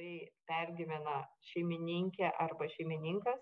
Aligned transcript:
tai 0.00 0.16
pergyvena 0.48 1.20
šeimininkė 1.50 2.30
arba 2.40 2.68
šeimininkas, 2.72 3.40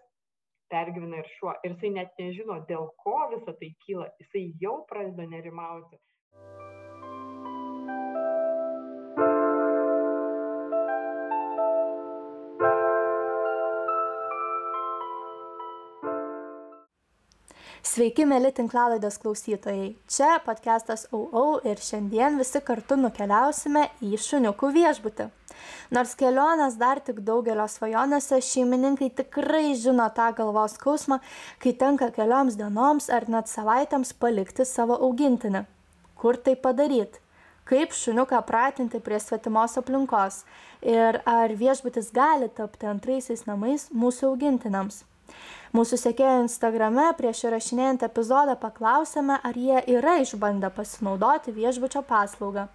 pergyvena 0.73 1.23
ir 1.23 1.31
šuo. 1.37 1.55
Ir 1.63 1.77
jisai 1.77 1.93
net 1.95 2.19
nežino, 2.19 2.59
dėl 2.71 2.91
ko 3.05 3.15
visa 3.31 3.55
tai 3.61 3.71
kyla. 3.85 4.09
Jisai 4.19 4.49
jau 4.63 4.81
pradeda 4.91 5.29
nerimauti. 5.31 6.01
Sveiki, 17.89 18.27
mėly 18.29 18.51
tinklalaidės 18.55 19.17
klausytojai. 19.23 19.93
Čia 20.11 20.37
podcastas 20.45 21.07
AUAU 21.15 21.63
ir 21.71 21.81
šiandien 21.83 22.37
visi 22.39 22.61
kartu 22.67 22.99
nukeliausime 22.99 23.89
į 24.05 24.19
šuniukų 24.27 24.75
viešbutį. 24.75 25.31
Nors 25.95 26.15
kelionės 26.19 26.77
dar 26.81 27.01
tik 27.05 27.23
daugelio 27.27 27.67
svajonėse, 27.69 28.41
šeimininkai 28.45 29.09
tikrai 29.23 29.73
žino 29.79 30.09
tą 30.17 30.31
galvos 30.37 30.77
skausmą, 30.77 31.21
kai 31.63 31.73
tenka 31.73 32.11
kelioms 32.15 32.59
dienoms 32.61 33.09
ar 33.09 33.29
net 33.33 33.49
savaitėms 33.49 34.13
palikti 34.21 34.67
savo 34.69 34.99
augintinį. 35.09 35.65
Kur 36.19 36.37
tai 36.37 36.57
padaryti? 36.59 37.23
Kaip 37.69 37.93
šuniuką 37.93 38.41
pratinti 38.49 38.97
prie 39.05 39.19
svetimos 39.21 39.77
aplinkos? 39.77 40.43
Ir 40.81 41.21
ar 41.29 41.53
viešbutis 41.53 42.09
gali 42.17 42.49
tapti 42.49 42.89
antraisiais 42.89 43.45
namais 43.45 43.91
mūsų 43.93 44.31
augintiniams? 44.31 45.03
Mūsų 45.77 45.99
sekėjų 46.01 46.45
Instagrame 46.47 47.07
prieš 47.19 47.43
įrašinėjant 47.45 48.05
epizodą 48.07 48.55
paklausėme, 48.61 49.37
ar 49.45 49.57
jie 49.59 49.83
yra 49.99 50.17
išbandę 50.23 50.71
pasinaudoti 50.73 51.53
viešbučio 51.53 52.03
paslaugą. 52.09 52.69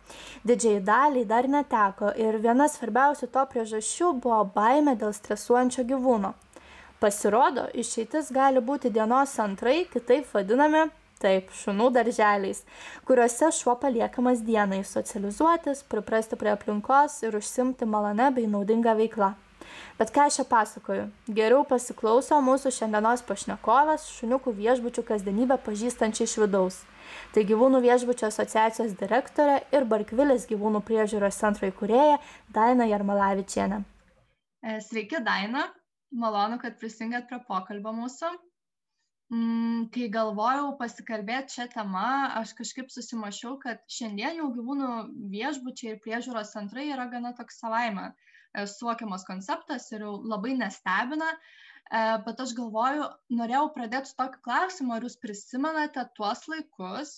Didžiai 0.45 0.81
daliai 0.85 1.25
dar 1.25 1.49
neteko 1.49 2.13
ir 2.21 2.37
viena 2.43 2.69
svarbiausių 2.69 3.31
to 3.33 3.45
priežasčių 3.53 4.13
buvo 4.21 4.43
baime 4.55 4.93
dėl 4.93 5.13
stresuojančio 5.17 5.87
gyvūno. 5.89 6.35
Pasirodo, 7.01 7.65
išeitis 7.73 8.29
gali 8.31 8.61
būti 8.63 8.93
dienos 8.93 9.33
antrai, 9.41 9.83
kitaip 9.91 10.29
vadinami 10.31 10.85
Taip, 11.23 11.53
šunų 11.55 11.85
darželiais, 11.95 12.65
kuriuose 13.07 13.47
šuo 13.55 13.77
paliekamas 13.79 14.41
dienai 14.43 14.81
socializuotis, 14.83 15.85
priprasti 15.87 16.35
prie 16.35 16.51
aplinkos 16.51 17.21
ir 17.23 17.37
užsimti 17.39 17.87
malonę 17.87 18.27
bei 18.35 18.49
naudingą 18.51 18.97
veiklą. 18.99 19.29
Bet 19.99 20.11
ką 20.15 20.27
aš 20.27 20.39
čia 20.39 20.45
pasakoju? 20.49 21.05
Geriau 21.27 21.63
pasiklauso 21.67 22.39
mūsų 22.43 22.71
šiandienos 22.73 23.23
pašnekovas, 23.27 24.07
šuniukų 24.17 24.55
viešbučių 24.57 25.03
kasdienybę 25.09 25.59
pažįstančiai 25.65 26.27
iš 26.29 26.35
vidaus. 26.43 26.79
Tai 27.33 27.43
gyvūnų 27.49 27.81
viešbučio 27.83 28.29
asociacijos 28.29 28.95
direktorė 28.99 29.59
ir 29.75 29.85
Barkvilės 29.89 30.47
gyvūnų 30.49 30.83
priežiūros 30.87 31.37
centro 31.39 31.69
įkūrėja 31.69 32.17
Daina 32.55 32.87
Jarmalavičienė. 32.89 33.83
E, 34.63 34.79
sveiki, 34.81 35.21
Daina. 35.25 35.67
Malonu, 36.13 36.59
kad 36.61 36.75
prisijungėt 36.81 37.29
prie 37.29 37.39
pokalbio 37.47 37.93
mūsų. 37.97 38.29
Mm, 39.33 39.87
kai 39.93 40.09
galvojau 40.13 40.75
pasikalbėti 40.77 41.57
šią 41.57 41.65
temą, 41.73 42.09
aš 42.41 42.51
kažkaip 42.59 42.91
susimašiau, 42.93 43.55
kad 43.63 43.81
šiandien 43.89 44.37
jau 44.41 44.51
gyvūnų 44.53 44.89
viešbučiai 45.31 45.95
ir 45.95 46.01
priežiūros 46.03 46.53
centrai 46.53 46.89
yra 46.91 47.07
gana 47.09 47.31
toks 47.37 47.57
savaime 47.63 48.11
suokiamas 48.69 49.25
konceptas 49.27 49.89
ir 49.91 50.05
jau 50.05 50.13
labai 50.21 50.55
nestebina, 50.59 51.29
e, 51.33 52.01
bet 52.25 52.41
aš 52.43 52.55
galvoju, 52.57 53.07
norėjau 53.39 53.67
pradėti 53.75 54.11
su 54.11 54.17
tokiu 54.19 54.41
klausimu, 54.47 54.95
ar 54.95 55.07
jūs 55.07 55.19
prisimenate 55.21 56.05
tuos 56.17 56.45
laikus, 56.51 57.13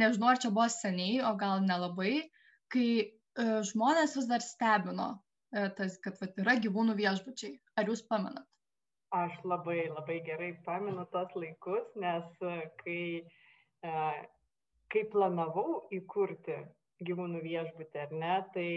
nežinau, 0.00 0.30
ar 0.32 0.40
čia 0.42 0.52
buvo 0.54 0.68
seniai, 0.72 1.20
o 1.28 1.34
gal 1.40 1.64
nelabai, 1.66 2.14
kai 2.72 2.86
e, 3.00 3.10
žmonės 3.72 4.16
vis 4.20 4.30
dar 4.30 4.44
stebino, 4.44 5.12
tas, 5.50 5.96
kad 5.98 6.14
vat, 6.22 6.36
yra 6.38 6.54
gyvūnų 6.62 6.94
viešbučiai. 6.94 7.56
Ar 7.80 7.88
jūs 7.90 8.04
pamenat? 8.06 8.46
Aš 9.10 9.32
labai, 9.42 9.88
labai 9.90 10.20
gerai 10.22 10.52
pamenu 10.62 11.02
tos 11.10 11.32
laikus, 11.34 11.88
nes 11.98 12.28
kai, 12.84 13.00
kai 13.82 15.02
planavau 15.10 15.88
įkurti 15.90 16.60
gyvūnų 17.06 17.40
viešbutį, 17.44 18.00
ar 18.04 18.14
ne, 18.22 18.34
tai 18.54 18.70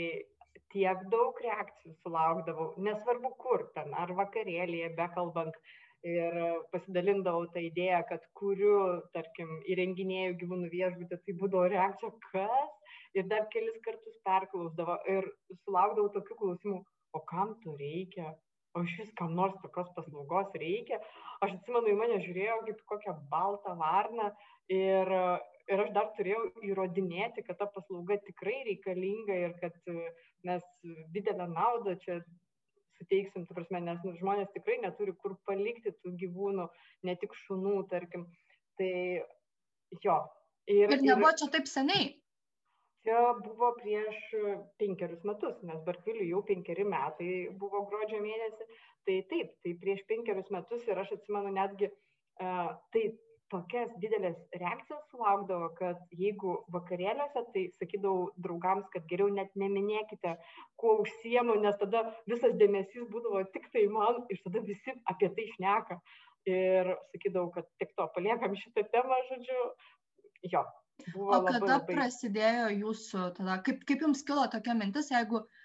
tiek 0.73 1.05
daug 1.13 1.39
reakcijų 1.45 1.95
sulaukdavau, 2.01 2.73
nesvarbu 2.87 3.33
kur 3.41 3.67
ten, 3.77 3.93
ar 3.97 4.13
vakarėlėje, 4.17 4.91
bekalbant, 4.97 5.57
ir 6.03 6.39
pasidalindavau 6.73 7.45
tą 7.53 7.63
idėją, 7.63 8.01
kad 8.09 8.23
kuriu, 8.39 8.77
tarkim, 9.15 9.51
įrenginėjau 9.71 10.33
gyvūnų 10.41 10.71
viešbutį, 10.73 11.19
tai 11.25 11.35
būdavo 11.39 11.69
reakcija, 11.71 12.11
kas, 12.31 12.73
ir 13.17 13.29
dar 13.31 13.47
kelis 13.53 13.77
kartus 13.85 14.17
perklausdavo 14.27 14.97
ir 15.13 15.29
sulaukdavau 15.63 16.09
tokių 16.17 16.39
klausimų, 16.41 16.81
o 17.13 17.21
kam 17.29 17.55
to 17.63 17.77
reikia, 17.79 18.33
o 18.73 18.83
iš 18.83 18.97
vis 18.99 19.13
kam 19.19 19.35
nors 19.37 19.55
tokios 19.61 19.89
paslaugos 19.95 20.51
reikia. 20.57 20.99
Aš 21.45 21.55
atsimenu, 21.59 21.93
į 21.93 21.97
mane 21.99 22.19
žiūrėjo 22.25 22.59
kaip 22.67 22.85
kokią 22.89 23.15
baltą 23.31 23.77
varną 23.79 24.31
ir 24.73 25.11
ir 25.71 25.79
aš 25.85 25.91
dar 25.95 26.09
turėjau 26.17 26.41
įrodinėti, 26.67 27.43
kad 27.47 27.59
ta 27.61 27.69
paslauga 27.71 28.17
tikrai 28.25 28.57
reikalinga 28.67 29.37
ir 29.45 29.53
kad 29.61 29.77
mes 30.47 30.63
didelę 31.15 31.47
naudą 31.51 31.95
čia 32.03 32.19
suteiksim, 32.97 33.45
tu 33.47 33.55
prasme, 33.57 33.81
nes 33.83 34.01
nu, 34.05 34.13
žmonės 34.19 34.51
tikrai 34.53 34.79
neturi 34.83 35.13
kur 35.21 35.35
palikti 35.49 35.93
tų 36.03 36.15
gyvūnų, 36.21 36.67
ne 37.07 37.15
tik 37.19 37.35
šunų, 37.43 37.77
tarkim. 37.91 38.27
Tai 38.79 38.91
jo. 40.03 40.17
Ir, 40.69 40.87
ir 40.87 41.01
nebuvo 41.03 41.33
ir, 41.33 41.39
čia 41.41 41.49
taip 41.53 41.67
seniai. 41.69 42.13
Čia 43.03 43.33
buvo 43.43 43.73
prieš 43.81 44.19
penkerius 44.79 45.25
metus, 45.27 45.57
nes 45.67 45.81
Barkviliui 45.83 46.29
jau 46.29 46.39
penkeri 46.47 46.85
metai 46.87 47.33
buvo 47.59 47.83
gruodžio 47.89 48.21
mėnesį. 48.23 48.69
Tai 49.03 49.17
taip, 49.33 49.51
tai 49.65 49.73
prieš 49.81 50.05
penkerius 50.07 50.47
metus 50.55 50.85
ir 50.87 51.01
aš 51.01 51.17
atsimenu 51.17 51.51
netgi, 51.51 51.89
uh, 52.39 52.69
tai 52.95 53.01
tokias 53.53 53.93
dideles 54.01 54.37
reakcijas 54.57 55.05
sulaukdavo, 55.11 55.69
kad 55.77 56.01
jeigu 56.17 56.55
vakarėliuose, 56.73 57.45
tai 57.55 57.63
sakydavau 57.77 58.27
draugams, 58.45 58.89
kad 58.93 59.07
geriau 59.11 59.29
net 59.33 59.53
neminėkite, 59.59 60.35
kuo 60.81 60.97
užsiemu, 61.05 61.59
nes 61.63 61.79
tada 61.81 62.03
visas 62.29 62.55
dėmesys 62.59 63.07
būdavo 63.13 63.43
tik 63.55 63.69
tai 63.75 63.87
man 63.93 64.23
ir 64.33 64.41
tada 64.45 64.63
visi 64.67 64.95
apie 65.13 65.31
tai 65.37 65.49
šneka. 65.55 65.99
Ir 66.49 66.95
sakydavau, 67.13 67.53
kad 67.55 67.69
tik 67.79 67.93
to 67.95 68.09
paliekam 68.17 68.55
šitą 68.59 68.83
temą, 68.91 69.19
žodžiu, 69.29 69.59
jo. 70.51 70.63
O 71.15 71.29
kada 71.31 71.59
labai, 71.59 71.69
labai... 71.69 71.95
prasidėjo 71.97 72.65
jūsų, 72.83 73.27
tada, 73.37 73.61
kaip, 73.65 73.85
kaip 73.87 74.03
jums 74.03 74.25
kilo 74.27 74.43
tokia 74.51 74.75
mintis, 74.77 75.07
jeigu 75.13 75.39
uh, 75.39 75.63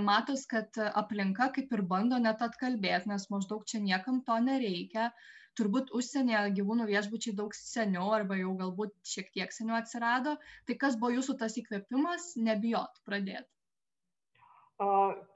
matos, 0.00 0.46
kad 0.50 0.76
aplinka 0.94 1.50
kaip 1.54 1.72
ir 1.72 1.82
bando 1.82 2.18
net 2.18 2.42
atkalbėti, 2.42 3.10
nes 3.10 3.28
maždaug 3.30 3.64
čia 3.66 3.80
niekam 3.84 4.22
to 4.26 4.38
nereikia, 4.48 5.10
turbūt 5.58 5.92
užsienyje 5.96 6.42
gyvūnų 6.58 6.86
viešbučiai 6.90 7.34
daug 7.38 7.54
seniau 7.56 8.12
arba 8.16 8.38
jau 8.38 8.54
galbūt 8.60 8.94
šiek 9.08 9.30
tiek 9.36 9.54
seniau 9.54 9.78
atsirado. 9.78 10.36
Tai 10.68 10.78
kas 10.84 10.98
buvo 11.00 11.14
jūsų 11.16 11.36
tas 11.42 11.58
įkvėpimas, 11.60 12.32
nebijot 12.48 13.02
pradėti? 13.08 13.48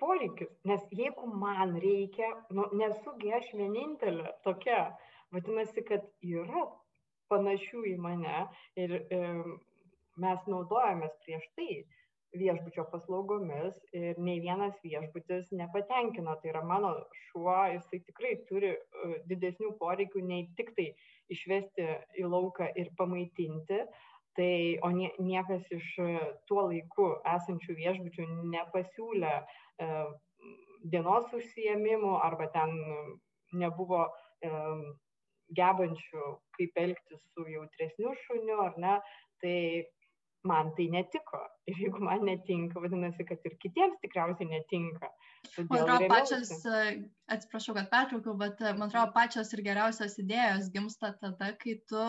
Poreikis, 0.02 0.50
nes 0.66 0.82
jeigu 0.90 1.28
man 1.40 1.76
reikia, 1.78 2.32
nu, 2.50 2.64
nesugi 2.74 3.30
aš 3.38 3.52
vienintelė 3.54 4.32
tokia, 4.46 4.80
vadinasi, 5.34 5.84
kad 5.86 6.08
yra 6.26 6.64
panašių 7.30 7.84
į 7.92 7.94
mane 8.02 8.40
ir 8.82 8.96
e, 8.98 9.20
mes 10.18 10.50
naudojamės 10.50 11.14
prieš 11.22 11.46
tai 11.54 11.70
viešbučio 12.36 12.84
paslaugomis 12.92 13.76
ir 13.96 14.18
nei 14.20 14.40
vienas 14.44 14.76
viešbutis 14.84 15.48
nepatenkino. 15.56 16.36
Tai 16.42 16.50
yra 16.52 16.62
mano 16.66 16.92
šuo, 17.28 17.56
jisai 17.72 18.02
tikrai 18.04 18.34
turi 18.50 18.74
e, 18.74 19.22
didesnių 19.30 19.72
poreikių 19.80 20.24
nei 20.26 20.48
tik 20.58 20.74
tai 20.76 20.90
išvesti 21.32 21.88
į 22.20 22.28
lauką 22.28 22.70
ir 22.76 22.92
pamaitinti. 22.98 23.82
Tai, 24.38 24.78
o 24.86 24.92
nie, 24.94 25.10
niekas 25.18 25.64
iš 25.74 25.86
e, 26.04 26.08
tuo 26.46 26.68
laiku 26.68 27.08
esančių 27.26 27.74
viešbučių 27.80 28.26
nepasiūlė 28.52 29.34
e, 29.34 29.88
dienos 30.92 31.32
užsiemimų 31.34 32.12
arba 32.22 32.46
ten 32.54 32.76
nebuvo 33.58 34.04
e, 34.06 34.52
gebančių, 35.58 36.24
kaip 36.58 36.80
elgtis 36.84 37.22
su 37.32 37.46
jautresniu 37.48 38.14
šuniu, 38.26 38.60
ar 38.62 38.76
ne. 38.78 38.98
Tai 39.42 39.58
man 40.46 40.70
tai 40.76 40.86
netiko. 40.92 41.40
Ir 41.68 41.78
jeigu 41.82 42.00
man 42.04 42.24
netinka, 42.26 42.80
vadinasi, 42.80 43.26
kad 43.28 43.44
ir 43.48 43.56
kitiems 43.62 43.98
tikriausiai 44.02 44.48
netinka. 44.50 45.10
Man 45.58 45.82
atrodo, 45.82 46.08
pačios, 46.12 46.52
atsiprašau, 47.34 47.74
kad 47.78 47.90
pertraukiau, 47.92 48.36
bet 48.40 48.62
man 48.68 48.88
atrodo, 48.88 49.12
pačios 49.16 49.52
ir 49.56 49.64
geriausios 49.66 50.18
idėjos 50.22 50.70
gimsta 50.74 51.12
tada, 51.20 51.52
kai 51.62 51.78
tu 51.90 52.04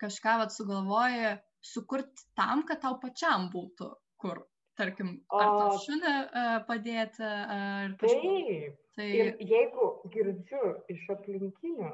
kažką 0.00 0.36
vat, 0.42 0.54
sugalvoji 0.54 1.34
sukurti 1.60 2.28
tam, 2.38 2.64
kad 2.68 2.82
tau 2.84 2.96
pačiam 3.02 3.50
būtų 3.52 3.90
kur. 4.20 4.44
Tarkim, 4.80 5.18
ar 5.36 5.48
to 5.58 5.80
šunį 5.84 6.12
uh, 6.12 6.52
padėti, 6.64 7.20
ar 7.26 7.90
kažką. 8.00 8.20
Taip. 8.22 8.78
Tai... 8.96 9.08
Ir 9.16 9.34
jeigu 9.44 9.88
girdžiu 10.14 10.70
iš 10.92 11.02
aplinkinių, 11.14 11.90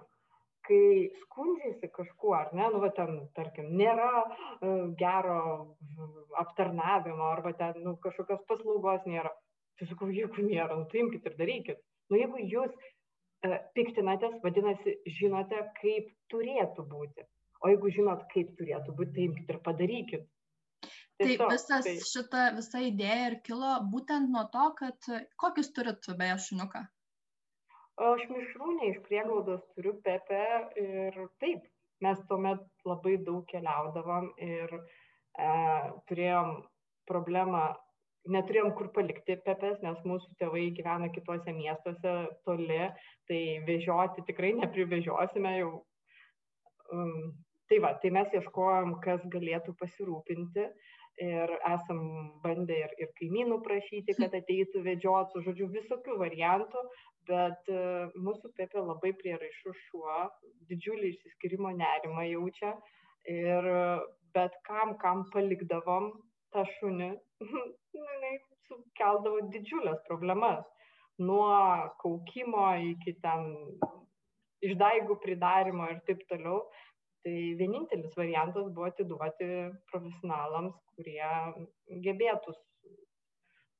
kai 0.66 1.08
skundžiasi 1.22 1.90
kažkuo, 1.94 2.34
ar 2.36 2.52
ne, 2.56 2.68
nu, 2.74 2.82
va, 2.82 2.90
ten, 2.96 3.18
tarkim, 3.38 3.72
nėra 3.78 4.10
uh, 4.22 4.86
gero 4.98 5.40
aptarnavimo 6.42 7.30
arba 7.32 7.54
ten 7.58 7.82
nu, 7.84 7.96
kažkokios 8.02 8.42
paslaugos 8.50 9.06
nėra, 9.06 9.32
Tai 9.76 9.88
sakau, 9.90 10.08
jeigu 10.12 10.44
nėra, 10.44 10.76
nu, 10.78 10.86
tai 10.88 11.02
imkite 11.02 11.30
ir 11.30 11.34
darykit. 11.36 11.80
Nu, 12.08 12.16
jeigu 12.16 12.40
jūs 12.40 12.72
e, 13.44 13.58
piktinatės, 13.76 14.38
vadinasi, 14.44 14.94
žinote, 15.18 15.58
kaip 15.80 16.08
turėtų 16.32 16.86
būti. 16.92 17.26
O 17.60 17.72
jeigu 17.72 17.92
žinot, 17.92 18.24
kaip 18.32 18.54
turėtų 18.56 18.94
būti, 18.96 19.12
tai 19.16 19.26
imkite 19.28 19.52
ir 19.52 19.60
padarykit. 19.66 20.24
Tiesiog, 21.20 21.42
tai 21.42 21.50
visas 21.52 21.88
tai... 21.88 21.94
šita 22.08 22.46
visa 22.56 22.82
idėja 22.84 23.30
ir 23.30 23.38
kilo 23.44 23.74
būtent 23.92 24.32
nuo 24.32 24.46
to, 24.52 24.64
kad 24.80 25.10
kokius 25.40 25.72
turit 25.76 26.08
beje 26.20 26.36
šuniuką? 26.48 26.84
Aš 27.96 28.26
mišrūnė 28.28 28.90
iš 28.90 28.96
prieglaudos 29.06 29.62
turiu 29.72 29.94
Pepe 30.04 30.40
ir 30.76 31.14
taip, 31.40 31.62
mes 32.04 32.18
tuomet 32.28 32.60
labai 32.84 33.14
daug 33.24 33.46
keliaudavom 33.48 34.26
ir 34.44 34.74
e, 34.76 35.46
turėjom 36.10 36.50
problemą, 37.08 37.62
neturėjom 38.28 38.74
kur 38.76 38.90
palikti 38.92 39.38
Pepes, 39.46 39.80
nes 39.80 40.04
mūsų 40.04 40.36
tėvai 40.42 40.66
gyvena 40.76 41.08
kitose 41.14 41.54
miestuose 41.56 42.14
toli, 42.44 42.82
tai 43.30 43.40
vežioti 43.64 44.26
tikrai 44.28 44.52
neprivežiosime 44.60 45.56
jau. 45.56 45.72
Um, 46.92 47.32
tai 47.70 47.80
va, 47.82 47.94
tai 48.02 48.12
mes 48.12 48.28
ieškojom, 48.36 48.98
kas 49.06 49.24
galėtų 49.32 49.72
pasirūpinti 49.80 50.68
ir 51.22 51.52
esam 51.72 52.00
bandę 52.44 52.76
ir, 52.84 52.92
ir 53.00 53.12
kaimynų 53.20 53.60
prašyti, 53.64 54.16
kad 54.18 54.34
ateitų 54.36 54.82
vedžiotų, 54.84 55.42
žodžiu, 55.46 55.68
visokių 55.72 56.18
variantų, 56.20 56.82
bet 57.30 57.72
uh, 57.72 58.12
mūsų 58.20 58.52
Pepė 58.58 58.84
labai 58.84 59.14
prieraišus 59.22 59.80
šuo, 59.88 60.18
didžiulį 60.70 61.14
išsiskirimo 61.14 61.72
nerimą 61.78 62.26
jaučia 62.28 62.76
ir 63.26 63.66
bet 64.36 64.54
kam, 64.68 64.94
kam 65.02 65.24
palikdavom 65.32 66.12
tą 66.54 66.64
šunį, 66.76 67.10
jinai 67.96 68.34
sukeldavo 68.68 69.46
didžiulės 69.54 70.02
problemas. 70.08 70.64
Nuo 71.18 71.48
kaukimo 72.02 72.66
iki 72.92 73.16
ten 73.24 73.46
išdaigų 74.66 75.16
pridarimo 75.22 75.88
ir 75.92 76.02
taip 76.08 76.20
toliau 76.30 76.60
tai 77.26 77.38
vienintelis 77.58 78.14
variantas 78.14 78.68
buvo 78.70 78.86
atiduoti 78.86 79.46
profesionalams 79.90 80.76
kurie 80.94 81.30
gebėtų 82.04 82.54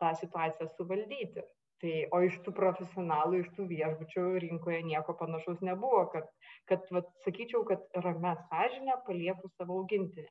tą 0.02 0.10
situaciją 0.22 0.66
suvaldyti. 0.74 1.44
Tai 1.82 1.92
o 2.16 2.22
iš 2.24 2.38
tų 2.44 2.54
profesionalų 2.56 3.42
iš 3.42 3.48
tų 3.56 3.66
viešbučių 3.70 4.22
rinkoje 4.46 4.80
nieko 4.88 5.14
panašaus 5.20 5.60
nebuvo 5.68 6.06
kad 6.14 6.30
kad 6.70 6.86
vat 6.96 7.10
sakyčiau 7.24 7.66
kad 7.68 7.84
ramia 8.06 8.32
sąžine 8.48 8.96
palieku 9.08 9.50
savo 9.54 9.82
augintinį. 9.82 10.30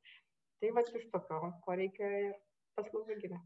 Tai 0.59 0.71
vat 0.79 0.89
iš 0.99 1.05
tokio 1.13 1.51
poreikio 1.67 2.09
ir 2.21 2.33
paslauga 2.75 3.19
gimė. 3.21 3.39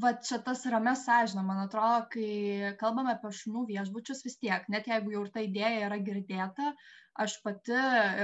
Va 0.00 0.12
čia 0.22 0.38
tas 0.46 0.62
ramia 0.70 0.94
sąžine 1.02 1.42
man 1.42 1.64
atrodo 1.66 2.06
kai 2.14 2.72
kalbame 2.80 3.16
apie 3.16 3.34
šunų 3.42 3.66
viešbučius 3.72 4.22
vis 4.28 4.38
tiek 4.38 4.70
net 4.70 4.86
jeigu 4.92 5.16
jau 5.16 5.26
ir 5.26 5.34
ta 5.34 5.42
idėja 5.42 5.88
yra 5.88 5.98
girdėta 6.08 6.70
aš 7.18 7.36
pati 7.44 7.76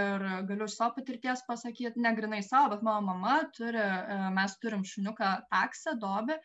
ir 0.03 0.25
galiu 0.49 0.69
iš 0.69 0.77
savo 0.79 0.94
patirties 0.99 1.43
pasakyt 1.49 1.99
ne 2.06 2.12
grynai 2.19 2.43
savo 2.47 2.71
bet 2.75 2.85
mano 2.87 3.03
mama 3.09 3.37
turi 3.56 3.83
e, 3.83 4.19
mes 4.38 4.56
turim 4.62 4.85
šuniuką 4.93 5.31
taksą 5.53 5.97
dobį 6.05 6.37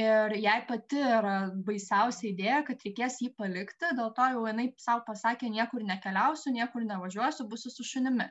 ir 0.00 0.34
jai 0.42 0.58
pati 0.68 1.00
yra 1.18 1.36
baisiausia 1.68 2.28
idėja 2.30 2.60
kad 2.68 2.84
reikės 2.88 3.20
jį 3.22 3.30
palikti 3.38 3.94
dėl 4.00 4.12
to 4.18 4.28
jau 4.36 4.44
jinai 4.48 4.68
sau 4.86 5.00
pasakė 5.08 5.50
niekur 5.56 5.86
nekeliausiu 5.92 6.54
niekur 6.58 6.86
nevažiuosiu 6.90 7.48
būsiu 7.50 7.74
su 7.76 7.88
šunimi 7.92 8.28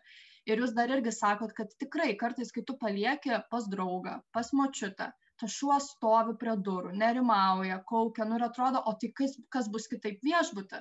ir 0.52 0.64
jūs 0.64 0.76
dar 0.80 0.92
irgi 0.96 1.16
sakot 1.20 1.54
kad 1.60 1.76
tikrai 1.84 2.14
kartais 2.24 2.56
kai 2.56 2.64
tu 2.70 2.78
palieki 2.86 3.44
pas 3.52 3.70
draugą 3.76 4.22
pas 4.38 4.56
močiutę 4.62 5.12
tas 5.44 5.56
šuo 5.60 5.78
stovi 5.84 6.36
prie 6.42 6.54
durų, 6.68 6.92
nerimauja, 7.00 7.80
kaukia, 7.90 8.28
nu 8.30 8.38
ir 8.40 8.46
atrodo, 8.48 8.82
o 8.90 8.94
tai 9.02 9.10
kas, 9.20 9.34
kas 9.56 9.70
bus 9.74 9.90
kitaip 9.92 10.22
viešbutį. 10.28 10.80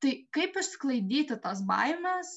Tai 0.00 0.12
kaip 0.32 0.54
išsklaidyti 0.56 1.36
tas 1.44 1.60
baimės, 1.68 2.30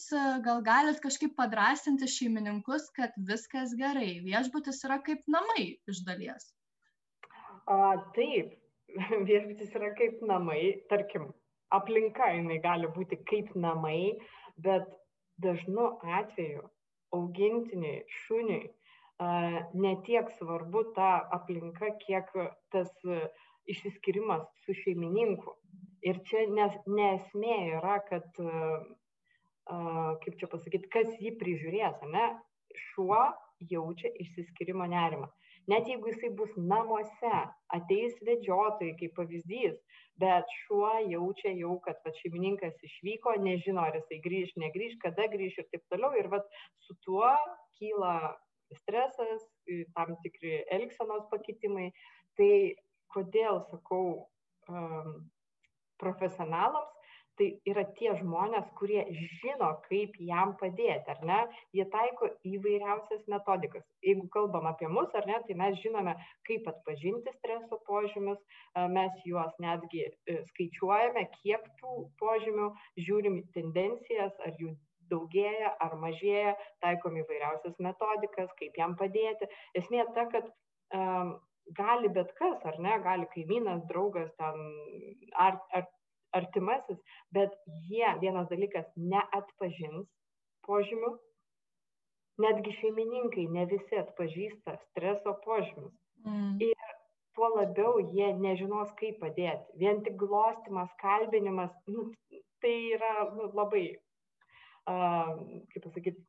gal 0.44 0.60
galit 0.66 0.98
kažkaip 1.04 1.32
padrasinti 1.38 2.10
šeimininkus, 2.12 2.90
kad 2.98 3.16
viskas 3.30 3.72
gerai, 3.80 4.18
viešbutis 4.26 4.84
yra 4.84 4.98
kaip 5.06 5.24
namai 5.32 5.70
iš 5.88 6.02
dalies. 6.08 6.50
A, 7.72 7.96
taip, 8.18 8.52
viešbutis 9.30 9.72
yra 9.80 9.94
kaip 9.96 10.20
namai, 10.28 10.60
tarkim, 10.92 11.32
aplinka 11.72 12.34
jinai 12.36 12.60
gali 12.64 12.92
būti 12.98 13.22
kaip 13.32 13.56
namai, 13.56 14.20
bet 14.60 14.92
dažnu 15.44 15.88
atveju 16.20 16.68
augintiniai, 17.16 18.04
šuniai 18.26 18.68
ne 19.74 19.96
tiek 20.06 20.30
svarbu 20.38 20.84
ta 20.96 21.30
aplinka, 21.32 21.94
kiek 22.06 22.30
tas 22.74 22.92
išsiskyrimas 23.70 24.44
su 24.66 24.76
šeimininku. 24.84 25.56
Ir 26.04 26.20
čia 26.28 26.48
nes, 26.52 26.76
nesmė 26.88 27.58
yra, 27.78 28.00
kad, 28.10 28.28
kaip 30.24 30.40
čia 30.40 30.50
pasakyti, 30.52 30.92
kas 30.92 31.14
jį 31.24 31.36
prižiūrės, 31.40 32.02
ne? 32.12 32.26
Šuo 32.90 33.22
jaučia 33.70 34.12
išsiskirimo 34.20 34.88
nerimą. 34.90 35.30
Net 35.72 35.88
jeigu 35.88 36.12
jisai 36.12 36.34
bus 36.36 36.52
namuose, 36.60 37.36
ateis 37.72 38.18
vedžiotojai 38.28 38.98
kaip 39.00 39.14
pavyzdys, 39.16 39.78
bet 40.20 40.50
šuo 40.66 40.90
jaučia 41.08 41.54
jau, 41.56 41.78
kad 41.86 42.02
va, 42.04 42.12
šeimininkas 42.20 42.76
išvyko, 42.84 43.38
nežino, 43.46 43.86
ar 43.86 43.96
jisai 43.96 44.20
grįž, 44.26 44.52
negrįž, 44.60 44.98
kada 45.04 45.30
grįž 45.32 45.62
ir 45.62 45.70
taip 45.72 45.86
toliau. 45.94 46.12
Ir 46.20 46.28
va, 46.34 46.42
su 46.84 46.98
tuo 47.06 47.32
kyla 47.78 48.34
stresas, 48.76 49.48
tam 49.96 50.18
tikri 50.26 50.60
elgsenos 50.76 51.30
pakitimai. 51.32 51.94
Tai 52.36 52.52
kodėl 53.14 53.62
sakau 53.70 54.04
um, 54.68 55.16
profesionalams, 56.02 56.92
tai 57.40 57.48
yra 57.70 57.84
tie 57.98 58.12
žmonės, 58.20 58.68
kurie 58.78 59.02
žino, 59.42 59.70
kaip 59.88 60.16
jam 60.22 60.54
padėti, 60.60 61.14
ar 61.14 61.22
ne? 61.26 61.40
Jie 61.74 61.86
taiko 61.94 62.30
įvairiausias 62.46 63.24
metodikas. 63.32 63.86
Jeigu 64.06 64.28
kalbam 64.36 64.68
apie 64.70 64.90
mus, 64.92 65.10
ar 65.18 65.26
ne, 65.30 65.40
tai 65.48 65.58
mes 65.58 65.80
žinome, 65.82 66.14
kaip 66.50 66.70
atpažinti 66.70 67.34
streso 67.40 67.80
požymius, 67.90 68.42
mes 68.94 69.22
juos 69.26 69.54
netgi 69.64 70.06
e, 70.06 70.40
skaičiuojame, 70.52 71.26
kiek 71.40 71.66
tų 71.82 72.04
požymių, 72.22 72.70
žiūrim 73.08 73.42
tendencijas, 73.58 74.38
ar 74.46 74.54
jų 74.62 74.76
daugėja 75.10 75.74
ar 75.84 75.98
mažėja, 76.02 76.54
taikom 76.86 77.18
įvairiausias 77.22 77.80
metodikas, 77.82 78.54
kaip 78.60 78.78
jam 78.78 78.96
padėti. 79.00 79.50
Esmė 79.78 80.06
ta, 80.16 80.28
kad 80.32 80.48
um, 80.96 81.36
gali 81.78 82.10
bet 82.14 82.32
kas, 82.40 82.60
ar 82.66 82.80
ne, 82.80 82.98
gali 83.04 83.28
kaimynas, 83.34 83.84
draugas, 83.90 84.32
ten, 84.40 84.58
ar, 85.46 85.60
ar, 85.74 85.88
artimasis, 86.34 87.00
bet 87.36 87.54
jie 87.90 88.10
vienas 88.22 88.50
dalykas 88.50 88.90
neatpažins 88.98 90.08
požymių, 90.68 91.14
netgi 92.44 92.74
šeimininkai 92.80 93.46
ne 93.54 93.68
visi 93.70 94.00
atpažįsta 94.02 94.78
streso 94.88 95.36
požymius. 95.46 95.94
Mm. 96.26 96.58
Ir 96.64 96.96
tuo 97.38 97.50
labiau 97.54 98.00
jie 98.14 98.32
nežinos, 98.40 98.94
kaip 99.00 99.20
padėti. 99.22 99.78
Vien 99.82 100.02
tik 100.06 100.18
glostimas, 100.22 100.90
kalbinimas, 101.02 101.74
nu, 101.90 102.10
tai 102.64 102.76
yra 102.96 103.14
nu, 103.36 103.52
labai 103.54 103.86
kaip 104.84 105.80
pasakyti, 105.86 106.20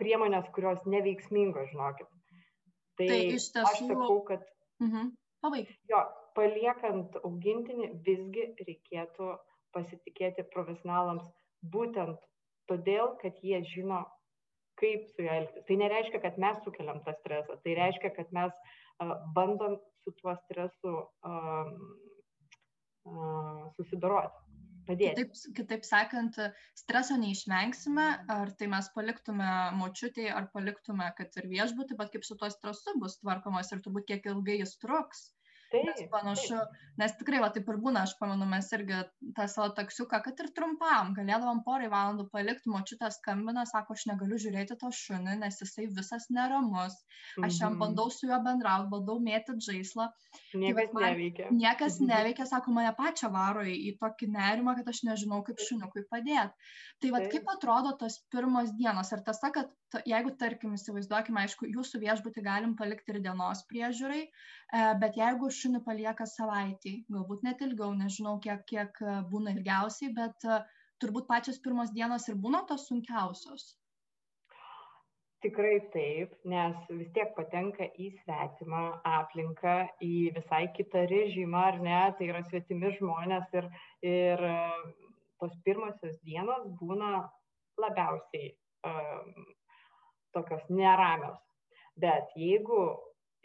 priemonės, 0.00 0.48
kurios 0.54 0.82
neveiksmingos, 0.90 1.70
žinokit. 1.70 2.08
Tai, 2.98 3.06
tai 3.06 3.20
iš 3.34 3.50
tiesų. 3.54 3.68
Aš 3.70 3.82
sakau, 3.90 4.18
kad 4.26 4.42
mhm. 4.86 5.10
Pabaig. 5.44 5.72
jo, 5.90 6.00
paliekant 6.36 7.16
augintinį 7.22 7.90
visgi 8.06 8.46
reikėtų 8.60 9.34
pasitikėti 9.76 10.46
profesionalams 10.54 11.26
būtent 11.74 12.20
todėl, 12.70 13.16
kad 13.20 13.36
jie 13.44 13.60
žino, 13.74 14.04
kaip 14.80 15.04
su 15.10 15.26
juo 15.26 15.34
elgtis. 15.34 15.66
Tai 15.68 15.76
nereiškia, 15.82 16.20
kad 16.22 16.38
mes 16.40 16.62
sukeliam 16.64 17.02
tą 17.04 17.14
stresą, 17.20 17.58
tai 17.64 17.76
reiškia, 17.78 18.10
kad 18.16 18.32
mes 18.32 18.54
uh, 18.54 19.14
bandom 19.36 19.76
su 20.04 20.14
tuo 20.20 20.34
stresu 20.44 20.94
uh, 20.94 21.68
uh, 23.04 23.68
susidoroti 23.76 24.43
padėti. 24.88 25.24
Kitaip, 25.26 25.54
kitaip 25.58 25.86
sakant, 25.88 26.40
streso 26.78 27.18
neišvengsime, 27.20 28.08
ar 28.36 28.52
tai 28.58 28.70
mes 28.72 28.90
paliktume 28.96 29.50
močiutėje, 29.80 30.32
ar 30.34 30.48
paliktume, 30.54 31.10
kad 31.18 31.40
ir 31.40 31.50
viešbutį, 31.52 31.98
bet 32.00 32.14
kaip 32.14 32.26
su 32.26 32.38
tuo 32.40 32.50
stresu 32.52 32.96
bus 33.02 33.18
tvarkomas 33.22 33.72
ir 33.74 33.82
turbūt 33.84 34.08
kiek 34.12 34.30
ilgai 34.32 34.60
jis 34.62 34.76
truks. 34.82 35.33
Taip, 35.74 35.88
nes 35.90 36.10
panašu, 36.12 36.56
taip. 36.56 36.78
nes 37.02 37.14
tikrai, 37.20 37.40
va 37.42 37.50
taip 37.54 37.68
ir 37.72 37.78
būna, 37.82 38.04
aš 38.06 38.14
pamenu, 38.20 38.46
mes 38.48 38.70
irgi 38.76 39.00
tą 39.36 39.46
savo 39.50 39.68
taksiuką, 39.76 40.20
kad 40.24 40.42
ir 40.44 40.50
trumpam, 40.56 41.12
galėdavom 41.16 41.62
porai 41.66 41.90
valandų 41.92 42.28
palikti, 42.32 42.70
močiutė 42.72 43.10
skambina, 43.14 43.66
sako, 43.70 43.96
aš 43.98 44.06
negaliu 44.12 44.38
žiūrėti 44.44 44.78
to 44.80 44.90
šunį, 45.00 45.36
nes 45.42 45.60
jisai 45.62 45.88
visas 45.98 46.28
neramus, 46.34 46.96
aš 47.40 47.60
jam 47.60 47.74
mhm. 47.74 47.80
bandau 47.82 48.08
su 48.14 48.28
juo 48.30 48.40
bendrauti, 48.46 48.90
bandau 48.94 49.18
mėtyti 49.24 49.68
žaislą. 49.68 50.08
Niekas 50.58 50.90
tai, 50.94 51.04
neveikia. 51.08 51.50
Niekas 51.54 52.00
mhm. 52.00 52.10
neveikia, 52.12 52.48
sako, 52.50 52.74
mane 52.78 52.94
pačią 52.98 53.30
varo 53.34 53.66
į, 53.68 53.94
tokį 54.02 54.30
nerimą, 54.34 54.76
kad 54.80 54.90
aš 54.94 55.04
nežinau, 55.08 55.42
kaip 55.46 55.62
šuniukui 55.62 56.06
padėti. 56.10 56.72
Tai 57.02 57.14
vad 57.14 57.30
kaip 57.32 57.48
atrodo 57.52 57.94
tos 58.00 58.20
pirmos 58.32 58.70
dienos, 58.78 59.10
ar 59.14 59.22
tiesa, 59.26 59.50
kad 59.54 59.72
jeigu, 60.08 60.32
tarkim, 60.38 60.74
įsivaizduokime, 60.78 61.44
aišku, 61.44 61.68
jūsų 61.70 62.00
viešbutį 62.02 62.44
galim 62.44 62.74
palikti 62.78 63.14
ir 63.14 63.20
dienos 63.22 63.62
priežiūrai, 63.70 64.22
e, 64.24 64.84
bet 65.02 65.18
jeigu 65.20 65.50
šunį 65.64 65.82
palieka 65.88 66.28
savaitį, 66.28 66.94
galbūt 67.12 67.44
net 67.48 67.62
ilgiau, 67.66 67.92
nežinau, 67.98 68.38
kiek, 68.44 68.64
kiek 68.70 69.00
būna 69.32 69.56
ilgiausiai, 69.56 70.12
bet 70.16 70.44
turbūt 71.02 71.26
pačios 71.30 71.58
pirmos 71.64 71.92
dienos 71.96 72.28
ir 72.28 72.38
būna 72.44 72.64
tos 72.68 72.86
sunkiausios. 72.90 73.72
Tikrai 75.44 75.74
taip, 75.92 76.30
nes 76.48 76.76
vis 76.88 77.10
tiek 77.12 77.34
patenka 77.36 77.90
į 78.00 78.06
svetimą 78.22 78.84
aplinką, 79.04 79.74
į 80.00 80.30
visai 80.38 80.62
kitą 80.76 81.02
režimą, 81.10 81.64
ar 81.72 81.80
ne, 81.84 81.98
tai 82.16 82.30
yra 82.30 82.40
svetimi 82.46 82.94
žmonės 82.96 83.52
ir, 83.60 83.68
ir 84.08 84.44
tos 85.42 85.52
pirmosios 85.66 86.16
dienos 86.24 86.64
būna 86.80 87.26
labiausiai 87.84 88.54
um, 88.88 89.44
tokios 90.32 90.64
neramios. 90.72 91.36
Bet 92.00 92.32
jeigu 92.40 92.80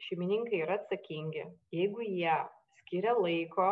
šeimininkai 0.07 0.63
yra 0.65 0.79
atsakingi, 0.79 1.45
jeigu 1.75 2.05
jie 2.05 2.35
skiria 2.81 3.15
laiko, 3.17 3.69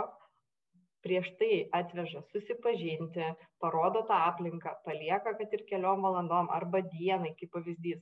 prieš 1.06 1.30
tai 1.40 1.68
atveža 1.78 2.24
susipažinti, 2.34 3.30
parodo 3.64 4.04
tą 4.10 4.18
aplinką, 4.28 4.74
palieka, 4.86 5.34
kad 5.40 5.54
ir 5.56 5.64
keliom 5.70 6.04
valandom 6.04 6.50
arba 6.54 6.82
dienai, 6.92 7.34
kaip 7.40 7.54
pavyzdys, 7.56 8.02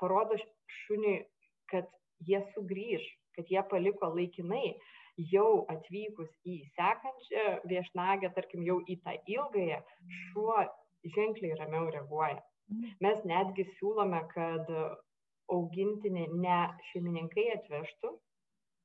parodo 0.00 0.38
šuniui, 0.84 1.18
kad 1.72 1.90
jie 2.24 2.40
sugrįž, 2.54 3.04
kad 3.36 3.50
jie 3.52 3.62
paliko 3.70 4.08
laikinai, 4.14 4.74
jau 5.30 5.64
atvykus 5.70 6.30
į 6.48 6.60
sekančią 6.78 7.44
viešnagę, 7.70 8.32
tarkim, 8.34 8.64
jau 8.66 8.80
į 8.90 8.98
tą 9.04 9.14
ilgąją, 9.36 9.82
šuo 10.30 10.64
ženkliai 11.14 11.58
ramiau 11.60 11.90
reaguoja. 11.92 12.40
Mes 13.04 13.20
netgi 13.28 13.66
siūlome, 13.76 14.22
kad 14.32 14.70
augintinį 15.52 16.28
ne 16.40 16.60
šeimininkai 16.90 17.50
atvežtų, 17.58 18.14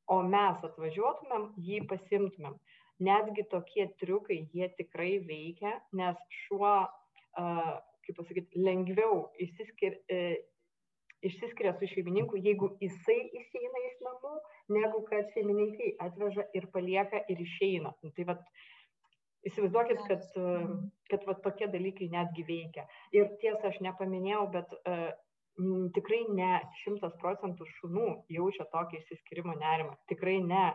o 0.09 0.17
mes 0.25 0.65
atvažiuotumėm, 0.65 1.51
jį 1.61 1.83
pasimtumėm 1.89 2.57
netgi 2.99 3.43
tokie 3.51 3.87
triukai 3.99 4.47
jie 4.53 4.69
tikrai 4.77 5.19
veikia 5.27 5.73
nes 5.95 6.17
šuo 6.43 6.73
kaip 7.35 8.15
pasakyt 8.17 8.55
lengviau 8.57 9.29
išsiskir 9.45 9.95
e, 10.11 10.39
išsiskiria 11.29 11.75
su 11.77 11.87
šeimininku 11.93 12.39
jeigu 12.39 12.73
jisai 12.81 13.19
išeina 13.41 13.85
iš 13.89 14.01
namų 14.07 14.33
negu 14.75 15.03
kad 15.07 15.31
šeimininkai 15.35 15.93
atveža 16.07 16.47
ir 16.55 16.67
palieka 16.73 17.23
ir 17.31 17.39
išeina. 17.43 17.93
Nu 18.03 18.11
tai 18.17 18.27
vat 18.31 18.43
įsivaizduokit 19.47 20.03
kad 20.09 20.27
kad 21.11 21.25
va 21.27 21.35
tokie 21.45 21.67
dalykai 21.71 22.09
netgi 22.11 22.45
veikia. 22.47 22.85
Ir 23.15 23.31
tiesa 23.43 23.71
aš 23.71 23.79
nepaminėjau 23.85 24.45
bet 24.55 24.75
Mm, 24.87 25.28
tikrai 25.95 26.21
ne 26.35 26.51
šimtas 26.81 27.15
procentų 27.21 27.67
šunų 27.77 28.07
jaučia 28.35 28.65
tokį 28.73 28.99
išsiskyrimo 29.01 29.55
nerimą. 29.59 29.95
Tikrai 30.11 30.39
ne. 30.45 30.67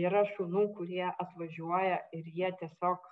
Yra 0.00 0.24
šunų, 0.36 0.70
kurie 0.78 1.06
atvažiuoja 1.10 1.98
ir 2.16 2.30
jie 2.36 2.50
tiesiog, 2.60 3.10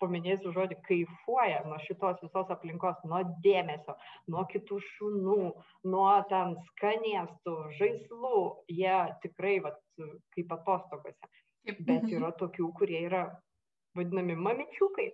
paminėsiu 0.00 0.52
žodį, 0.56 0.78
kaifuoja 0.86 1.60
nuo 1.68 1.78
šitos 1.84 2.20
visos 2.24 2.52
aplinkos, 2.54 3.00
nuo 3.08 3.20
dėmesio, 3.44 3.96
nuo 4.32 4.46
kitų 4.52 4.80
šunų, 4.94 5.40
nuo 5.92 6.12
ten 6.32 6.56
skanėstų, 6.70 7.56
žaislų. 7.80 8.42
Jie 8.72 8.96
tikrai, 9.24 9.58
vat, 9.66 9.80
kaip 10.36 10.56
atostogose. 10.56 11.32
Bet 11.68 12.06
mhm. 12.06 12.14
yra 12.16 12.32
tokių, 12.40 12.70
kurie 12.78 13.02
yra 13.10 13.26
vadinami 13.98 14.38
mamičiukai 14.38 15.10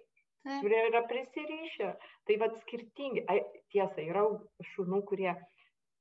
kurie 0.47 0.81
yra 0.91 1.03
prisirišę. 1.11 1.93
Tai 2.27 2.39
vad 2.43 2.57
skirtingi, 2.63 3.27
ai, 3.31 3.43
tiesa, 3.75 4.03
yra 4.03 4.25
šunų, 4.75 5.03
kurie 5.11 5.33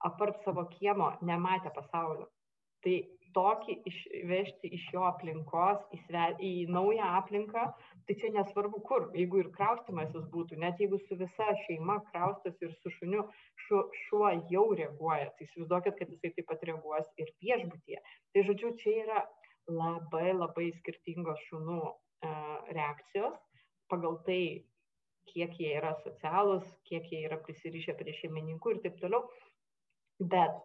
apart 0.05 0.41
savo 0.45 0.65
kiemo 0.73 1.11
nematė 1.25 1.71
pasaulio. 1.75 2.29
Tai 2.85 2.95
tokį 3.35 3.75
išvežti 3.89 4.69
iš 4.77 4.83
jo 4.93 5.03
aplinkos 5.09 5.81
į, 5.95 5.99
sve, 6.05 6.25
į 6.39 6.51
naują 6.71 7.07
aplinką, 7.19 7.65
tai 8.07 8.15
čia 8.21 8.31
nesvarbu 8.35 8.79
kur, 8.87 9.09
jeigu 9.17 9.41
ir 9.41 9.49
kraustimasis 9.57 10.27
būtų, 10.31 10.59
net 10.61 10.79
jeigu 10.79 11.01
su 11.03 11.17
visa 11.19 11.47
šeima 11.65 11.97
kraustas 12.11 12.55
ir 12.63 12.71
su 12.79 12.93
šuniu, 12.99 13.25
šuo, 13.65 13.81
šuo 14.05 14.29
jau 14.53 14.67
reaguoja, 14.79 15.33
tai 15.35 15.49
įsivaizduokit, 15.49 15.97
kad 15.99 16.13
jisai 16.13 16.31
taip 16.37 16.47
pat 16.51 16.63
reaguos 16.69 17.09
ir 17.19 17.33
viešbutyje. 17.43 17.99
Tai 18.31 18.45
žodžiu, 18.51 18.71
čia 18.83 18.95
yra 19.03 19.25
labai 19.67 20.29
labai 20.31 20.69
skirtingos 20.79 21.41
šunų 21.49 21.81
e, 21.89 22.31
reakcijos 22.77 23.35
pagal 23.91 24.17
tai, 24.27 24.65
kiek 25.31 25.55
jie 25.59 25.73
yra 25.79 25.93
socialūs, 26.03 26.65
kiek 26.89 27.07
jie 27.11 27.23
yra 27.27 27.37
prisirišę 27.45 27.95
prie 27.99 28.13
šeimininkų 28.19 28.75
ir 28.75 28.81
taip 28.83 28.99
toliau. 29.01 29.25
Bet 30.33 30.55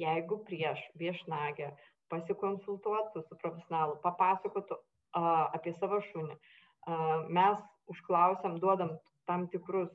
jeigu 0.00 0.40
prieš 0.48 0.80
viešnagę 1.00 1.72
pasikonsultuotų 2.12 3.24
su 3.24 3.38
profesionalu, 3.40 3.98
papasakotų 4.04 4.78
a, 4.78 5.24
apie 5.58 5.74
savo 5.76 6.00
šunį, 6.10 6.36
a, 6.36 6.98
mes 7.28 7.60
užklausiam, 7.92 8.60
duodam 8.62 8.94
tam 9.28 9.46
tikrus 9.48 9.92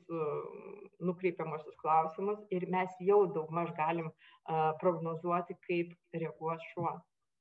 nukreipiamosius 1.06 1.76
klausimus 1.78 2.40
ir 2.54 2.66
mes 2.70 2.96
jau 3.06 3.20
daugmaž 3.34 3.70
galim 3.78 4.10
a, 4.10 4.72
prognozuoti, 4.82 5.56
kaip 5.66 5.94
reaguos 6.14 6.62
šuo. 6.74 6.96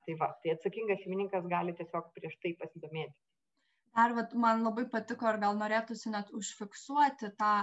Tai 0.06 0.16
va, 0.22 0.30
tai 0.42 0.56
atsakingas 0.56 1.02
šeimininkas 1.04 1.50
gali 1.52 1.76
tiesiog 1.78 2.14
prieš 2.16 2.38
tai 2.42 2.56
pasidomėti 2.62 3.18
dar 3.98 4.16
vat 4.18 4.34
man 4.46 4.64
labai 4.68 4.86
patiko 4.94 5.30
ir 5.32 5.42
gal 5.44 5.60
norėtųsi 5.60 6.14
net 6.16 6.34
užfiksuoti 6.42 7.34
tą 7.42 7.54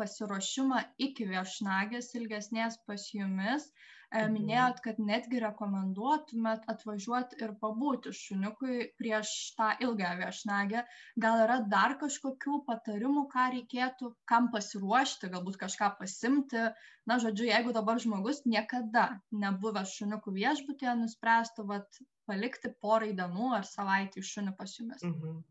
pasiruošimą 0.00 0.80
iki 1.06 1.26
viešnagės 1.30 2.14
ilgesnės 2.20 2.78
pas 2.88 3.10
jumis. 3.14 3.66
E, 3.66 4.20
mhm. 4.20 4.32
Minėjot, 4.34 4.80
kad 4.86 4.98
netgi 5.10 5.40
rekomenduotumėt 5.42 6.66
atvažiuoti 6.72 7.38
ir 7.44 7.54
pabūti 7.62 8.12
šuniukui 8.18 8.88
prieš 9.00 9.30
tą 9.58 9.70
ilgą 9.86 10.10
viešnagę. 10.20 10.84
Gal 11.24 11.44
yra 11.46 11.60
dar 11.76 11.96
kažkokių 12.02 12.60
patarimų, 12.68 13.24
ką 13.34 13.46
reikėtų, 13.56 14.12
kam 14.32 14.50
pasiruošti, 14.54 15.32
galbūt 15.34 15.58
kažką 15.62 15.94
pasimti. 16.00 16.66
Na, 17.10 17.18
žodžiu, 17.22 17.48
jeigu 17.50 17.74
dabar 17.76 18.02
žmogus 18.02 18.44
niekada 18.50 19.08
nebuvęs 19.44 19.96
šuniukų 19.98 20.36
viešbutėje, 20.38 20.98
nuspręstų 21.02 21.66
vat, 21.72 22.04
palikti 22.30 22.70
porai 22.80 23.12
dienų 23.18 23.50
ar 23.58 23.66
savaitį 23.68 24.22
šunių 24.34 24.54
pas 24.60 24.78
jumis. 24.78 25.02
Mhm 25.04 25.42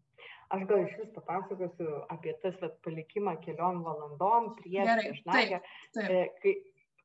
aš 0.55 0.67
gal 0.69 0.83
išvis 0.85 1.09
papasakosiu 1.15 2.03
apie 2.13 2.35
tas 2.43 2.59
vat, 2.61 2.75
palikimą 2.85 3.35
keliom 3.45 3.81
valandom 3.87 4.53
prieš 4.59 4.91
viešnagę, 5.07 5.59
e, 6.03 6.21
kai 6.43 6.53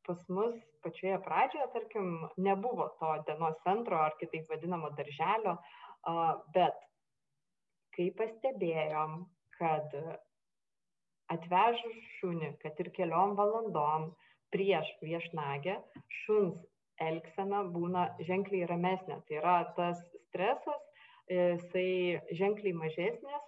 pas 0.08 0.20
mus 0.32 0.54
pačioje 0.84 1.18
pradžioje, 1.24 1.66
tarkim, 1.74 2.12
nebuvo 2.36 2.88
to 3.00 3.10
dienos 3.28 3.58
centro 3.64 3.98
ar 4.00 4.14
kitaip 4.20 4.48
vadinamo 4.52 4.90
darželio, 4.96 5.58
bet 6.54 6.78
kai 7.96 8.08
pastebėjom, 8.20 9.18
kad 9.58 9.96
atvežus 11.34 11.98
šunį, 12.18 12.54
kad 12.62 12.80
ir 12.80 12.92
keliom 12.96 13.36
valandom 13.36 14.10
prieš 14.54 14.88
viešnagę, 15.04 15.76
šuns 16.22 16.56
elgsena 17.04 17.64
būna 17.74 18.08
ženkliai 18.28 18.68
ramesnė. 18.70 19.20
Tai 19.28 19.40
yra 19.42 19.58
tas 19.76 20.00
stresas 20.28 20.87
jisai 21.30 22.20
ženkliai 22.38 22.74
mažesnis, 22.76 23.44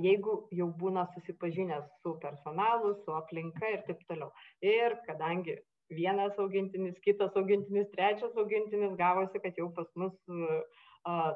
jeigu 0.00 0.38
jau 0.54 0.70
būna 0.80 1.04
susipažinęs 1.14 1.86
su 2.00 2.16
personalu, 2.22 2.94
su 3.04 3.12
aplinka 3.12 3.70
ir 3.74 3.84
taip 3.88 4.00
toliau. 4.08 4.30
Ir 4.62 4.96
kadangi 5.08 5.58
vienas 5.92 6.38
augintinis, 6.38 6.96
kitas 7.04 7.36
augintinis, 7.36 7.90
trečias 7.92 8.32
augintinis 8.40 8.96
gavosi, 8.96 9.42
kad 9.42 9.58
jau 9.60 9.68
pas 9.76 9.90
mus 10.00 10.16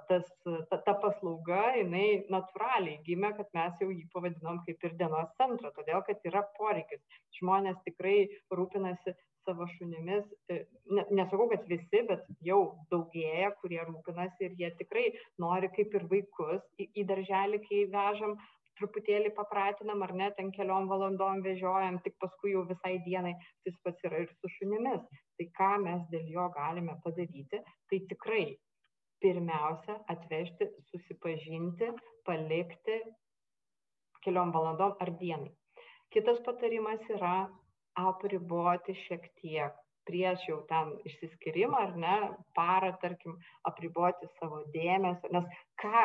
tas, 0.09 0.25
ta, 0.71 0.79
ta 0.81 0.95
paslauga, 1.03 1.75
jinai 1.77 2.25
natūraliai 2.33 3.03
gimė, 3.05 3.35
kad 3.37 3.51
mes 3.53 3.83
jau 3.83 3.91
jį 3.93 4.07
pavadinom 4.15 4.63
kaip 4.65 4.87
ir 4.89 4.95
dienos 4.97 5.29
centrą, 5.37 5.73
todėl 5.77 6.01
kad 6.07 6.25
yra 6.25 6.43
poreikis. 6.57 7.03
Žmonės 7.37 7.77
tikrai 7.85 8.31
rūpinasi 8.49 9.13
savo 9.49 9.67
šunimis 9.73 10.29
e, 10.53 10.61
ne 10.93 11.07
nesakau 11.21 11.49
kad 11.53 11.65
visi 11.73 12.05
bet 12.11 12.29
jau 12.45 12.61
daugėja 12.93 13.51
kurie 13.63 13.81
rūpinasi 13.81 14.49
ir 14.51 14.61
jie 14.61 14.71
tikrai 14.83 15.09
nori 15.45 15.73
kaip 15.75 15.97
ir 15.97 16.07
vaikus 16.13 16.63
į, 16.79 16.91
į 17.01 17.09
darželį 17.09 17.63
kai 17.65 17.83
vežam 17.97 18.37
truputėlį 18.79 19.33
papratinam 19.37 20.03
ar 20.07 20.15
ne 20.21 20.29
ten 20.37 20.53
keliom 20.55 20.89
valandom 20.91 21.43
vežiojam 21.47 21.99
tik 22.05 22.17
paskui 22.23 22.55
jau 22.55 22.65
visai 22.69 22.97
dienai 23.07 23.35
tas 23.67 23.79
pats 23.85 24.07
yra 24.07 24.23
ir 24.25 24.33
su 24.39 24.51
šunimis. 24.59 25.05
Tai 25.39 25.47
ką 25.59 25.71
mes 25.85 26.05
dėl 26.13 26.27
jo 26.35 26.47
galime 26.55 26.95
padaryti? 27.05 27.63
Tai 27.91 28.01
tikrai 28.13 28.45
pirmiausia 29.23 29.99
atvežti 30.15 30.69
susipažinti 30.91 31.91
palikti 32.29 33.01
keliom 34.27 34.53
valandom 34.55 34.95
ar 35.03 35.15
dienai. 35.23 35.55
Kitas 36.15 36.39
patarimas 36.47 37.03
yra 37.15 37.49
apriboti 38.07 38.95
šiek 39.07 39.29
tiek 39.43 39.77
prieš 40.09 40.45
jau 40.49 40.59
ten 40.71 40.95
išsiskyrimą 41.09 41.81
ar 41.87 41.97
ne 42.05 42.17
parą 42.57 42.93
tarkim 43.03 43.37
apriboti 43.71 44.29
savo 44.39 44.63
dėmesio 44.77 45.33
nes 45.37 45.49
ką 45.83 46.05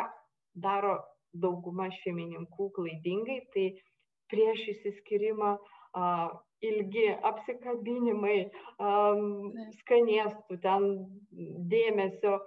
daro 0.65 0.97
dauguma 1.45 1.89
šeimininkų 2.01 2.69
klaidingai 2.77 3.39
tai 3.53 3.67
prieš 4.33 4.65
išsiskyrimą 4.73 5.53
a, 5.53 6.09
ilgi 6.63 7.07
apsikabinimai 7.29 8.37
a, 8.43 8.91
skanėstų 9.79 10.59
ten 10.65 10.89
dėmesio 11.73 12.37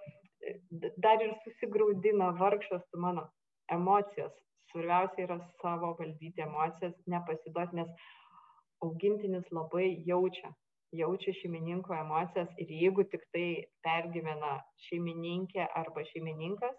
dar 1.03 1.23
ir 1.25 1.33
susigaudina 1.45 2.31
vargšas 2.41 2.85
tu 2.91 3.01
mano 3.03 3.27
emocijas. 3.73 4.35
Svarbiausia 4.71 5.25
yra 5.27 5.39
savo 5.63 5.95
valdyti 5.99 6.43
emocijas, 6.43 6.95
nepasiduoti, 7.11 7.79
nes 7.81 7.91
augintinis 8.85 9.47
labai 9.55 10.03
jaučia, 10.07 10.51
jaučia 10.97 11.35
šeimininko 11.41 11.95
emocijas 11.95 12.51
ir 12.63 12.73
jeigu 12.81 13.05
tik 13.13 13.25
tai 13.35 13.47
pergyvena 13.87 14.59
šeimininkė 14.89 15.67
arba 15.81 16.05
šeimininkas, 16.13 16.77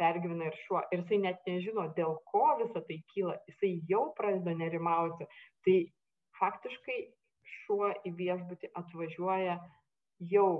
pergyvena 0.00 0.50
ir 0.50 0.56
šuo. 0.64 0.82
Ir 0.92 1.02
jisai 1.02 1.20
net 1.24 1.46
nežino, 1.48 1.86
dėl 1.98 2.16
ko 2.30 2.46
visa 2.62 2.82
tai 2.88 2.98
kyla, 3.12 3.36
jisai 3.50 3.72
jau 3.90 4.06
pradeda 4.18 4.54
nerimauti. 4.56 5.28
Tai 5.66 5.76
faktiškai 6.40 6.98
šuo 7.56 7.92
į 8.08 8.12
viešbutį 8.20 8.72
atvažiuoja 8.80 9.58
jau 10.32 10.50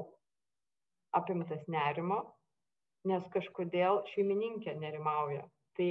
apimtas 1.17 1.63
nerimo, 1.73 2.21
nes 3.09 3.25
kažkodėl 3.35 4.03
šeimininkė 4.13 4.75
nerimauja. 4.81 5.45
Tai 5.77 5.91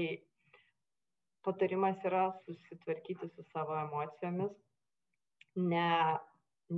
patarimas 1.45 2.01
yra 2.09 2.27
susitvarkyti 2.45 3.29
su 3.35 3.45
savo 3.53 3.77
emocijomis, 3.77 4.53
ne, 5.55 5.89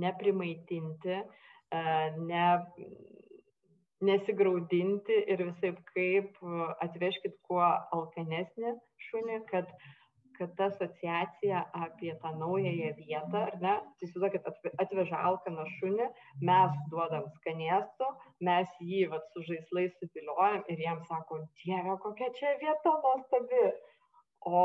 neprimaitinti, 0.04 1.20
e, 1.20 1.84
ne, 2.30 2.46
nesigraudinti 4.08 5.22
ir 5.34 5.44
visai 5.50 5.72
kaip 5.92 6.36
atvežkit 6.86 7.38
kuo 7.48 7.64
alkanesnį 7.98 8.76
šunį, 9.08 9.40
kad 9.50 9.72
kad 10.38 10.56
ta 10.56 10.64
asociacija 10.70 11.60
apie 11.84 12.12
tą 12.22 12.30
naująją 12.38 12.90
vietą, 12.98 13.38
ar 13.48 13.54
ne, 13.62 13.74
tai 13.98 14.06
įsivaizduokit, 14.06 14.74
atveža 14.84 15.22
alkaną 15.30 15.64
šunį, 15.78 16.06
mes 16.50 16.76
duodam 16.92 17.26
skanėsto, 17.38 18.10
mes 18.48 18.70
jį 18.90 19.08
vat, 19.14 19.26
su 19.32 19.42
žaislais 19.48 19.96
sudėliojam 19.98 20.62
ir 20.74 20.84
jam 20.84 21.02
sako, 21.10 21.40
dieve, 21.64 21.96
kokia 22.04 22.30
čia 22.38 22.54
vieta 22.62 22.94
nuostabi. 23.02 23.64
O, 24.46 24.58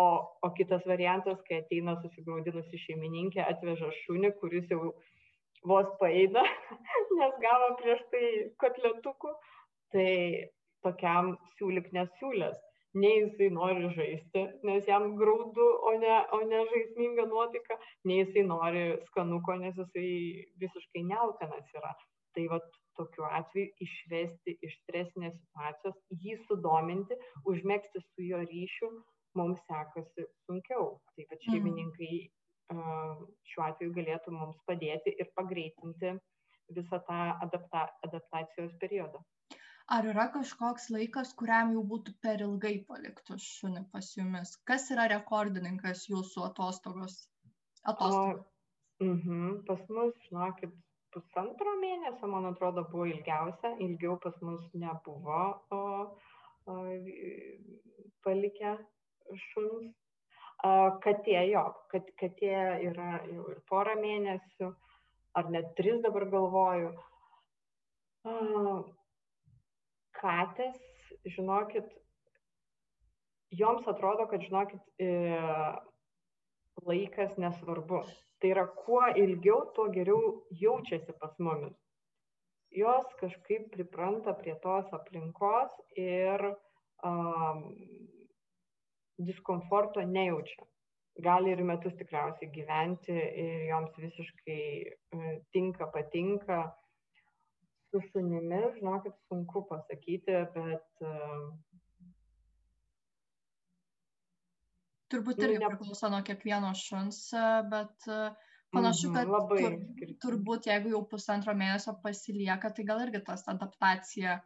o 0.45 0.49
kitas 0.57 0.83
variantas, 0.85 1.39
kai 1.47 1.63
ateina 1.63 1.95
susigraudinusi 2.01 2.79
šeimininkė, 2.85 3.41
atveža 3.41 3.89
šunį, 4.03 4.33
kuris 4.41 4.69
jau 4.69 4.91
vos 5.65 5.89
paeina, 6.01 6.43
nes 7.19 7.39
gavo 7.41 7.71
prieš 7.81 8.03
tai 8.13 8.27
kotletukų, 8.61 9.33
tai 9.95 10.11
tokiam 10.85 11.33
siūlik 11.57 11.89
nesiūlės 11.95 12.61
nei 12.93 13.23
jisai 13.23 13.49
nori 13.53 13.89
žaisti, 13.95 14.43
nes 14.67 14.87
jam 14.87 15.15
graudu, 15.17 15.65
o 15.89 15.93
ne, 15.97 16.13
o 16.35 16.41
ne 16.45 16.61
žaisminga 16.69 17.25
nuotaika, 17.29 17.77
nei 18.05 18.19
jisai 18.21 18.45
nori 18.49 18.83
skanuko, 19.09 19.55
nes 19.61 19.77
jisai 19.81 20.09
visiškai 20.61 21.05
nealkanas 21.09 21.73
yra. 21.79 21.93
Tai 22.37 22.45
va 22.51 22.59
tokiu 22.97 23.25
atveju 23.25 23.71
išvesti 23.85 24.57
iš 24.67 24.77
stresinės 24.83 25.33
situacijos, 25.39 25.97
jį 26.21 26.37
sudominti, 26.45 27.17
užmėgsti 27.49 28.01
su 28.05 28.27
jo 28.29 28.41
ryšiu, 28.45 28.91
mums 29.39 29.61
sekasi 29.67 30.27
sunkiau. 30.45 30.97
Taip 31.17 31.29
pat 31.31 31.39
mm. 31.39 31.49
šeimininkai 31.49 32.15
šiuo 33.51 33.65
atveju 33.67 33.93
galėtų 33.97 34.33
mums 34.33 34.57
padėti 34.69 35.13
ir 35.19 35.29
pagreitinti 35.37 36.13
visą 36.73 36.99
tą 37.07 37.19
adapta, 37.45 37.87
adaptacijos 38.07 38.73
periodą. 38.81 39.21
Ar 39.91 40.07
yra 40.07 40.29
kažkoks 40.31 40.87
laikas, 40.95 41.33
kuriam 41.39 41.73
jau 41.75 41.83
būtų 41.91 42.13
per 42.23 42.41
ilgai 42.45 42.77
palikti 42.87 43.35
šunį 43.45 43.83
pas 43.91 44.13
jumis? 44.15 44.55
Kas 44.69 44.87
yra 44.95 45.09
rekordininkas 45.11 46.05
jūsų 46.07 46.45
atostogos? 46.47 47.17
atostogos? 47.83 48.45
O, 49.03 49.09
mhm, 49.09 49.57
pas 49.67 49.83
mus, 49.89 50.15
žinokit, 50.29 50.71
pusantro 51.13 51.75
mėnesio, 51.81 52.29
man 52.31 52.47
atrodo, 52.53 52.85
buvo 52.93 53.09
ilgiausia, 53.11 53.73
ilgiau 53.83 54.15
pas 54.23 54.39
mus 54.41 54.63
nebuvo 54.85 55.41
o, 55.75 55.83
o, 56.71 56.79
palikę 58.23 58.77
šuns. 59.49 59.93
Katė 61.03 61.41
jo, 61.49 61.63
kad 61.91 62.07
katė 62.19 62.53
yra 62.87 63.17
jau 63.27 63.49
ir 63.51 63.57
porą 63.67 63.97
mėnesių, 63.99 64.69
ar 65.35 65.49
net 65.51 65.73
tris 65.75 65.99
dabar 66.05 66.23
galvoju 66.31 66.93
katės, 70.23 70.79
žinokit, 71.35 71.89
joms 73.51 73.87
atrodo, 73.91 74.27
kad, 74.31 74.43
žinokit, 74.47 74.83
e, 75.03 75.09
laikas 76.87 77.35
nesvarbu. 77.41 78.03
Tai 78.39 78.51
yra, 78.51 78.65
kuo 78.85 79.03
ilgiau, 79.19 79.65
tuo 79.75 79.89
geriau 79.91 80.43
jaučiasi 80.59 81.15
pas 81.19 81.35
mumis. 81.39 81.75
Jos 82.73 83.05
kažkaip 83.19 83.69
pripranta 83.75 84.33
prie 84.33 84.55
tos 84.63 84.89
aplinkos 84.97 85.75
ir 85.99 86.41
um, 87.05 87.59
diskomforto 89.17 90.01
nejaučia. 90.07 90.65
Gali 91.23 91.51
ir 91.53 91.61
metus 91.61 91.93
tikriausiai 91.99 92.49
gyventi 92.49 93.13
ir 93.13 93.67
joms 93.69 93.99
visiškai 94.01 94.63
uh, 95.13 95.35
tinka, 95.53 95.91
patinka 95.93 96.63
su 97.93 98.01
šunimis, 98.09 98.79
žinokit, 98.79 99.13
sunku 99.29 99.61
pasakyti, 99.69 100.39
bet. 100.55 101.03
Turbūt 105.13 105.43
irgi 105.45 105.59
ne... 105.61 105.69
priklauso 105.69 106.09
nuo 106.09 106.23
kiekvieno 106.25 106.71
šuns, 106.73 107.19
bet 107.69 108.07
panašu, 108.73 109.11
mhm, 109.11 109.15
kad 109.19 109.29
-hmm, 109.29 109.91
tur, 109.99 110.15
turbūt 110.25 110.69
jeigu 110.71 110.95
jau 110.95 111.03
pusantro 111.11 111.53
mėnesio 111.53 111.93
pasilieka, 112.01 112.73
tai 112.73 112.87
gal 112.89 113.03
irgi 113.05 113.21
tas 113.27 113.45
adaptacija, 113.53 114.39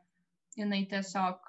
jinai 0.59 0.81
tiesiog 0.91 1.47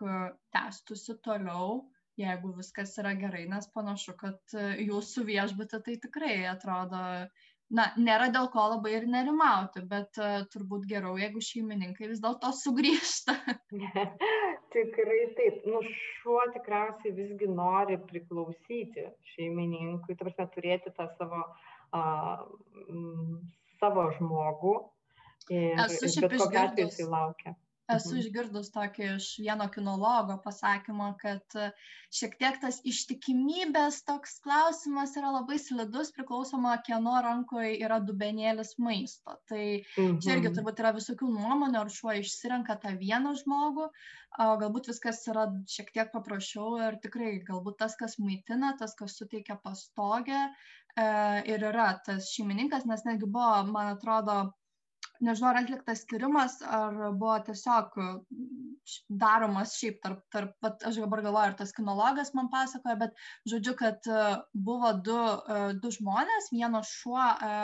tęstusi 0.55 1.19
toliau, 1.27 1.81
jeigu 2.19 2.53
viskas 2.57 2.97
yra 3.01 3.15
gerai, 3.19 3.45
nes 3.51 3.69
panašu, 3.75 4.17
kad 4.19 4.57
jūsų 4.83 5.25
viešbutė 5.29 5.83
tai 5.87 5.95
tikrai 6.03 6.35
atrodo 6.51 7.03
na, 7.75 7.89
nėra 8.01 8.29
dėl 8.33 8.49
ko 8.53 8.65
labai 8.73 8.95
ir 8.97 9.07
nerimauti, 9.11 9.83
bet 9.91 10.19
uh, 10.23 10.41
turbūt 10.53 10.87
geriau, 10.91 11.19
jeigu 11.21 11.43
šeimininkai 11.45 12.09
vis 12.11 12.23
dėlto 12.25 12.53
sugrįžta. 12.57 13.37
Tikrai 14.75 15.21
taip. 15.37 15.63
Nu, 15.69 15.83
šuo 16.21 16.41
tikriausiai 16.57 17.15
visgi 17.17 17.49
nori 17.51 17.99
priklausyti 18.09 19.07
šeimininkui, 19.35 20.17
tu 20.17 20.27
prasme, 20.27 20.49
turėti 20.57 20.93
tą 20.97 21.09
savo, 21.21 21.45
uh, 21.97 22.45
savo 23.81 24.11
žmogų. 24.19 24.77
Ir, 25.49 25.79
Esu 25.87 26.11
šiaip 26.13 26.35
išgirdus. 26.37 27.01
Esu 27.89 28.11
mhm. 28.13 28.21
išgirdus 28.21 28.67
tokį 28.75 29.05
iš 29.15 29.27
vieno 29.41 29.65
kinologo 29.73 30.35
pasakymą, 30.45 31.07
kad 31.23 31.55
e, 31.57 31.71
šiek 32.13 32.35
tiek 32.41 32.59
tas 32.61 32.83
ištikimybės 32.91 34.03
toks 34.09 34.35
klausimas 34.45 35.15
yra 35.17 35.31
labai 35.39 35.57
slidus, 35.63 36.11
priklausoma, 36.17 36.75
kieno 36.85 37.15
rankoje 37.25 37.79
yra 37.81 37.97
dubenėlis 38.05 38.75
maisto. 38.85 39.39
Tai 39.49 39.63
mhm. 39.63 40.21
čia 40.21 40.35
irgi 40.35 40.51
mhm. 40.51 40.59
turbūt 40.59 40.85
yra 40.85 40.93
visokių 40.99 41.31
nuomonių, 41.33 41.81
ar 41.81 41.95
šuo 41.97 42.13
išsirenka 42.21 42.77
tą 42.85 42.93
vieną 43.01 43.33
žmogų, 43.41 43.89
o 44.45 44.51
galbūt 44.61 44.93
viskas 44.93 45.25
yra 45.33 45.49
šiek 45.73 45.89
tiek 45.97 46.13
paprasčiau 46.13 46.77
ir 46.85 47.01
tikrai 47.01 47.39
galbūt 47.49 47.81
tas, 47.81 47.97
kas 47.97 48.21
maitina, 48.21 48.75
tas, 48.77 48.93
kas 49.01 49.17
suteikia 49.17 49.57
pastogę 49.65 50.45
e, 50.45 51.09
ir 51.49 51.69
yra 51.73 51.95
tas 52.05 52.29
šeimininkas, 52.37 52.85
nes 52.85 53.09
netgi 53.09 53.33
buvo, 53.33 53.65
man 53.73 53.95
atrodo, 53.97 54.43
nežinau, 55.25 55.51
ar 55.51 55.61
atliktas 55.63 56.05
tyrimas, 56.09 56.59
ar 56.63 56.97
buvo 57.19 57.37
tiesiog 57.47 57.97
daromas 59.09 59.75
šiaip 59.79 59.99
tarp, 60.05 60.23
tarp 60.35 60.55
vat, 60.65 60.85
aš 60.89 61.01
dabar 61.03 61.23
galvoju, 61.25 61.51
ar 61.51 61.57
tas 61.59 61.75
kinologas 61.77 62.33
man 62.37 62.51
pasakoja, 62.53 62.97
bet 63.03 63.25
žodžiu, 63.51 63.75
kad 63.79 64.09
e, 64.09 64.23
buvo 64.69 64.93
du, 65.09 65.19
e, 65.19 65.59
du 65.83 65.93
žmonės, 65.95 66.53
vienas 66.55 66.93
šuo 67.01 67.25
e, 67.25 67.59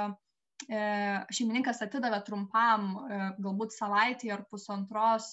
šeimininkas 1.35 1.83
atidavė 1.85 2.23
trumpam, 2.25 2.93
galbūt 3.43 3.75
savaitį 3.75 4.31
ar 4.33 4.45
pusantros 4.49 5.27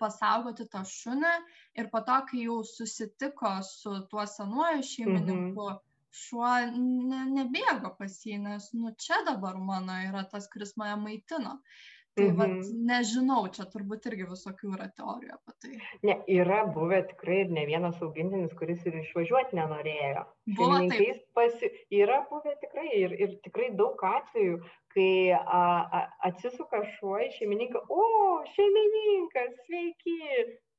pasaugoti 0.00 0.66
tą 0.70 0.84
šunį 0.86 1.32
ir 1.80 1.88
po 1.90 2.02
to, 2.06 2.18
kai 2.28 2.44
jau 2.44 2.60
susitiko 2.66 3.56
su 3.66 3.96
tuo 4.12 4.26
senuoju 4.30 4.84
šeimininku, 4.86 5.66
mhm 5.72 5.89
šuo 6.14 6.50
ne, 6.74 7.22
nebėgo 7.36 7.94
pas 7.98 8.18
jį, 8.26 8.40
nes, 8.42 8.68
nu, 8.76 8.92
čia 8.98 9.22
dabar 9.28 9.58
mano 9.62 9.96
yra 10.08 10.26
tas, 10.30 10.50
kuris 10.52 10.76
mane 10.80 10.98
maitino. 11.04 11.58
Tai 12.18 12.24
mhm. 12.26 12.38
vat, 12.40 12.70
nežinau, 12.88 13.42
čia 13.54 13.64
turbūt 13.70 14.08
irgi 14.10 14.24
visokių 14.26 14.72
yra 14.74 14.88
teorijų 14.98 15.36
apie 15.36 15.52
tai. 15.62 15.76
Ne, 16.08 16.16
yra 16.34 16.64
buvę 16.74 17.04
tikrai 17.12 17.44
ir 17.44 17.52
ne 17.54 17.62
vienas 17.68 18.00
augintinis, 18.02 18.50
kuris 18.58 18.82
ir 18.90 18.96
išvažiuoti 19.04 19.58
nenorėjo. 19.58 20.24
Buvo 20.58 20.80
taip. 20.90 21.20
Pasi... 21.38 21.70
Yra 21.94 22.24
buvę 22.30 22.56
tikrai 22.64 22.88
ir, 22.98 23.14
ir 23.14 23.36
tikrai 23.46 23.70
daug 23.78 24.02
atvejų, 24.10 24.58
kai 24.96 25.12
a, 25.38 25.62
a, 25.62 26.02
atsisuka 26.32 26.82
šuo 26.96 27.20
į 27.22 27.30
šeimininką, 27.36 27.84
o, 27.86 28.02
šeimininkas, 28.56 29.54
sveiki, 29.68 30.18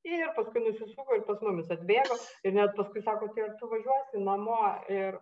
ir 0.08 0.32
paskui 0.38 0.64
nusisuko 0.66 1.18
ir 1.18 1.26
pas 1.28 1.42
mumis 1.46 1.70
atbėgo 1.74 2.18
ir 2.48 2.56
net 2.58 2.74
paskui 2.78 3.04
sako, 3.06 3.30
tai 3.36 3.48
ar 3.48 3.56
tu 3.60 3.70
važiuosi 3.72 4.24
namo? 4.26 4.58
Ir 4.90 5.20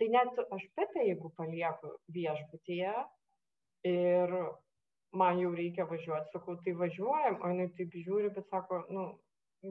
tai 0.00 0.10
net 0.12 0.40
aš 0.44 0.66
Pepę, 0.76 1.06
jeigu 1.08 1.30
palieku 1.38 1.94
viešbutyje 2.14 2.94
ir 3.90 4.36
man 5.14 5.38
jau 5.38 5.52
reikia 5.54 5.86
važiuoti, 5.86 6.32
sakau, 6.32 6.56
tai 6.64 6.74
važiuojam, 6.78 7.38
o 7.40 7.50
jinai 7.52 7.68
taip 7.78 7.94
žiūri, 7.94 8.32
bet 8.34 8.48
sako, 8.50 8.80
nu, 8.90 9.04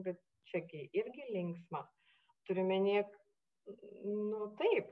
bet 0.06 0.20
čiagi 0.50 0.86
irgi 0.96 1.26
linksma. 1.34 1.82
Turime 2.48 2.78
niek, 2.80 3.10
nu 4.04 4.48
taip, 4.60 4.88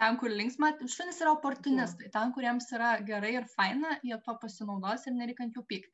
ten, 0.00 0.16
kur 0.20 0.32
linksma, 0.32 0.72
šunys 0.92 1.20
yra 1.22 1.32
oportunistai, 1.36 2.10
ten, 2.12 2.32
kuriems 2.36 2.68
yra 2.76 2.96
gerai 3.06 3.32
ir 3.38 3.48
faina, 3.52 3.96
jie 4.04 4.18
to 4.24 4.34
pasinaudos 4.42 5.06
ir 5.08 5.16
nereikia 5.16 5.46
ant 5.46 5.56
jų 5.56 5.64
pykti. 5.70 5.92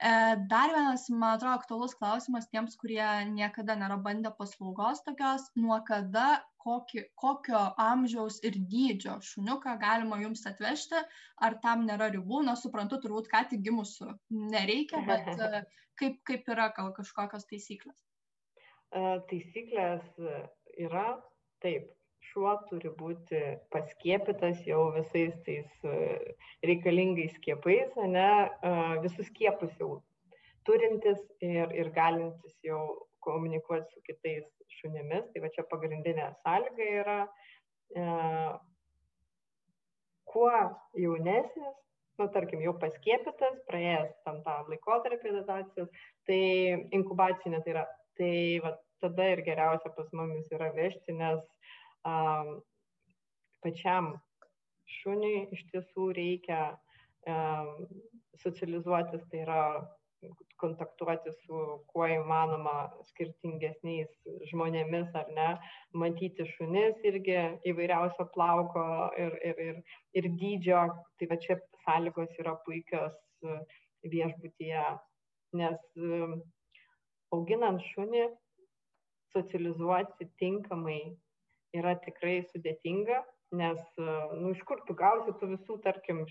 E, 0.00 0.12
dar 0.50 0.72
vienas, 0.72 1.06
man 1.12 1.36
atrodo, 1.36 1.58
aktualus 1.60 1.96
klausimas 1.98 2.48
tiems, 2.52 2.76
kurie 2.80 3.04
niekada 3.30 3.76
nėra 3.80 3.98
bandę 4.06 4.32
paslaugos 4.38 5.04
tokios, 5.06 5.46
nuo 5.60 5.78
kada, 5.88 6.28
kokį, 6.64 7.04
kokio 7.20 7.60
amžiaus 7.84 8.40
ir 8.48 8.56
dydžio 8.72 9.18
šuniuką 9.28 9.76
galima 9.82 10.20
jums 10.22 10.46
atvežti, 10.48 11.02
ar 11.44 11.58
tam 11.64 11.84
nėra 11.88 12.08
ribų, 12.14 12.40
na, 12.48 12.56
suprantu, 12.56 13.00
turbūt 13.02 13.28
ką 13.32 13.44
tik 13.50 13.64
gimusiu 13.66 14.14
nereikia, 14.54 15.04
bet 15.10 15.28
e, 15.50 15.64
kaip, 16.00 16.22
kaip 16.30 16.48
yra 16.56 16.70
gal 16.76 16.94
kažkokios 16.96 17.44
taisyklės? 17.52 18.00
E, 18.94 19.04
taisyklės 19.28 20.08
yra 20.88 21.10
taip 21.64 21.92
šuo 22.30 22.54
turi 22.68 22.90
būti 22.98 23.40
paskiepytas 23.74 24.62
jau 24.68 24.88
visais 24.96 25.34
tais 25.46 25.86
e, 25.86 25.94
reikalingais 26.66 27.34
skiepais, 27.38 27.94
ne, 28.10 28.28
e, 28.70 28.74
visus 29.04 29.28
skiepus 29.30 29.74
jau 29.80 29.98
turintis 30.68 31.20
ir, 31.44 31.72
ir 31.76 31.90
galintis 31.96 32.54
jau 32.64 32.82
komunikuoti 33.24 33.92
su 33.92 34.02
kitais 34.08 34.44
šunimis. 34.80 35.26
Tai 35.32 35.44
va 35.44 35.50
čia 35.54 35.64
pagrindinė 35.70 36.30
sąlyga 36.42 36.90
yra, 37.00 37.18
e, 37.94 38.06
kuo 40.34 40.52
jaunesnis, 40.98 41.76
nu, 42.18 42.28
tarkim, 42.34 42.62
jau 42.64 42.74
paskiepytas, 42.82 43.60
praėjęs 43.68 44.14
tam 44.26 44.40
tą 44.46 44.56
laikotarpį 44.70 45.34
adaptacijos, 45.34 45.90
tai 46.28 46.40
inkubacinė 46.96 47.60
tai 47.64 47.74
yra, 47.74 47.84
tai 48.18 48.34
va, 48.64 48.74
tada 49.02 49.26
ir 49.34 49.42
geriausia 49.46 49.90
pas 49.96 50.08
mumis 50.16 50.50
yra 50.54 50.70
vežti, 50.76 51.14
nes 51.18 51.42
um, 52.08 52.54
pačiam 53.64 54.14
šuniui 55.00 55.48
iš 55.56 55.64
tiesų 55.72 56.10
reikia 56.16 56.62
um, 57.28 57.86
socializuotis, 58.42 59.24
tai 59.30 59.44
yra 59.44 59.60
kontaktuoti 60.60 61.32
su 61.44 61.60
kuo 61.90 62.06
įmanoma 62.08 62.74
skirtingesniais 63.10 64.12
žmonėmis 64.50 65.10
ar 65.20 65.30
ne, 65.36 65.48
matyti 66.02 66.46
šunis 66.54 67.00
irgi 67.10 67.36
įvairiausio 67.70 68.26
plauko 68.36 68.84
ir, 69.20 69.36
ir, 69.50 69.60
ir, 69.66 69.82
ir 70.20 70.30
dydžio, 70.40 70.86
tai 71.18 71.28
va 71.32 71.40
čia 71.42 71.58
sąlygos 71.84 72.38
yra 72.40 72.54
puikios 72.64 73.18
viešbutyje, 74.14 74.86
nes 75.60 76.00
auginant 77.34 77.84
šunį 77.92 78.24
socializuoti 79.34 80.30
tinkamai 80.40 81.00
yra 81.74 81.94
tikrai 82.04 82.42
sudėtinga, 82.52 83.22
nes, 83.54 83.80
nu, 83.98 84.50
iš 84.50 84.62
kur 84.68 84.80
tu 84.88 84.96
gausi 84.98 85.34
tų 85.40 85.50
visų, 85.52 85.76
tarkim, 85.84 86.22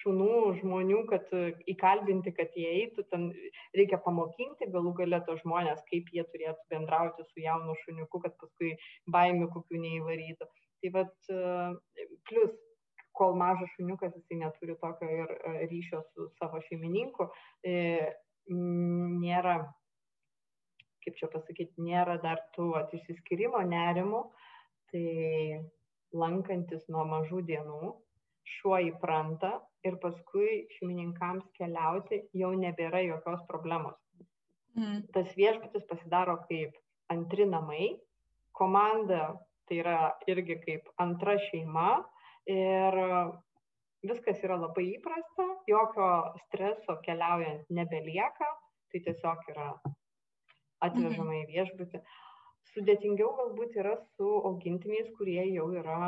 šunų, 0.00 0.34
žmonių, 0.60 1.00
kad 1.10 1.32
įkalbinti, 1.70 2.34
kad 2.36 2.54
jie 2.58 2.68
eitų, 2.82 3.06
ten 3.10 3.30
reikia 3.76 3.98
pamokinti 4.04 4.70
galų 4.74 4.94
galę 5.00 5.22
tos 5.26 5.42
žmonės, 5.42 5.82
kaip 5.90 6.12
jie 6.14 6.26
turėtų 6.34 6.68
bendrauti 6.74 7.26
su 7.30 7.42
jaunu 7.42 7.74
šuniuku, 7.84 8.22
kad 8.26 8.36
paskui 8.42 8.74
baimių 9.14 9.50
kokių 9.56 9.82
neįvarytų. 9.86 10.50
Tai 10.84 10.92
vad, 10.98 11.14
plus, 12.28 12.54
kol 13.14 13.36
mažas 13.38 13.70
šuniukas, 13.76 14.14
jisai 14.18 14.40
neturi 14.42 14.76
tokio 14.82 15.08
ir 15.08 15.32
ryšio 15.70 16.02
su 16.10 16.28
savo 16.38 16.60
šeimininku, 16.66 17.28
e, 17.62 17.74
nėra, 18.50 19.58
kaip 21.04 21.18
čia 21.20 21.30
pasakyti, 21.32 21.84
nėra 21.84 22.18
dar 22.22 22.42
tų 22.56 22.72
išsiskirimo 22.98 23.62
nerimų, 23.70 24.24
tai 24.94 25.60
lankantis 26.14 26.86
nuo 26.92 27.02
mažų 27.10 27.42
dienų 27.48 27.92
šuo 28.54 28.78
įpranta 28.90 29.56
ir 29.84 29.98
paskui 30.02 30.64
šeimininkams 30.76 31.46
keliauti 31.58 32.22
jau 32.36 32.52
nebėra 32.56 33.02
jokios 33.02 33.42
problemos. 33.48 33.96
Mm. 34.78 35.04
Tas 35.14 35.32
viešbutis 35.38 35.86
pasidaro 35.90 36.38
kaip 36.46 36.76
antri 37.12 37.46
namai, 37.48 37.94
komanda 38.54 39.34
tai 39.68 39.80
yra 39.82 39.98
irgi 40.30 40.58
kaip 40.62 40.88
antra 41.02 41.36
šeima 41.48 42.04
ir 42.50 42.98
viskas 44.04 44.42
yra 44.44 44.58
labai 44.60 44.86
įprasta, 44.98 45.46
jokio 45.70 46.08
streso 46.44 46.98
keliaujant 47.04 47.70
nebelieka, 47.72 48.50
tai 48.92 49.00
tiesiog 49.06 49.46
yra 49.54 49.70
atvežama 50.84 51.32
mhm. 51.32 51.40
į 51.40 51.46
viešbutį 51.54 52.00
sudėtingiau 52.72 53.32
galbūt 53.38 53.76
yra 53.82 53.96
su 54.14 54.30
augintiniais, 54.50 55.10
kurie 55.18 55.42
jau 55.52 55.68
yra 55.80 55.98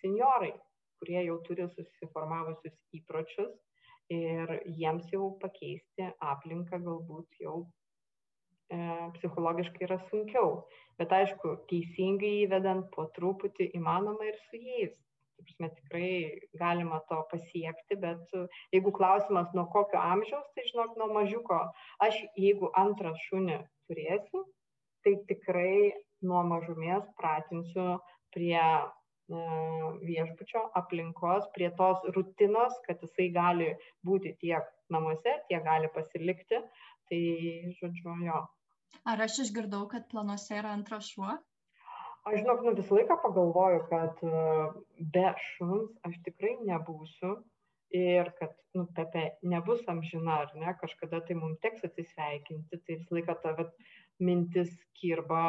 seniorai, 0.00 0.52
kurie 1.00 1.24
jau 1.26 1.40
turi 1.46 1.66
susiformavusius 1.74 2.76
įpročius 2.98 3.52
ir 4.14 4.54
jiems 4.78 5.10
jau 5.14 5.30
pakeisti 5.42 6.08
aplinką 6.32 6.80
galbūt 6.86 7.42
jau 7.44 7.56
e, 7.62 8.78
psichologiškai 9.18 9.86
yra 9.86 10.00
sunkiau. 10.08 10.64
Bet 11.00 11.14
aišku, 11.16 11.54
teisingai 11.70 12.32
įvedant 12.44 12.90
po 12.94 13.06
truputį 13.16 13.70
įmanoma 13.78 14.26
ir 14.28 14.40
su 14.48 14.60
jais. 14.60 14.96
Prasme, 15.40 15.70
tikrai 15.72 16.08
galima 16.60 16.98
to 17.08 17.16
pasiekti, 17.30 17.96
bet 18.02 18.34
jeigu 18.74 18.92
klausimas 18.92 19.54
nuo 19.56 19.64
kokio 19.72 19.96
amžiaus, 19.96 20.50
tai 20.52 20.66
žinok, 20.68 20.98
nuo 21.00 21.06
mažiuko. 21.14 21.62
Aš 22.04 22.18
jeigu 22.36 22.68
antrą 22.76 23.14
šunį 23.22 23.56
turėsiu, 23.88 24.42
tai 25.04 25.16
tikrai 25.28 25.92
nuo 26.26 26.42
mažumės 26.46 27.06
pratinsiu 27.18 27.98
prie 28.34 28.60
e, 28.60 29.42
viešbučio 30.04 30.62
aplinkos, 30.80 31.48
prie 31.56 31.70
tos 31.78 32.02
rutinos, 32.16 32.76
kad 32.86 33.02
jisai 33.04 33.30
gali 33.34 33.70
būti 34.06 34.34
tiek 34.42 34.66
namuose, 34.92 35.36
tiek 35.48 35.64
gali 35.66 35.90
pasilikti. 35.94 36.62
Tai, 37.10 37.22
žodžiu, 37.80 38.12
jo. 38.22 38.42
Ar 39.10 39.22
aš 39.24 39.40
išgirdau, 39.46 39.86
kad 39.90 40.04
planuose 40.12 40.60
yra 40.60 40.74
antras 40.76 41.08
šuo? 41.10 41.32
Aš 42.28 42.42
žinok, 42.42 42.60
nu 42.66 42.74
visą 42.76 42.98
laiką 42.98 43.16
pagalvoju, 43.22 43.80
kad 43.90 44.20
e, 44.28 44.42
be 45.14 45.30
šuns 45.46 45.94
aš 46.06 46.18
tikrai 46.26 46.52
nebūsiu 46.68 47.38
ir 47.96 48.30
kad, 48.38 48.52
nu, 48.76 48.84
Pepe 48.94 49.24
nebus 49.42 49.80
amžina, 49.90 50.42
ar 50.44 50.52
ne, 50.54 50.74
kažkada 50.82 51.22
tai 51.26 51.34
mums 51.38 51.58
teks 51.64 51.86
atsisveikinti, 51.88 52.78
tai 52.84 52.98
visą 53.00 53.16
laiką 53.16 53.36
ta, 53.42 53.54
bet 53.58 53.72
mintis 54.20 54.72
kirba, 55.00 55.44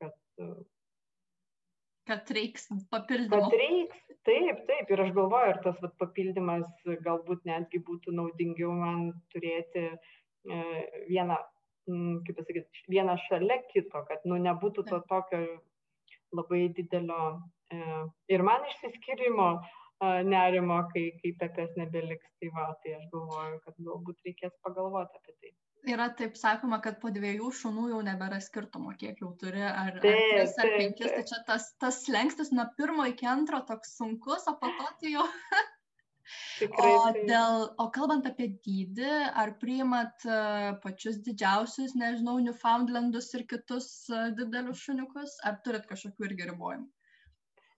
kad 0.00 0.16
kad 2.06 2.30
reiks 2.34 2.68
papildymo. 2.90 3.40
Kad 3.44 3.58
reiks, 3.60 4.00
taip, 4.26 4.62
taip. 4.68 4.90
Ir 4.92 5.02
aš 5.04 5.12
galvoju, 5.16 5.50
ar 5.54 5.60
tas 5.64 5.78
vat, 5.84 5.94
papildymas 6.02 6.66
galbūt 7.06 7.44
netgi 7.48 7.82
būtų 7.86 8.14
naudingiau 8.18 8.72
man 8.78 9.10
turėti 9.34 9.84
e, 9.88 10.62
vieną, 11.10 11.38
m, 11.90 12.18
kaip 12.26 12.40
pasakyti, 12.40 12.86
vieną 12.92 13.16
šalia 13.28 13.60
kito, 13.70 14.02
kad 14.08 14.26
nu, 14.28 14.40
nebūtų 14.48 14.86
to 14.90 15.02
tokio 15.10 15.42
labai 16.36 16.64
didelio 16.76 17.22
e, 17.70 17.80
ir 18.34 18.44
man 18.46 18.66
išsiskirimo 18.72 19.48
e, 19.54 19.62
nerimo, 20.26 20.82
kai, 20.94 21.08
kai 21.22 21.34
pepės 21.44 21.74
nebeliks. 21.78 22.34
Tai 22.42 22.54
va, 22.56 22.70
tai 22.82 22.98
aš 22.98 23.06
galvoju, 23.14 23.62
kad 23.66 23.78
galbūt 23.90 24.26
reikės 24.26 24.58
pagalvoti 24.66 25.22
apie 25.22 25.38
tai 25.38 25.54
yra 25.88 26.08
taip 26.18 26.36
sakoma, 26.38 26.78
kad 26.84 26.98
po 27.02 27.10
dviejų 27.14 27.50
šunų 27.58 27.88
jau 27.92 28.00
nebėra 28.06 28.38
skirtumo, 28.44 28.94
kiek 28.98 29.20
jau 29.22 29.32
turi, 29.40 29.62
ar, 29.66 29.98
taip, 30.02 30.06
ar 30.06 30.40
tris, 30.40 30.56
ar 30.62 30.72
penkis. 30.78 31.12
Tai 31.12 31.22
čia 31.30 31.38
tas, 31.48 31.68
tas 31.82 32.00
lengstis 32.12 32.52
nuo 32.54 32.66
pirmo 32.78 33.06
iki 33.10 33.28
antro 33.28 33.62
toks 33.68 33.96
sunkus, 33.98 34.46
o 34.50 34.56
po 34.60 34.70
to 34.78 34.90
tai 35.00 35.14
jau. 35.16 35.26
Tikrai, 36.62 36.90
o, 36.94 37.10
dėl, 37.28 37.64
o 37.82 37.88
kalbant 37.92 38.26
apie 38.28 38.52
dydį, 38.64 39.10
ar 39.42 39.56
priimat 39.60 40.24
uh, 40.28 40.70
pačius 40.84 41.18
didžiausius, 41.26 41.96
nežinau, 41.98 42.38
Newfoundlandus 42.44 43.32
ir 43.36 43.44
kitus 43.50 43.88
uh, 44.12 44.30
didelius 44.38 44.84
šuniukus, 44.86 45.40
ar 45.48 45.58
turit 45.66 45.88
kažkokių 45.90 46.30
irgi 46.30 46.48
ribojimų? 46.52 46.86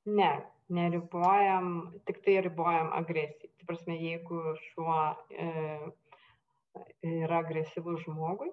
Ne, 0.04 0.30
neribojam, 0.68 1.94
tik 2.04 2.20
tai 2.24 2.36
ribojam 2.44 2.92
agresiją. 2.92 3.50
Tai 3.58 3.68
prasme, 3.70 3.96
jeigu 3.96 4.40
šuo 4.66 4.96
e, 5.32 5.46
yra 7.06 7.40
agresyvus 7.44 8.02
žmogui, 8.04 8.50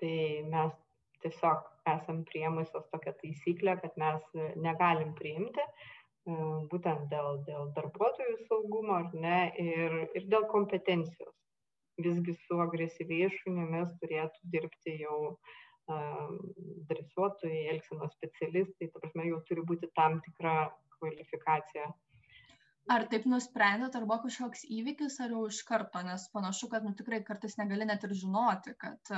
tai 0.00 0.14
mes 0.52 0.74
tiesiog 1.22 1.64
esam 1.92 2.22
priemusios 2.28 2.86
tokią 2.92 3.14
taisyklę, 3.22 3.76
kad 3.82 3.96
mes 4.00 4.26
negalim 4.56 5.14
priimti, 5.18 5.62
e, 5.62 6.36
būtent 6.72 7.08
dėl, 7.12 7.40
dėl 7.48 7.72
darbuotojų 7.78 8.36
saugumo 8.46 8.98
ar 9.00 9.08
ne, 9.14 9.40
ir, 9.62 9.96
ir 10.14 10.28
dėl 10.30 10.46
kompetencijos. 10.52 11.34
Visgi 11.98 12.36
su 12.44 12.60
agresyviais 12.62 13.34
šunimis 13.40 13.96
turėtų 13.98 14.50
dirbti 14.52 14.92
jau 15.00 15.16
uh, 15.32 15.56
dresuotojai, 16.88 17.68
elgsenos 17.72 18.12
specialistai, 18.16 18.90
ta 18.92 19.00
prasme, 19.00 19.26
jau 19.30 19.40
turi 19.48 19.64
būti 19.70 19.88
tam 19.96 20.20
tikra 20.24 20.68
kvalifikacija 20.98 21.86
Ar 22.88 23.04
taip 23.12 23.26
nusprendėt, 23.28 23.96
ar 23.98 24.06
buvo 24.08 24.22
kažkoks 24.24 24.64
įvykis, 24.78 25.18
ar 25.24 25.34
jau 25.34 25.42
iš 25.50 25.60
karto, 25.68 26.00
nes 26.06 26.24
panašu, 26.32 26.70
kad 26.72 26.86
nu, 26.86 26.94
tikrai 26.96 27.20
kartais 27.26 27.58
negali 27.60 27.84
net 27.88 28.06
ir 28.08 28.14
žinoti, 28.16 28.72
kad 28.80 29.12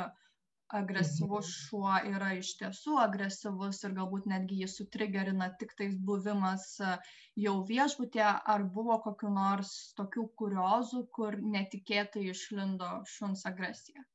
agresyvus 0.80 1.46
mhm. 1.46 1.54
šuo 1.66 1.94
yra 2.14 2.32
iš 2.38 2.52
tiesų 2.60 2.98
agresyvus 3.04 3.82
ir 3.86 3.94
galbūt 3.96 4.28
netgi 4.30 4.60
jį 4.62 4.68
sutrigerina 4.74 5.50
tik 5.62 5.74
tais 5.78 5.96
buvimas 6.10 6.66
jau 7.44 7.56
viešbutė, 7.70 8.26
ar 8.54 8.66
buvo 8.76 9.00
kokiu 9.06 9.32
nors 9.34 9.72
tokių 9.98 10.28
kuriozų, 10.42 11.04
kur 11.16 11.38
netikėtai 11.56 12.28
išlindo 12.34 12.92
šuns 13.16 13.46
agresija? 13.50 14.06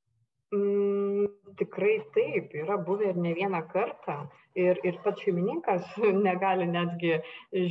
Mm, 0.55 1.27
tikrai 1.59 1.97
taip, 2.15 2.53
yra 2.55 2.77
buvę 2.87 3.11
ir 3.11 3.19
ne 3.19 3.33
vieną 3.35 3.61
kartą. 3.71 4.17
Ir, 4.55 4.79
ir 4.87 4.99
pats 5.03 5.23
šeimininkas 5.25 5.87
negali 6.27 6.67
netgi 6.69 7.17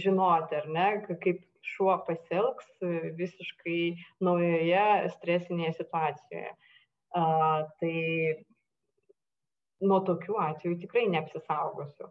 žinoti, 0.05 0.59
ar 0.61 0.71
ne, 0.77 0.89
kaip 1.23 1.41
šuo 1.73 1.97
pasielgs 2.07 2.69
visiškai 3.19 3.81
naujoje 4.25 5.11
stresinėje 5.17 5.73
situacijoje. 5.81 6.53
Tai 7.15 7.97
nuo 9.85 10.01
tokių 10.09 10.39
atvejų 10.49 10.79
tikrai 10.85 11.05
neapsisaugosiu. 11.13 12.11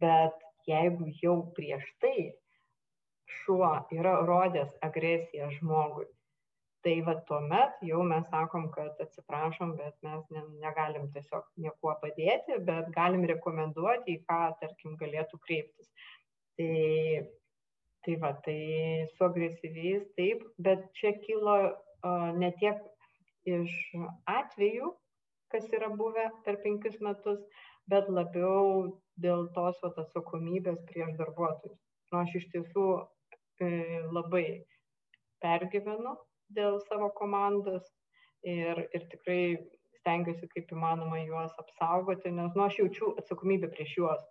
Bet 0.00 0.40
jeigu 0.68 1.10
jau 1.22 1.36
prieš 1.56 1.86
tai 2.02 2.32
šuo 3.40 3.70
yra 3.94 4.18
rodęs 4.26 4.74
agresiją 4.84 5.50
žmogui, 5.58 6.06
tai 6.84 6.98
va 7.06 7.14
tuomet 7.28 7.78
jau 7.88 8.02
mes 8.04 8.26
sakom, 8.28 8.66
kad 8.74 8.98
atsiprašom, 9.00 9.72
bet 9.78 9.94
mes 10.04 10.26
ne, 10.34 10.42
negalim 10.60 11.06
tiesiog 11.14 11.46
niekuo 11.64 11.94
padėti, 12.02 12.58
bet 12.68 12.90
galim 12.96 13.24
rekomenduoti, 13.30 14.18
į 14.18 14.24
ką, 14.28 14.40
tarkim, 14.60 14.98
galėtų 15.00 15.40
kreiptis. 15.46 15.88
Tai, 16.58 16.68
tai 18.04 18.16
va, 18.20 18.32
tai 18.44 18.58
su 19.14 19.24
agresyviais 19.24 20.04
taip, 20.18 20.44
bet 20.66 20.84
čia 20.98 21.14
kilo 21.24 21.56
ne 22.40 22.50
tiek 22.60 22.80
iš 23.48 23.72
atvejų, 24.30 24.90
kas 25.52 25.66
yra 25.76 25.90
buvę 25.96 26.26
per 26.44 26.58
penkis 26.64 26.98
metus, 27.04 27.40
bet 27.90 28.08
labiau 28.08 28.92
dėl 29.20 29.48
tos 29.56 29.80
vat, 29.84 29.98
atsakomybės 30.02 30.80
prieš 30.88 31.14
darbuotojus. 31.20 31.78
Nu, 32.12 32.20
aš 32.22 32.36
iš 32.40 32.46
tiesų 32.52 32.86
e, 33.62 33.68
labai 34.14 34.44
pergyvenu 35.44 36.14
dėl 36.56 36.80
savo 36.88 37.10
komandos 37.18 37.86
ir, 38.46 38.84
ir 38.94 39.06
tikrai 39.12 39.40
stengiuosi 40.00 40.48
kaip 40.52 40.72
įmanoma 40.74 41.22
juos 41.24 41.54
apsaugoti, 41.60 42.32
nes 42.32 42.52
nu, 42.56 42.66
aš 42.66 42.80
jaučiu 42.82 43.12
atsakomybę 43.20 43.70
prieš 43.72 43.96
juos 44.00 44.24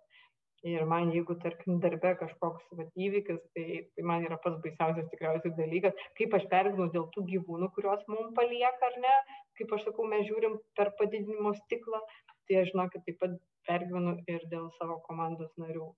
ir 0.72 0.84
man 0.90 1.10
jeigu 1.12 1.36
tarkim 1.44 1.80
darbe 1.84 2.12
kažkoks 2.20 2.76
vat 2.78 3.00
įvykis 3.06 3.40
tai 3.56 3.66
tai 3.96 4.04
man 4.10 4.26
yra 4.28 4.38
pats 4.44 4.60
baisiausias 4.66 5.10
tikriausiai 5.12 5.56
dalykas 5.60 6.04
kaip 6.20 6.36
aš 6.38 6.46
pergyvenu 6.52 6.90
dėl 6.96 7.08
tų 7.16 7.24
gyvūnų 7.32 7.70
kuriuos 7.76 8.04
mum 8.12 8.32
palieka 8.38 8.90
ar 8.90 9.00
ne 9.06 9.14
kaip 9.60 9.74
aš 9.76 9.88
sakau 9.88 10.08
mes 10.12 10.26
žiūrim 10.30 10.56
per 10.80 10.92
padidinimo 11.00 11.54
stiklą 11.62 12.00
tai 12.48 12.62
aš 12.62 12.72
žinokit 12.72 13.04
taip 13.08 13.20
pat 13.24 13.40
pergyvenu 13.70 14.16
ir 14.36 14.46
dėl 14.54 14.70
savo 14.78 15.00
komandos 15.08 15.52
narių 15.64 15.90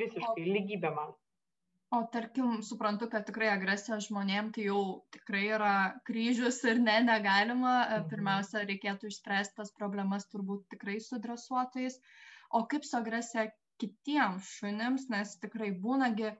visiškai 0.00 0.48
lygybė 0.48 0.94
man 0.98 1.14
O 1.92 1.98
tarkim, 2.12 2.62
suprantu, 2.64 3.04
kad 3.12 3.26
tikrai 3.28 3.50
agresija 3.52 3.98
žmonėm 4.00 4.46
tai 4.56 4.62
jau 4.64 4.78
tikrai 5.12 5.42
yra 5.52 5.72
kryžius 6.08 6.62
ir 6.64 6.78
ne, 6.80 6.94
negalima. 7.04 7.74
Mhm. 7.82 8.06
Pirmiausia, 8.12 8.62
reikėtų 8.70 9.10
išspręsti 9.10 9.58
tas 9.58 9.74
problemas 9.76 10.24
turbūt 10.32 10.62
tikrai 10.72 10.94
su 11.04 11.20
dresuotojais. 11.26 11.98
O 12.56 12.62
kaip 12.72 12.88
su 12.88 12.96
agresija 12.96 13.44
kitiems 13.80 14.48
šunims, 14.58 15.08
nes 15.12 15.36
tikrai 15.42 15.70
būnagi, 15.84 16.32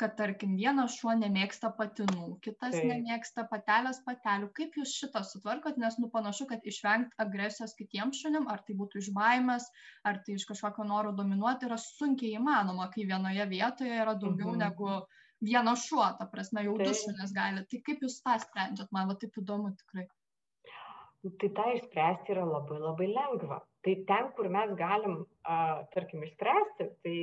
kad 0.00 0.14
tarkim 0.16 0.54
vienas 0.56 0.94
šuo 0.96 1.12
nemėgsta 1.20 1.70
patinų, 1.76 2.38
kitas 2.44 2.72
Taip. 2.72 2.86
nemėgsta 2.88 3.44
patelės 3.50 3.98
patelių. 4.06 4.48
Kaip 4.56 4.78
jūs 4.80 4.94
šitą 4.96 5.20
sutvarkot, 5.28 5.76
nes 5.82 5.98
nu 6.00 6.08
panašu, 6.14 6.46
kad 6.48 6.64
išvengti 6.72 7.18
agresijos 7.20 7.76
kitiems 7.76 8.22
šunim, 8.22 8.48
ar 8.48 8.62
tai 8.64 8.76
būtų 8.80 9.02
iš 9.02 9.10
baimės, 9.16 9.68
ar 10.08 10.22
tai 10.24 10.38
iš 10.38 10.46
kažkokio 10.48 10.86
noro 10.88 11.12
dominuoti, 11.18 11.68
yra 11.68 11.76
sunkiai 11.82 12.38
įmanoma, 12.40 12.88
kai 12.94 13.04
vienoje 13.10 13.48
vietoje 13.52 13.98
yra 14.06 14.16
daugiau 14.16 14.54
mhm. 14.54 14.62
negu 14.64 14.94
vienas 15.50 15.84
šuo, 15.88 16.06
ta 16.16 16.28
prasme, 16.32 16.64
jau 16.64 16.78
du 16.80 16.94
šunis 17.02 17.36
gali. 17.36 17.66
Tai 17.68 17.84
kaip 17.90 18.06
jūs 18.06 18.22
tą 18.24 18.38
sprendžiat, 18.40 18.88
man 18.96 19.12
va 19.12 19.20
taip 19.20 19.36
įdomu 19.42 19.74
tikrai. 19.82 20.08
Tai 21.20 21.52
tą 21.60 21.72
išspręsti 21.76 22.32
yra 22.32 22.48
labai 22.48 22.80
labai 22.80 23.12
lengva 23.12 23.60
tai 23.86 23.96
ten 24.08 24.30
kur 24.36 24.48
mes 24.52 24.74
galim 24.78 25.20
a, 25.44 25.56
tarkim 25.94 26.24
išspręsti 26.26 26.88
tai 27.04 27.16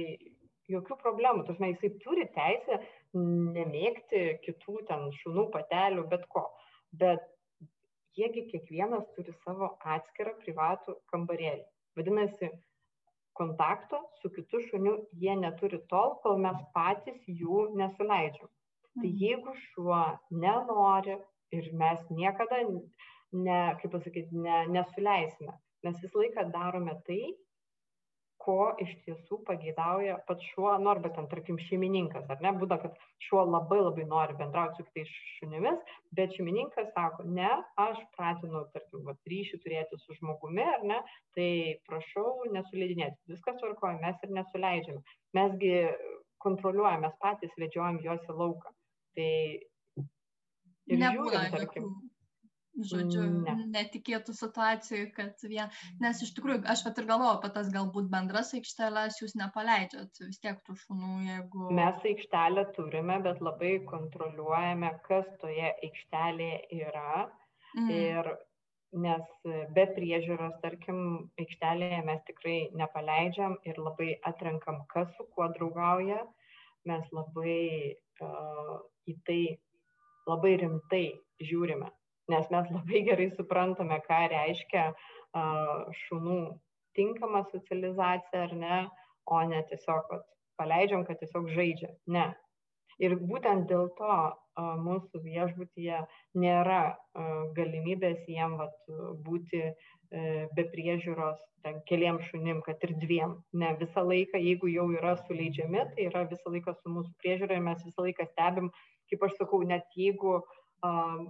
jokių 0.73 0.99
problemų 1.03 1.45
ta 1.45 1.53
prasme 1.53 1.71
jisai 1.73 1.91
turi 2.03 2.27
teisę 2.35 2.79
nemėgti 3.57 4.23
kitų 4.45 4.83
ten 4.89 5.09
šunų 5.21 5.47
patelių 5.55 6.07
bet 6.13 6.25
ko 6.33 6.47
bet 7.03 7.23
jie 8.17 8.31
gi 8.33 8.47
kiekvienas 8.51 9.05
turi 9.15 9.35
savo 9.43 9.75
atskirą 9.95 10.33
privatų 10.41 10.97
kambarėlį 11.13 11.63
vadinasi 11.97 12.51
kontakto 13.37 14.01
su 14.21 14.29
kitu 14.33 14.61
šuniu 14.69 14.93
jie 15.21 15.35
neturi 15.37 15.79
tol, 15.91 16.15
kol 16.23 16.39
mes 16.45 16.57
patys 16.75 17.17
jų 17.41 17.67
nesuleidžiam. 17.79 18.49
Tai 18.97 19.09
mhm. 19.09 19.17
jeigu 19.23 19.55
šuo 19.67 20.01
nenori 20.43 21.17
ir 21.57 21.69
mes 21.81 22.01
niekada, 22.09 22.63
ne, 23.45 23.59
kaip 23.81 23.93
pasakyti, 23.93 24.41
ne, 24.45 24.63
nesuleisime, 24.73 25.53
mes 25.85 25.99
visą 26.03 26.23
laiką 26.23 26.47
darome 26.53 26.95
tai, 27.09 27.21
ko 28.47 28.71
iš 28.79 28.93
tiesų 29.03 29.41
pageidauja 29.47 30.21
pats 30.27 30.45
šuo, 30.53 30.69
nu 30.79 30.91
arba 30.93 31.09
ten, 31.15 31.25
tarkim, 31.31 31.57
šeimininkas, 31.67 32.29
ar 32.31 32.39
ne, 32.45 32.53
būda, 32.55 32.77
kad 32.79 32.95
šuo 33.25 33.43
labai 33.43 33.81
labai 33.81 34.05
nori 34.07 34.37
bendrauti 34.39 34.79
su 34.79 34.85
kitais 34.87 35.11
šunimis, 35.39 35.81
bet 36.15 36.35
šeimininkas 36.37 36.93
sako, 36.95 37.25
ne, 37.39 37.49
aš 37.83 37.99
pratinu, 38.15 38.63
tarkim, 38.75 39.03
va, 39.09 39.17
ryšį 39.27 39.59
turėti 39.65 39.99
su 39.99 40.15
žmogumi, 40.21 40.63
ar 40.77 40.87
ne, 40.93 41.01
tai 41.35 41.49
prašau 41.89 42.47
nesuleidinėti, 42.55 43.19
viskas 43.33 43.59
tvarkoja, 43.59 43.99
mes 44.05 44.23
ir 44.23 44.35
nesuleidžiam, 44.39 45.01
mesgi 45.35 45.73
kontroliuojam, 46.43 47.03
mes 47.03 47.19
patys 47.23 47.59
vedžiojam 47.59 47.99
juos 48.05 48.23
į 48.31 48.37
lauką. 48.37 48.75
Tai 49.17 49.31
ir 50.87 51.01
Nebūna 51.01 51.33
žiūrim, 51.33 51.57
tarkim. 51.57 51.89
Jokių 51.89 52.06
žodžiu, 52.85 53.23
ne. 53.43 53.55
netikėtų 53.73 54.33
situacijų, 54.37 55.09
kad 55.15 55.43
vien, 55.49 55.71
nes 56.03 56.21
iš 56.23 56.33
tikrųjų 56.37 56.61
aš 56.69 56.83
pat 56.85 57.01
ir 57.01 57.07
galvoju 57.09 57.33
apie 57.37 57.51
tas 57.55 57.71
galbūt 57.73 58.09
bendras 58.13 58.53
aikšteles, 58.57 59.19
jūs 59.21 59.35
nepaleidžiat 59.39 60.21
vis 60.23 60.41
tiek 60.43 60.59
tų 60.67 60.77
šunų, 60.83 61.13
jeigu... 61.27 61.69
Mes 61.77 62.07
aikštelę 62.11 62.67
turime, 62.77 63.19
bet 63.25 63.41
labai 63.43 63.77
kontroliuojame, 63.89 64.93
kas 65.07 65.29
toje 65.41 65.71
aikštelėje 65.73 66.61
yra. 66.85 67.27
Mm. 67.77 67.89
Ir 67.97 68.31
nes 68.97 69.51
be 69.75 69.85
priežiūros, 69.97 70.57
tarkim, 70.63 71.29
aikštelėje 71.41 72.01
mes 72.07 72.23
tikrai 72.29 72.57
nepaleidžiam 72.77 73.57
ir 73.67 73.79
labai 73.81 74.13
atrenkam, 74.29 74.83
kas 74.93 75.09
su 75.17 75.27
kuo 75.35 75.49
draugauja. 75.57 76.23
Mes 76.87 77.03
labai 77.11 77.59
uh, 78.23 78.75
į 79.11 79.17
tai 79.27 79.41
labai 80.27 80.53
rimtai 80.61 81.05
žiūrime 81.43 81.89
nes 82.31 82.49
mes 82.53 82.71
labai 82.75 83.03
gerai 83.07 83.29
suprantame, 83.35 83.99
ką 84.07 84.21
reiškia 84.33 84.87
šunų 86.03 86.39
tinkama 86.97 87.43
socializacija 87.51 88.47
ar 88.47 88.55
ne, 88.57 88.81
o 89.29 89.39
ne 89.45 89.61
tiesiog 89.69 90.11
vat, 90.11 90.25
paleidžiam, 90.57 91.05
kad 91.05 91.19
tiesiog 91.21 91.49
žaidžia. 91.53 91.91
Ne. 92.09 92.31
Ir 92.97 93.13
būtent 93.21 93.67
dėl 93.69 93.91
to 93.99 94.13
mūsų 94.57 95.21
viešbutyje 95.21 95.99
nėra 96.41 96.81
galimybės 97.57 98.23
jiem 98.25 98.55
vat, 98.57 98.73
būti 99.27 99.61
e, 99.61 99.73
be 100.55 100.65
priežiūros 100.71 101.37
ten 101.61 101.81
keliam 101.89 102.19
šunim, 102.29 102.61
kad 102.65 102.81
ir 102.87 102.95
dviem. 103.01 103.35
Ne, 103.53 103.73
visą 103.81 104.01
laiką, 104.07 104.39
jeigu 104.41 104.71
jau 104.71 104.87
yra 104.95 105.15
suleidžiami, 105.25 105.83
tai 105.93 106.07
yra 106.09 106.23
visą 106.31 106.53
laiką 106.53 106.73
su 106.77 106.93
mūsų 106.93 107.13
priežiūra 107.21 107.57
ir 107.57 107.65
mes 107.65 107.83
visą 107.85 108.05
laiką 108.07 108.27
stebim, 108.31 108.71
kaip 109.11 109.25
aš 109.27 109.37
sakau, 109.39 109.61
net 109.67 109.85
jeigu 109.97 110.39
um, 110.85 111.27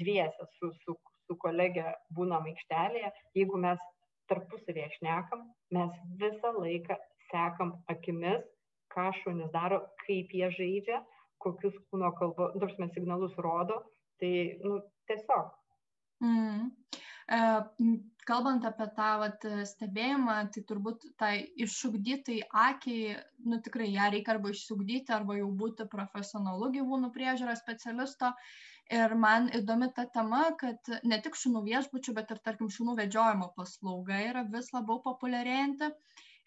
dviese 0.00 0.48
su, 0.58 0.72
su, 0.84 0.96
su 1.26 1.36
kolege 1.40 1.84
būnam 2.16 2.46
aikštelėje, 2.50 3.12
jeigu 3.38 3.60
mes 3.60 3.80
tarpusavėje 4.30 4.90
šnekam, 4.98 5.48
mes 5.76 5.96
visą 6.20 6.54
laiką 6.56 6.96
sekam 7.30 7.74
akimis, 7.92 8.44
ką 8.94 9.10
šunys 9.20 9.52
daro, 9.54 9.82
kaip 10.04 10.32
jie 10.32 10.50
žaidžia, 10.56 11.02
kokius 11.42 11.76
kūno 11.90 12.12
kalbos, 12.18 12.54
nors 12.60 12.76
mes 12.80 12.92
signalus 12.96 13.34
rodo, 13.46 13.82
tai 14.22 14.32
nu, 14.62 14.78
tiesiog. 15.10 15.50
Mm. 16.24 16.70
E, 17.24 17.38
kalbant 18.28 18.66
apie 18.68 18.86
tą 18.96 19.10
vat, 19.22 19.46
stebėjimą, 19.70 20.36
tai 20.54 20.62
turbūt 20.68 21.08
tai 21.20 21.32
išugdytai 21.66 22.38
akiai, 22.64 23.16
nu 23.48 23.60
tikrai 23.64 23.90
ją 23.92 24.10
reikia 24.14 24.36
arba 24.36 24.52
išsugdyti, 24.54 25.12
arba 25.16 25.38
jau 25.40 25.50
būti 25.62 25.88
profesionalu 25.90 26.70
gyvūnų 26.78 27.10
priežiūros 27.16 27.64
specialisto. 27.64 28.32
Ir 28.92 29.14
man 29.16 29.46
įdomi 29.56 29.88
ta 29.96 30.04
tema, 30.14 30.42
kad 30.60 30.90
ne 31.12 31.18
tik 31.26 31.38
šunų 31.40 31.62
viešbučių, 31.68 32.12
bet 32.18 32.34
ir, 32.34 32.40
tarkim, 32.48 32.68
šunų 32.76 32.96
vedžiojimo 33.00 33.48
paslauga 33.56 34.20
yra 34.30 34.44
vis 34.56 34.72
labiau 34.76 35.00
populiarėjanti. 35.08 35.90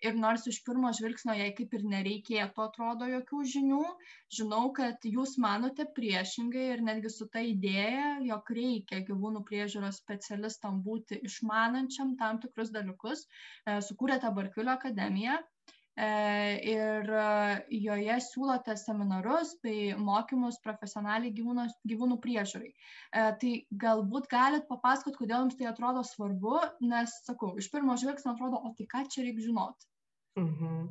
ir 0.05 0.17
nors 0.21 0.43
iš 0.49 0.57
pirmo 0.65 0.89
žvilgsnio 0.93 1.33
jai 1.37 1.47
kaip 1.57 1.71
ir 1.77 1.85
nereikėtų 1.91 2.63
atrodo 2.63 3.07
jokių 3.11 3.39
žinių 3.53 3.79
žinau 4.39 4.67
kad 4.79 5.07
jūs 5.11 5.33
manote 5.45 5.87
priešingai 5.99 6.65
ir 6.73 6.83
netgi 6.89 7.11
su 7.13 7.27
ta 7.35 7.41
idėja 7.51 8.11
jog 8.27 8.51
reikia 8.59 9.01
gyvūnų 9.09 9.41
priežiūros 9.49 9.97
specialistam 10.03 10.83
būti 10.89 11.17
išmanančiam 11.31 12.13
tam 12.21 12.41
tikrus 12.43 12.73
dalykus 12.77 13.25
e, 13.25 13.79
sukūrėte 13.89 14.33
barkvilio 14.37 14.75
akademiją 14.77 15.39
ir 15.97 17.09
e, 17.09 17.27
joje 17.73 18.17
siūlote 18.27 18.75
seminarus 18.77 19.55
bei 19.63 19.95
mokymus 19.97 20.59
profesionaliai 20.61 21.33
gyvūnų, 21.33 21.65
gyvūnų 21.89 22.17
priežiūrai. 22.21 22.69
Tai 23.41 23.53
galbūt 23.83 24.29
galit 24.29 24.67
papasakot, 24.69 25.17
kodėl 25.17 25.45
jums 25.45 25.57
tai 25.57 25.69
atrodo 25.71 26.03
svarbu, 26.05 26.59
nes, 26.85 27.17
sakau, 27.25 27.55
iš 27.57 27.71
pirmo 27.73 27.97
žvilgsnio 27.97 28.35
atrodo, 28.35 28.61
o 28.61 28.73
tai 28.77 28.85
ką 28.91 29.07
čia 29.09 29.25
reikia 29.25 29.47
žinoti? 29.49 29.89
Mhm. 30.37 30.89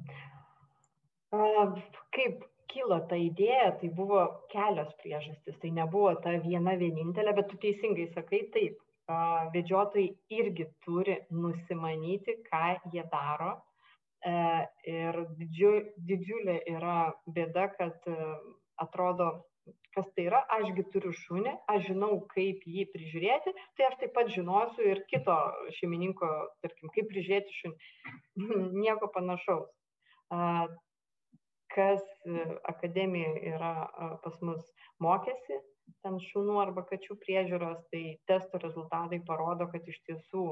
Kaip 2.17 2.43
kilo 2.73 2.99
ta 3.11 3.19
idėja, 3.21 3.77
tai 3.81 3.93
buvo 3.95 4.25
kelios 4.51 4.91
priežastys, 5.03 5.55
tai 5.63 5.71
nebuvo 5.77 6.17
ta 6.25 6.35
viena 6.43 6.75
vienintelė, 6.81 7.37
bet 7.39 7.49
tu 7.53 7.61
teisingai 7.63 8.11
sakai 8.15 8.43
taip. 8.57 8.83
Vedžiotojai 9.55 10.09
irgi 10.35 10.65
turi 10.83 11.21
nusimanyti, 11.31 12.41
ką 12.49 12.73
jie 12.91 13.05
daro, 13.13 13.53
ir 14.27 15.19
didžiu, 15.39 15.73
didžiulė 16.09 16.61
yra 16.73 17.13
bėda, 17.27 17.69
kad 17.77 18.09
e, 18.11 18.17
atrodo, 18.83 19.29
kas 19.97 20.09
tai 20.17 20.27
yra, 20.29 20.43
ašgi 20.59 20.85
turiu 20.93 21.13
šunį, 21.17 21.53
aš 21.73 21.87
žinau, 21.91 22.19
kaip 22.33 22.65
jį 22.69 22.87
prižiūrėti, 22.95 23.55
tai 23.77 23.87
aš 23.89 23.99
taip 24.03 24.13
pat 24.17 24.33
žinosiu 24.35 24.89
ir 24.91 25.05
kito 25.11 25.37
šeimininko, 25.79 26.31
tarkim, 26.65 26.91
kaip 26.97 27.09
prižiūrėti 27.13 27.61
šunį. 27.61 27.93
Nieko 28.83 29.11
panašaus. 29.15 29.71
Kas 31.77 32.03
e, 32.27 32.45
akademijoje 32.73 33.55
yra 33.55 33.73
pas 34.25 34.37
mus 34.43 34.63
mokėsi, 35.03 35.59
ten 36.03 36.19
šunų 36.23 36.61
arba 36.63 36.85
kačių 36.89 37.17
priežiūros, 37.23 37.83
tai 37.93 38.17
testo 38.31 38.59
rezultatai 38.63 39.21
parodo, 39.27 39.69
kad 39.73 39.87
iš 39.91 39.99
tiesų 40.09 40.47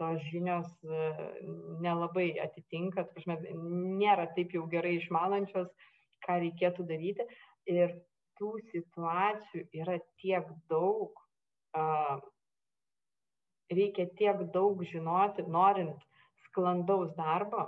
tos 0.00 0.20
žinios 0.30 0.68
e, 0.84 1.10
nelabai 1.84 2.28
atitinka, 2.44 3.06
prasme, 3.12 3.38
nėra 4.00 4.28
taip 4.36 4.54
jau 4.56 4.66
gerai 4.72 4.96
išmanančios, 5.00 5.68
ką 6.26 6.40
reikėtų 6.44 6.86
daryti. 6.88 7.26
Ir 7.70 7.96
tų 8.38 8.52
situacijų 8.70 9.64
yra 9.80 9.96
tiek 10.20 10.48
daug, 10.70 11.16
reikia 13.72 14.06
tiek 14.18 14.44
daug 14.54 14.82
žinoti, 14.92 15.46
norint 15.50 16.04
sklandaus 16.46 17.14
darbo, 17.16 17.66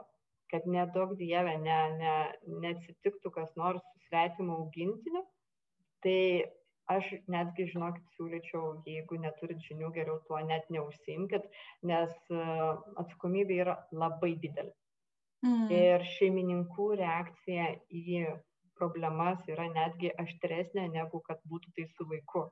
kad 0.52 0.68
nedaug 0.68 1.16
dievė 1.18 1.56
ne, 1.60 1.80
ne, 2.00 2.14
neatsitiktų 2.62 3.32
kas 3.34 3.50
nors 3.60 3.82
su 3.84 4.06
svetimu 4.08 4.62
augintiniu. 4.62 5.24
Tai 6.04 6.20
aš 6.94 7.08
netgi 7.30 7.68
žinokit 7.72 8.04
siūlyčiau 8.16 8.74
jeigu 8.88 9.20
neturit 9.22 9.62
žinių 9.68 9.92
geriau 9.96 10.18
tuo 10.28 10.40
net 10.50 10.68
neužsiimkit 10.74 11.48
nes 11.90 12.14
e, 12.32 12.44
atsakomybė 13.02 13.62
yra 13.64 13.78
labai 13.92 14.34
didelė. 14.44 14.74
Mm. 15.46 15.68
ir 15.70 16.02
šeimininkų 16.16 16.84
reakcija 16.98 17.68
į 17.94 18.22
problemas 18.78 19.44
yra 19.46 19.68
netgi 19.70 20.10
aštresnė 20.18 20.88
negu 20.90 21.20
kad 21.28 21.38
būtų 21.50 21.74
tai 21.76 21.84
su 21.92 22.06
vaiku. 22.10 22.48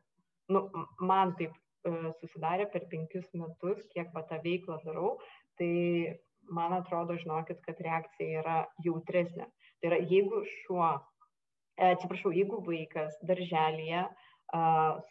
Nu 0.55 0.63
man 1.03 1.35
taip 1.41 1.57
e, 1.57 2.13
susidarė 2.21 2.69
per 2.71 2.87
penkis 2.93 3.27
metus 3.35 3.83
kiek 3.95 4.13
va 4.15 4.23
tą 4.31 4.39
veiklą 4.45 4.79
darau 4.85 5.17
tai 5.59 5.73
man 6.59 6.77
atrodo 6.79 7.17
žinokit 7.19 7.59
kad 7.67 7.83
reakcija 7.83 8.43
yra 8.43 8.57
jautresnė. 8.87 9.49
Tai 9.81 9.91
yra 9.91 9.99
jeigu 10.07 10.45
šuo 10.61 10.93
atsiprašau 11.77 12.33
jeigu 12.35 12.63
vaikas 12.67 13.17
darželyje 13.29 14.03
a, 14.07 14.61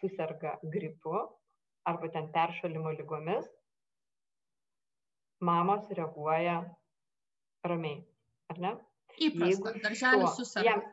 susirga 0.02 0.58
gripu 0.64 1.16
arba 1.86 2.10
ten 2.10 2.32
peršalimo 2.34 2.92
lygomis, 2.98 3.46
mamos 5.40 5.86
reaguoja 5.92 6.64
ramiai, 7.66 8.02
ar 8.50 8.62
ne? 8.62 8.74
Įprasta, 9.22 9.76
darželis 9.84 10.38
susirga. 10.40 10.72
Jam, 10.72 10.84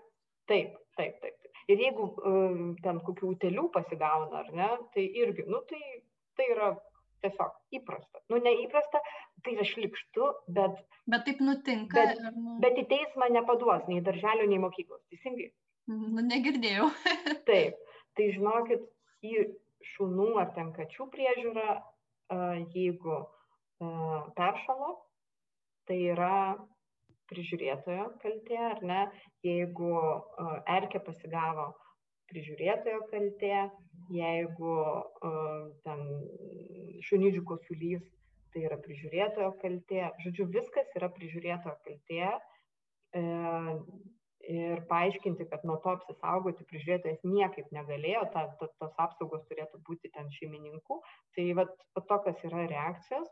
taip, 0.51 0.77
taip, 0.99 1.17
taip. 1.23 1.51
Ir 1.71 1.81
jeigu 1.81 2.09
um, 2.29 2.73
ten 2.83 3.01
kokių 3.07 3.33
utėlių 3.37 3.69
pasigauna, 3.75 4.43
ar 4.43 4.51
ne, 4.57 4.71
tai 4.95 5.07
irgi, 5.23 5.47
nu 5.49 5.63
tai, 5.71 5.81
tai 6.37 6.49
yra 6.53 6.73
tiesiog 7.23 7.79
įprasta. 7.79 8.21
Nu, 8.33 8.41
neįprasta, 8.43 9.01
tai 9.47 9.57
yra 9.57 9.67
šlikštu, 9.67 10.29
bet... 10.57 10.81
Bet 11.11 11.25
taip 11.29 11.43
nutinka. 11.45 11.95
Bet, 11.97 12.19
ir, 12.19 12.31
nu... 12.37 12.57
bet 12.63 12.81
į 12.83 12.87
teismą 12.91 13.31
nepaduos 13.33 13.87
nei 13.91 14.03
darželio, 14.05 14.49
nei 14.51 14.61
mokyklos, 14.63 15.03
teisingai? 15.13 15.53
Nu, 15.93 16.25
negirdėjau. 16.25 16.89
taip 17.49 17.81
tai 18.17 18.29
žinokit 18.35 18.85
į 19.25 19.47
šunų 19.95 20.29
ar 20.43 20.53
ten 20.57 20.73
kačių 20.77 21.09
priežiūrą, 21.13 21.69
jeigu 22.75 23.19
peršalo, 24.37 24.93
tai 25.89 25.99
yra 26.13 26.35
prižiūrėtojo 27.33 28.09
kaltė, 28.23 28.59
ar 28.69 28.83
ne, 28.87 29.01
jeigu 29.47 29.93
erkė 30.71 31.01
pasigavo 31.07 31.71
prižiūrėtojo 32.31 33.05
kaltė, 33.11 33.55
jeigu 34.13 34.77
ten 35.87 36.03
šunidžių 37.09 37.45
kosulys, 37.49 38.05
tai 38.53 38.67
yra 38.69 38.77
prižiūrėtojo 38.85 39.53
kaltė. 39.63 40.07
Žodžiu, 40.25 40.49
viskas 40.53 40.93
yra 40.99 41.09
prižiūrėtojo 41.13 41.77
kaltė. 41.87 42.33
Ir 44.51 44.81
paaiškinti, 44.91 45.45
kad 45.51 45.63
nuo 45.69 45.77
to 45.85 45.93
apsisaugoti 45.95 46.65
prižiūrėtojas 46.67 47.21
niekaip 47.23 47.69
negalėjo, 47.75 48.25
ta, 48.35 48.49
ta, 48.59 48.67
tos 48.81 48.97
apsaugos 49.05 49.45
turėtų 49.47 49.79
būti 49.87 50.11
ten 50.17 50.33
šeimininkų. 50.35 50.99
Tai 51.37 51.45
va 51.59 51.67
tokios 52.09 52.43
yra 52.49 52.65
reakcijos. 52.73 53.29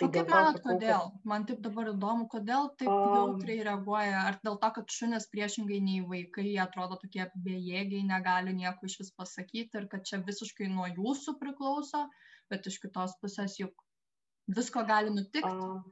Tai 0.00 0.08
o 0.08 0.12
kaip 0.14 0.32
manot, 0.32 0.58
kodėl? 0.64 1.04
Kad... 1.12 1.28
Man 1.30 1.44
taip 1.46 1.60
dabar 1.62 1.90
įdomu, 1.92 2.26
kodėl 2.32 2.70
taip 2.80 2.90
um, 2.90 3.12
jautriai 3.18 3.66
reaguoja. 3.68 4.24
Ar 4.30 4.40
dėl 4.42 4.58
to, 4.62 4.72
kad 4.78 4.96
šunės 4.96 5.28
priešingai 5.30 5.78
nei 5.84 6.00
vaikai 6.12 6.56
atrodo 6.64 6.98
tokie 7.02 7.28
bejėgiai, 7.46 8.02
negali 8.08 8.56
nieko 8.56 8.90
iš 8.90 8.98
vis 9.02 9.12
pasakyti 9.20 9.78
ir 9.78 9.86
kad 9.92 10.08
čia 10.08 10.22
visiškai 10.26 10.70
nuo 10.72 10.88
jūsų 10.90 11.36
priklauso, 11.42 12.02
bet 12.50 12.66
iš 12.66 12.80
kitos 12.82 13.14
pusės 13.22 13.60
juk 13.60 13.86
visko 14.58 14.82
gali 14.88 15.12
nutikti. 15.14 15.54
Um, 15.54 15.84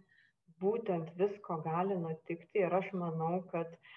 būtent 0.59 1.15
visko 1.21 1.61
gali 1.63 2.01
nutikti 2.01 2.65
ir 2.65 2.75
aš 2.81 2.89
manau, 2.97 3.45
kad 3.53 3.69
uh, 3.77 3.97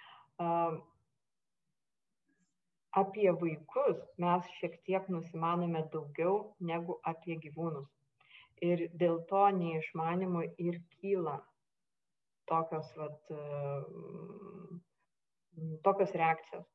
apie 3.01 3.31
vaikus 3.43 3.99
mes 4.23 4.47
šiek 4.59 4.77
tiek 4.87 5.07
nusimanome 5.13 5.83
daugiau 5.93 6.55
negu 6.71 6.99
apie 7.11 7.37
gyvūnus. 7.43 7.89
Ir 8.61 8.87
dėl 8.93 9.21
to 9.29 9.45
neišmanimo 9.57 10.43
ir 10.61 10.81
kyla 10.97 11.37
tokios, 12.51 12.91
vat, 12.97 13.31
tokios 15.87 16.11
reakcijos. 16.23 16.67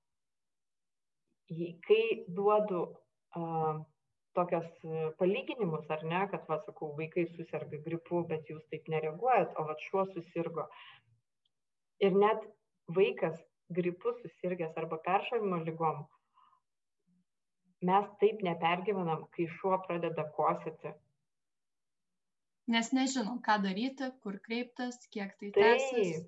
Kai 1.86 2.00
duodu 2.34 2.80
uh, 3.38 3.84
tokias 4.36 4.68
palyginimus, 5.18 5.88
ar 5.90 6.04
ne, 6.04 6.22
kad, 6.32 6.44
va, 6.50 6.58
sakau, 6.66 6.92
vaikai 6.98 7.26
susirga 7.32 7.80
gripu, 7.86 8.22
bet 8.30 8.50
jūs 8.50 8.64
taip 8.72 8.88
nereaguojat, 8.92 9.54
o 9.56 9.66
va, 9.68 9.76
šuo 9.88 10.04
susirgo. 10.12 10.66
Ir 12.04 12.16
net 12.20 12.44
vaikas 12.98 13.38
gripu 13.68 14.12
susirgęs 14.20 14.78
arba 14.78 14.98
peršalimo 15.02 15.58
lygom, 15.64 16.04
mes 17.86 18.06
taip 18.20 18.42
nepergyvenam, 18.46 19.26
kai 19.34 19.48
šuo 19.58 19.78
pradeda 19.86 20.24
kosėti. 20.36 20.94
Nes 22.72 22.90
nežinom, 22.94 23.38
ką 23.46 23.60
daryti, 23.62 24.10
kur 24.22 24.40
kreiptis, 24.42 24.98
kiek 25.14 25.36
tai 25.40 25.52
tęsis. 25.54 26.24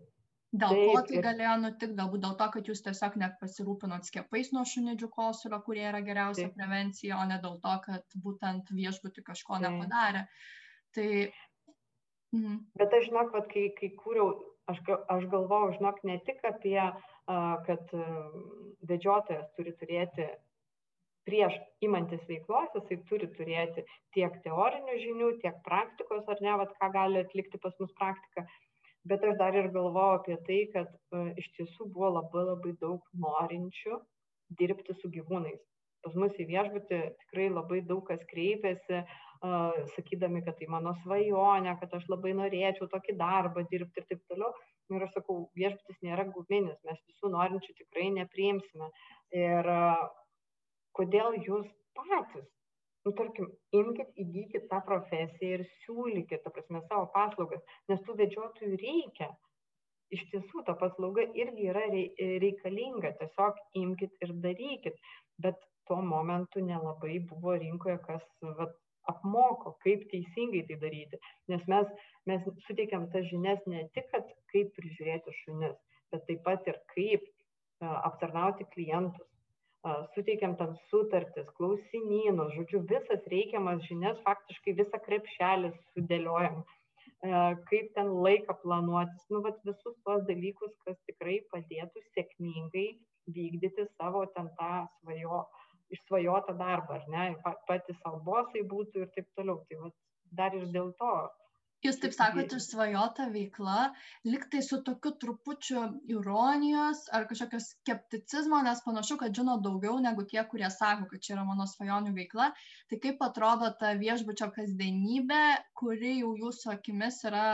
Dėl 0.48 0.70
taip, 0.72 0.90
ko 0.94 1.01
tai 1.09 1.16
ir... 1.18 1.24
galėjo 1.27 1.55
nutikti, 1.61 1.96
galbūt 1.98 2.22
dėl 2.24 2.37
to, 2.40 2.46
kad 2.55 2.68
jūs 2.70 2.81
tiesiog 2.87 3.18
net 3.20 3.35
pasirūpinot 3.40 4.07
skiepais 4.09 4.53
nuo 4.55 4.62
šunidžių 4.70 5.09
kosulio, 5.12 5.59
kurie 5.66 5.83
yra 5.90 6.01
geriausia 6.07 6.46
taip. 6.46 6.55
prevencija, 6.57 7.18
o 7.18 7.26
ne 7.28 7.36
dėl 7.43 7.59
to, 7.64 7.74
kad 7.84 8.16
būtent 8.24 8.70
viešbutį 8.72 9.26
kažko 9.26 9.59
taip. 9.59 9.66
nepadarė. 9.66 10.24
Tai... 10.97 11.09
Mhm. 12.36 12.57
Bet 12.80 12.97
aš 12.97 13.11
žinok, 13.11 13.34
kad 13.34 13.51
kai, 13.53 13.66
kai 13.76 13.91
kūriau, 13.99 14.32
aš, 14.72 14.80
aš 15.11 15.28
galvojau, 15.32 15.74
žinok, 15.76 16.01
ne 16.09 16.16
tik 16.24 16.41
apie 16.49 16.80
uh, 16.80 17.17
kad 17.66 17.91
vedžiotojas 18.89 19.49
turi 19.57 19.74
turėti 19.81 20.29
prieš 21.29 21.59
imantis 21.85 22.22
veiklos, 22.29 22.72
jisai 22.76 22.97
turi 23.11 23.29
turėti 23.37 23.85
tiek 24.16 24.39
teorinių 24.47 24.97
žinių, 25.03 25.29
tiek 25.43 25.59
praktikos, 25.66 26.24
ar 26.24 26.41
ne, 26.45 26.55
vat, 26.62 26.72
ką 26.81 26.89
gali 26.95 27.20
atlikti 27.20 27.61
pas 27.61 27.74
mus 27.83 27.93
praktika. 28.01 28.47
Bet 29.09 29.24
aš 29.24 29.37
dar 29.41 29.57
ir 29.57 29.68
galvoju 29.74 30.18
apie 30.18 30.39
tai, 30.49 30.61
kad 30.72 30.89
uh, 30.89 31.29
iš 31.41 31.51
tiesų 31.59 31.91
buvo 31.93 32.14
labai 32.16 32.47
labai 32.49 32.72
daug 32.81 33.05
norinčių 33.24 34.01
dirbti 34.59 34.97
su 34.97 35.12
gyvūnais 35.12 35.61
pas 36.05 36.14
mus 36.18 36.37
į 36.41 36.47
viešbutį 36.49 36.99
tikrai 37.22 37.49
labai 37.51 37.81
daug 37.87 38.05
kas 38.09 38.20
kreipiasi, 38.31 39.03
uh, 39.03 39.79
sakydami, 39.97 40.43
kad 40.47 40.59
tai 40.61 40.68
mano 40.70 40.95
svajonė, 41.03 41.74
kad 41.81 41.95
aš 41.99 42.07
labai 42.12 42.35
norėčiau 42.39 42.89
tokį 42.93 43.16
darbą 43.18 43.64
dirbti 43.70 44.03
ir 44.03 44.07
taip 44.11 44.22
toliau. 44.31 44.53
Ir 44.95 45.05
aš 45.05 45.16
sakau, 45.18 45.41
viešbutis 45.59 45.99
nėra 46.05 46.24
guminis, 46.32 46.78
mes 46.89 47.01
visų 47.11 47.32
norinčių 47.34 47.74
tikrai 47.80 48.07
nepriimsime. 48.14 48.89
Ir 49.36 49.68
kodėl 50.97 51.36
jūs 51.45 51.66
patys? 51.99 52.47
Nu 53.07 53.12
tarkim 53.18 53.51
imkit 53.76 54.16
įgykit 54.22 54.64
tą 54.70 54.80
profesiją 54.86 55.59
ir 55.59 55.66
siūlykit 55.82 56.43
ta 56.45 56.53
prasme 56.55 56.80
savo 56.89 57.07
paslaugas 57.14 57.62
nes 57.89 58.03
tų 58.07 58.16
vedžiotojų 58.18 58.80
reikia. 58.82 59.28
Iš 60.16 60.24
tiesų 60.32 60.64
ta 60.66 60.74
paslauga 60.80 61.24
irgi 61.43 61.68
yra 61.70 61.84
reikalinga 61.93 63.12
tiesiog 63.20 63.61
imkit 63.82 64.24
ir 64.24 64.34
darykit. 64.45 65.01
Bet 65.45 65.61
tuo 65.89 66.01
momentu 66.05 66.64
nelabai 66.64 67.16
buvo 67.30 67.55
rinkoje 67.61 67.97
kas 68.09 68.24
vat 68.61 68.76
apmoko 69.11 69.74
kaip 69.84 70.06
teisingai 70.12 70.64
tai 70.68 70.78
daryti. 70.84 71.20
Nes 71.52 71.64
mes 71.70 71.92
mes 72.28 72.48
suteikiam 72.66 73.09
tas 73.12 73.24
žinias 73.32 73.61
ne 73.66 73.86
tik 73.96 74.11
kad 74.14 74.26
kaip 74.52 74.74
prižiūrėti 74.76 75.36
šunis 75.42 75.76
bet 76.12 76.24
taip 76.28 76.44
pat 76.46 76.68
ir 76.70 76.78
kaip 76.94 77.26
aptarnauti 77.80 78.66
klientus. 78.74 79.26
Suteikiam 80.14 80.56
ten 80.59 80.74
sutartis, 80.90 81.46
klausimynus, 81.56 82.50
žodžiu, 82.56 82.80
visas 82.90 83.28
reikiamas 83.32 83.84
žinias, 83.86 84.18
faktiškai 84.24 84.74
visą 84.80 84.98
krepšelį 85.04 85.70
sudėliojam, 85.94 86.64
kaip 87.70 87.92
ten 87.94 88.11
laiką 88.26 88.56
planuotis, 88.64 89.28
nu, 89.32 89.40
vat 89.46 89.62
visus 89.68 89.94
tos 90.09 90.26
dalykus, 90.28 90.74
kas 90.84 90.98
tikrai 91.09 91.38
padėtų 91.54 92.02
sėkmingai 92.11 92.88
vykdyti 93.36 93.86
savo 93.94 94.24
ten 94.34 94.50
tą 94.59 94.72
svajo, 94.98 95.44
išsvajotą 95.97 96.55
darbą, 96.61 97.01
ar 97.01 97.11
ne, 97.14 97.26
patys 97.70 98.01
savo 98.03 98.22
bosai 98.30 98.64
būtų 98.72 99.05
ir 99.05 99.12
taip 99.16 99.28
toliau. 99.39 99.62
Tai 99.68 99.82
vat, 99.84 99.99
dar 100.41 100.57
ir 100.57 100.66
dėl 100.74 100.93
to 101.01 101.12
Jūs 101.86 101.99
taip 102.03 102.14
sakote, 102.14 102.57
išsvajota 102.59 103.28
veikla, 103.30 103.82
liktai 104.26 104.62
su 104.66 104.80
tokiu 104.86 105.12
trupučiu 105.22 105.82
ironijos 106.11 107.05
ar 107.14 107.26
kažkokio 107.30 107.61
skepticizmo, 107.62 108.59
nes 108.66 108.82
panašu, 108.86 109.16
kad 109.20 109.39
žino 109.39 109.55
daugiau 109.66 110.01
negu 110.03 110.24
tie, 110.32 110.41
kurie 110.51 110.70
sako, 110.74 111.07
kad 111.12 111.22
čia 111.26 111.36
yra 111.36 111.45
mano 111.47 111.68
svajonių 111.70 112.16
veikla. 112.18 112.49
Tai 112.91 113.01
kaip 113.05 113.22
atrodo 113.28 113.70
ta 113.82 113.93
viešbučio 114.03 114.51
kasdienybė, 114.59 115.43
kuri 115.78 116.16
jau 116.16 116.34
jūsų 116.43 116.74
akimis 116.74 117.22
yra, 117.30 117.47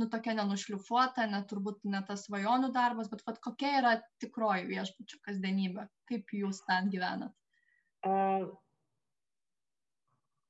nu, 0.00 0.08
tokia 0.14 0.38
nenušlifuota, 0.40 1.28
net 1.34 1.44
turbūt 1.52 1.84
ne 1.92 2.00
tas 2.08 2.24
svajonių 2.30 2.72
darbas, 2.78 3.12
bet 3.12 3.28
vat, 3.28 3.42
kokia 3.44 3.76
yra 3.82 3.96
tikroji 4.24 4.70
viešbučio 4.72 5.20
kasdienybė, 5.28 5.84
kaip 6.08 6.38
jūs 6.40 6.64
ten 6.64 6.88
gyvenat? 6.96 7.36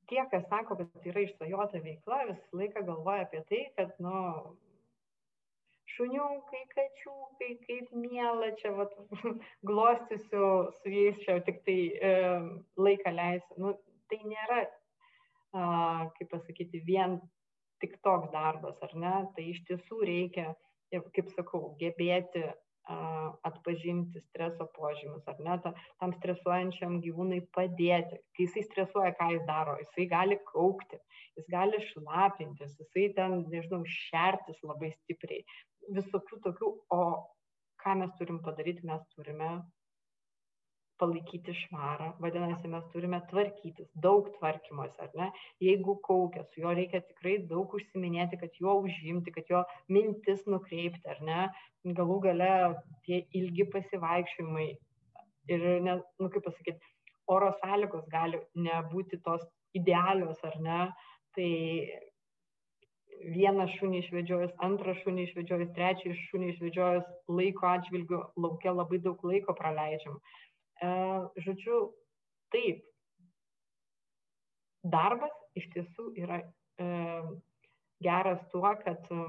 Tie, 0.06 0.20
kas 0.30 0.44
sako, 0.50 0.76
kad 0.78 0.92
tai 1.02 1.10
yra 1.10 1.24
išsvajota 1.26 1.82
veikla, 1.82 2.20
visą 2.28 2.60
laiką 2.60 2.84
galvoja 2.86 3.24
apie 3.26 3.40
tai, 3.48 3.62
kad, 3.78 3.94
nu, 4.02 4.14
šuniukai, 5.96 6.62
kačiukai, 6.74 7.52
kaip 7.64 7.94
mėla, 7.96 8.52
čia 8.60 8.72
vat, 8.76 8.92
glostysiu 9.68 10.50
su 10.78 10.92
jais, 10.92 11.18
čia 11.24 11.38
tik 11.46 11.62
tai 11.66 11.78
e, 12.10 12.12
laiką 12.78 13.14
leisiu. 13.16 13.56
Nu, 13.64 13.72
tai 14.10 14.20
nėra, 14.28 14.60
a, 15.56 15.64
kaip 16.18 16.30
pasakyti, 16.34 16.84
vien 16.86 17.18
tik 17.82 17.98
toks 18.06 18.30
darbas, 18.34 18.78
ar 18.84 18.94
ne? 19.00 19.16
Tai 19.36 19.48
iš 19.52 19.62
tiesų 19.68 20.00
reikia, 20.06 20.52
kaip 20.92 21.32
sakau, 21.34 21.74
gebėti 21.80 22.44
atpažinti 22.86 24.20
streso 24.28 24.66
požymius, 24.76 25.24
ar 25.26 25.38
ne, 25.42 25.56
ta, 25.62 25.72
tam 26.00 26.12
stresuojančiam 26.16 27.00
gyvūnui 27.02 27.40
padėti. 27.56 28.20
Kai 28.36 28.46
jisai 28.46 28.64
stresuoja, 28.68 29.14
ką 29.18 29.30
jis 29.34 29.46
daro, 29.48 29.76
jisai 29.82 30.06
gali 30.10 30.38
kaukti, 30.52 30.98
jis 31.38 31.48
gali 31.52 31.80
šlapintis, 31.90 32.76
jisai 32.82 33.08
ten, 33.16 33.40
nežinau, 33.52 33.82
šertis 33.90 34.60
labai 34.66 34.92
stipriai. 34.94 35.42
Visokių 35.96 36.40
tokių, 36.46 36.72
o 36.94 37.02
ką 37.82 37.96
mes 38.02 38.14
turim 38.20 38.38
padaryti, 38.46 38.86
mes 38.86 39.02
turime 39.14 39.50
palaikyti 41.00 41.54
švarą, 41.60 42.12
vadinasi, 42.22 42.70
mes 42.72 42.84
turime 42.92 43.20
tvarkytis, 43.30 43.88
daug 44.06 44.30
tvarkymosi, 44.38 44.96
ar 45.04 45.12
ne? 45.20 45.28
Jeigu 45.64 45.96
kaukia, 46.06 46.44
su 46.50 46.62
juo 46.62 46.72
reikia 46.76 47.02
tikrai 47.04 47.36
daug 47.50 47.74
užsiminėti, 47.78 48.40
kad 48.40 48.56
juo 48.60 48.78
užimti, 48.86 49.34
kad 49.34 49.52
jo 49.52 49.62
mintis 49.92 50.44
nukreipti, 50.50 51.04
ar 51.14 51.22
ne? 51.28 51.46
Galų 52.00 52.18
gale 52.28 52.50
tie 53.06 53.22
ilgi 53.38 53.68
pasivaikščiojimai 53.74 54.68
ir, 55.54 55.68
ne, 55.86 56.00
nu 56.22 56.32
kaip 56.32 56.46
pasakyti, 56.48 56.92
oro 57.30 57.52
sąlygos 57.60 58.06
gali 58.10 58.40
nebūti 58.58 59.20
tos 59.26 59.44
idealios, 59.76 60.42
ar 60.46 60.60
ne? 60.62 60.82
Tai 61.36 61.50
vieną 63.36 63.66
šunį 63.76 64.00
išvedžiojus, 64.02 64.52
antrą 64.64 64.94
šunį 65.00 65.26
išvedžiojus, 65.26 65.72
trečią 65.76 66.14
šunį 66.28 66.50
išvedžiojus 66.52 67.06
laiko 67.32 67.68
atžvilgiu, 67.70 68.20
laukia 68.36 68.74
labai 68.76 69.00
daug 69.04 69.22
laiko 69.26 69.54
praleidžiam. 69.56 70.18
E, 70.82 70.88
žodžiu, 71.40 71.80
taip, 72.52 72.84
darbas 74.84 75.34
iš 75.56 75.68
tiesų 75.72 76.10
yra 76.20 76.42
e, 76.42 76.88
geras 78.04 78.42
tuo, 78.52 78.68
kad 78.84 79.08
e, 79.10 79.20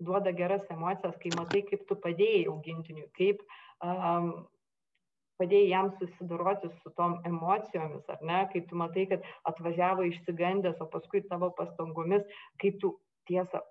duoda 0.00 0.32
geras 0.36 0.64
emocijas, 0.72 1.16
kai 1.22 1.32
matai, 1.36 1.62
kaip 1.68 1.86
tu 1.88 1.98
padėjai 2.00 2.46
augintiniui, 2.52 3.06
kaip 3.16 3.40
um, 3.84 4.32
padėjai 5.40 5.70
jam 5.70 5.88
susidoroti 6.00 6.68
su 6.82 6.92
tom 6.98 7.16
emocijomis, 7.28 8.04
ar 8.12 8.20
ne, 8.28 8.42
kai 8.52 8.60
tu 8.68 8.76
matai, 8.76 9.06
kad 9.12 9.24
atvažiavo 9.48 10.04
išsigandęs, 10.10 10.80
o 10.84 10.88
paskui 10.92 11.24
tavo 11.30 11.48
pastangomis, 11.56 12.24
kaip 12.60 12.76
tu 12.82 12.92
tiesą 13.28 13.62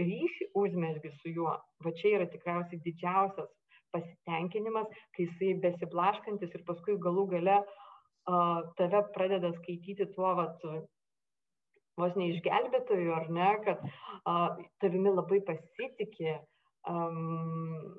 ryšį 0.00 0.50
užmesgi 0.58 1.12
su 1.20 1.34
juo, 1.36 1.52
va 1.84 1.94
čia 2.00 2.16
yra 2.18 2.28
tikriausiai 2.32 2.80
didžiausias 2.84 3.48
pasitenkinimas, 3.94 4.88
kai 5.16 5.26
jisai 5.26 5.54
besiblaškantis 5.64 6.54
ir 6.54 6.64
paskui 6.68 6.98
galų 7.02 7.26
gale 7.34 7.58
uh, 7.62 8.60
tave 8.80 9.02
pradeda 9.14 9.52
skaityti 9.60 10.08
tuo, 10.14 10.34
vat, 10.38 10.62
vos 11.98 12.18
neišgelbėtojų, 12.20 13.10
ar 13.14 13.32
ne, 13.34 13.48
kad 13.64 13.82
uh, 13.84 14.60
tavimi 14.82 15.12
labai 15.14 15.40
pasitikė, 15.48 16.38
um, 16.90 17.96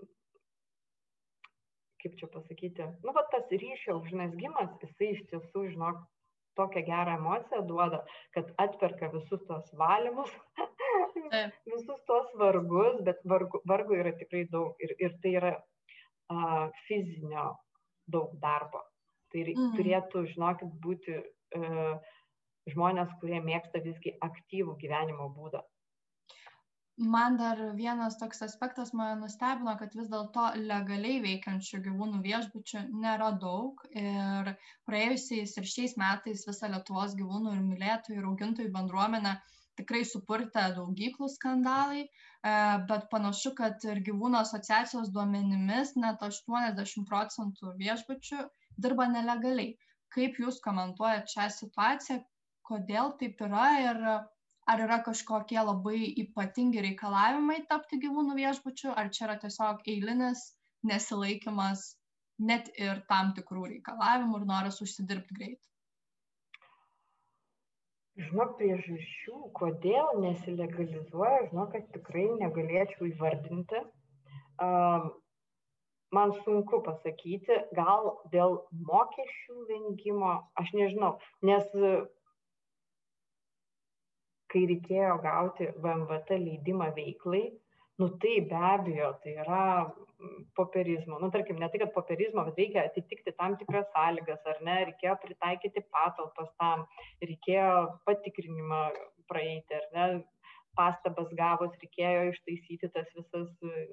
kaip 2.00 2.16
čia 2.22 2.30
pasakyti, 2.32 2.88
nu, 3.04 3.16
va 3.16 3.26
tas 3.34 3.50
ryšio 3.52 4.00
užmesgimas, 4.00 4.72
jisai 4.86 5.14
iš 5.18 5.26
tiesų, 5.34 5.66
žinok, 5.74 6.00
tokią 6.60 6.84
gerą 6.88 7.16
emociją 7.20 7.62
duoda, 7.68 8.00
kad 8.36 8.52
atperka 8.64 9.10
visus 9.14 9.44
tos 9.48 9.68
valymus, 9.82 10.32
visus 11.74 12.00
tos 12.10 12.32
vargus, 12.42 13.00
bet 13.08 13.20
vargu, 13.34 13.62
vargu 13.72 14.00
yra 14.00 14.16
tikrai 14.20 14.46
daug 14.54 14.80
ir, 14.84 14.96
ir 15.00 15.16
tai 15.24 15.36
yra 15.42 15.54
a, 16.30 16.70
fizinio 16.88 17.50
daug 18.10 18.34
darbo. 18.42 18.82
Tai 19.30 19.44
mm. 19.46 19.74
turėtų, 19.78 20.24
žinokit, 20.32 20.72
būti 20.84 21.18
e, 21.20 21.90
žmonės, 22.74 23.12
kurie 23.22 23.42
mėgsta 23.46 23.82
visgi 23.86 24.16
aktyvų 24.26 24.78
gyvenimo 24.82 25.30
būdą. 25.36 25.62
Man 27.00 27.38
dar 27.40 27.60
vienas 27.78 28.18
toks 28.20 28.42
aspektas 28.44 28.90
mane 28.92 29.22
nustebino, 29.22 29.72
kad 29.80 29.94
vis 29.96 30.10
dėlto 30.12 30.50
legaliai 30.60 31.22
veikiančių 31.24 31.80
gyvūnų 31.86 32.20
viešbučių 32.26 32.82
nėra 33.06 33.30
daug 33.40 33.80
ir 34.02 34.50
praėjusiais 34.90 35.56
ir 35.62 35.70
šiais 35.74 35.96
metais 36.02 36.44
visą 36.50 36.68
Lietuvos 36.74 37.16
gyvūnų 37.22 37.56
ir 37.56 37.64
mylėtojų 37.70 38.20
ir 38.20 38.28
augintojų 38.34 38.74
bendruomenę 38.76 39.38
tikrai 39.80 40.02
supurtė 40.08 40.64
daugyklų 40.78 41.30
skandalai, 41.34 42.06
e, 42.06 42.54
bet 42.92 43.06
panašu, 43.14 43.54
kad 43.60 43.86
ir 43.88 44.02
gyvūnų 44.08 44.42
asociacijos 44.42 45.12
duomenimis 45.16 45.96
net 46.04 46.26
80 46.30 47.06
procentų 47.12 47.76
viešbučių 47.84 48.44
dirba 48.86 49.08
nelegaliai. 49.14 49.76
Kaip 50.16 50.40
Jūs 50.42 50.60
komentuojate 50.66 51.34
šią 51.36 51.48
situaciją, 51.56 52.20
kodėl 52.70 53.14
taip 53.22 53.42
yra 53.46 53.68
ir 53.84 54.04
ar 54.70 54.84
yra 54.86 55.00
kažkokie 55.06 55.62
labai 55.66 56.00
ypatingi 56.24 56.82
reikalavimai 56.86 57.64
tapti 57.70 57.98
gyvūnų 58.04 58.36
viešbučiu, 58.38 58.92
ar 58.94 59.10
čia 59.16 59.26
yra 59.28 59.38
tiesiog 59.44 59.82
eilinis 59.94 60.44
nesilaikimas 60.92 61.88
net 62.52 62.70
ir 62.78 63.02
tam 63.10 63.34
tikrų 63.38 63.66
reikalavimų 63.74 64.42
ir 64.42 64.46
noras 64.54 64.80
užsidirbti 64.86 65.40
greit 65.40 65.60
žinok 68.28 68.58
priežasčių 68.60 69.40
kodėl 69.58 70.20
nesilegalizuoja 70.24 71.48
žinokit 71.50 71.90
tikrai 71.96 72.28
negalėčiau 72.42 73.08
įvardinti. 73.10 73.82
Man 76.18 76.34
sunku 76.44 76.80
pasakyti 76.86 77.60
gal 77.78 78.16
dėl 78.34 78.56
mokesčių 78.90 79.66
vengimo 79.70 80.32
aš 80.62 80.72
nežinau 80.78 81.12
nes 81.46 81.68
kai 84.50 84.64
reikėjo 84.72 85.18
gauti 85.24 85.70
vmvt 85.84 86.40
leidimą 86.44 86.90
veiklai 86.98 87.44
Nu 88.00 88.08
tai 88.16 88.40
be 88.48 88.56
abejo, 88.56 89.12
tai 89.22 89.34
yra 89.44 89.64
popierizmo. 90.56 91.18
Nu 91.20 91.30
tarkim, 91.30 91.58
ne 91.60 91.68
tai, 91.68 91.80
kad 91.82 91.92
popierizmo, 91.92 92.46
bet 92.48 92.60
reikia 92.62 92.86
atitikti 92.88 93.34
tam 93.36 93.58
tikras 93.60 93.88
sąlygas, 93.92 94.46
ar 94.48 94.60
ne, 94.68 94.76
reikėjo 94.90 95.16
pritaikyti 95.24 95.84
patalpas 95.96 96.52
tam, 96.62 96.86
reikėjo 97.24 97.72
patikrinimą 98.08 98.82
praeiti, 99.32 99.76
ar 99.80 99.88
ne, 99.96 100.06
pastabas 100.80 101.32
gavus 101.40 101.76
reikėjo 101.82 102.30
ištaisyti 102.32 102.90
tas 102.94 103.10
visas, 103.18 103.50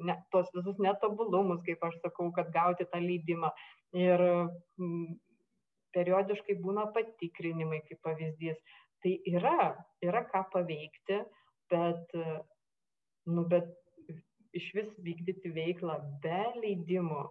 ne, 0.08 0.14
tos 0.34 0.52
visus 0.54 0.78
netobulumus, 0.86 1.64
kaip 1.66 1.82
aš 1.88 1.96
sakau, 2.04 2.28
kad 2.36 2.52
gauti 2.54 2.86
tą 2.92 3.00
leidimą. 3.02 3.50
Ir 4.04 4.22
m, 4.28 5.16
periodiškai 5.96 6.58
būna 6.62 6.86
patikrinimai, 6.94 7.82
kaip 7.88 8.02
pavyzdys. 8.06 8.62
Tai 9.02 9.16
yra, 9.32 9.72
yra 10.06 10.22
ką 10.30 10.44
paveikti, 10.54 11.18
bet, 11.74 12.14
nu, 13.34 13.44
bet 13.50 13.74
iš 14.58 14.66
vis 14.76 14.90
vykdyti 15.06 15.52
veiklą 15.54 16.00
be 16.24 16.42
leidimų, 16.62 17.22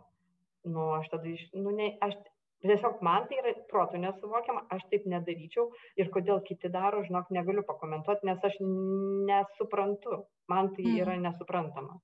nu, 0.71 0.87
aš 0.99 1.11
tada, 1.13 1.29
iš, 1.29 1.43
nu, 1.57 1.73
ne, 1.75 1.91
aš 2.05 2.15
tiesiog 2.65 3.01
man 3.05 3.27
tai 3.29 3.37
yra 3.41 3.53
protu 3.69 3.99
nesuvokiama 4.01 4.63
aš 4.73 4.85
taip 4.89 5.05
nedaryčiau 5.11 5.67
ir 6.01 6.09
kodėl 6.13 6.39
kiti 6.47 6.71
daro 6.73 7.03
žinok 7.05 7.29
negaliu 7.35 7.61
pakomentuot 7.67 8.23
nes 8.25 8.41
aš 8.47 8.55
nesuprantu 9.29 10.23
man 10.49 10.71
tai 10.73 10.85
Mhm. 10.87 10.97
yra 11.03 11.15
nesuprantama 11.27 11.99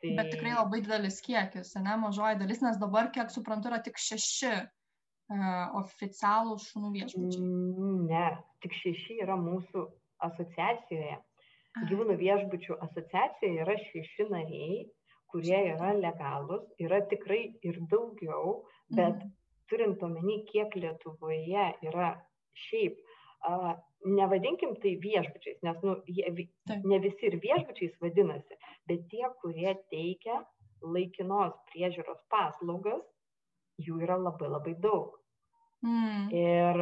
tai 0.00 0.14
Bet 0.16 0.30
tikrai 0.34 0.54
labai 0.54 0.80
didelis 0.84 1.20
kiekis, 1.24 1.74
ne 1.80 1.96
mažoji 1.96 2.38
dalis, 2.38 2.60
nes 2.62 2.76
dabar, 2.78 3.10
kiek 3.10 3.30
suprantu, 3.32 3.70
yra 3.70 3.78
tik 3.82 3.96
šeši 3.96 4.52
uh, 5.32 5.72
oficialūs 5.80 6.68
šunų 6.70 6.90
viešbučiai. 6.98 7.42
Mm, 7.42 8.02
ne 8.10 8.26
tik 8.62 8.76
šeši 8.76 9.16
yra 9.24 9.38
mūsų 9.40 9.86
asociacijoje. 10.28 11.16
Gyvūnų 11.90 12.16
viešbučių 12.20 12.76
asociacijoje 12.86 13.62
yra 13.64 13.74
šeši 13.88 14.26
nariai 14.30 14.78
kurie 15.32 15.58
yra 15.74 15.92
legalūs 15.98 16.64
yra 16.80 17.00
tikrai 17.10 17.42
ir 17.62 17.80
daugiau 17.90 18.62
bet 18.90 19.14
Mhm. 19.18 19.32
turint 19.68 20.02
omeny 20.02 20.44
kiek 20.52 20.74
lietuvoje 20.76 21.66
yra 21.90 22.12
šiaip 22.54 22.96
a, 23.46 23.74
nevadinkim 24.06 24.76
tai 24.82 24.94
viešbučiais 25.02 25.58
nes 25.62 25.76
nu 25.82 25.96
jie 26.06 26.30
Taip. 26.68 26.84
ne 26.84 26.98
visi 26.98 27.26
ir 27.26 27.36
viešbučiais 27.42 27.96
vadinasi 28.00 28.56
bet 28.86 29.08
tie 29.10 29.26
kurie 29.42 29.74
teikia 29.90 30.40
laikinos 30.82 31.52
priežiūros 31.72 32.20
paslaugas 32.30 33.02
jų 33.82 34.00
yra 34.06 34.16
labai 34.16 34.48
labai 34.48 34.74
daug 34.80 35.14
Mm. 35.84 36.30
ir 36.32 36.78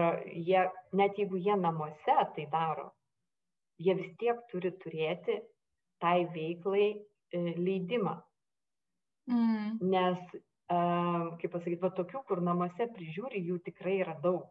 jie 0.47 0.61
net 0.93 1.17
jeigu 1.19 1.37
jie 1.37 1.57
namuose 1.59 2.15
tai 2.37 2.47
daro 2.53 2.93
jie 3.79 3.95
vis 3.99 4.13
tiek 4.21 4.41
turi 4.53 4.71
turėti 4.85 5.41
tai 6.01 6.25
veiklai 6.35 6.89
e, 6.93 7.41
leidimą 7.59 8.21
Mm. 9.25 9.79
nes 9.81 10.19
kaip 11.41 11.53
pasakyt 11.55 11.81
va 11.81 11.89
tokių 11.97 12.21
kur 12.29 12.41
namuose 12.45 12.87
prižiūri 12.93 13.41
jų 13.47 13.57
tikrai 13.65 13.95
yra 14.03 14.13
daug 14.21 14.45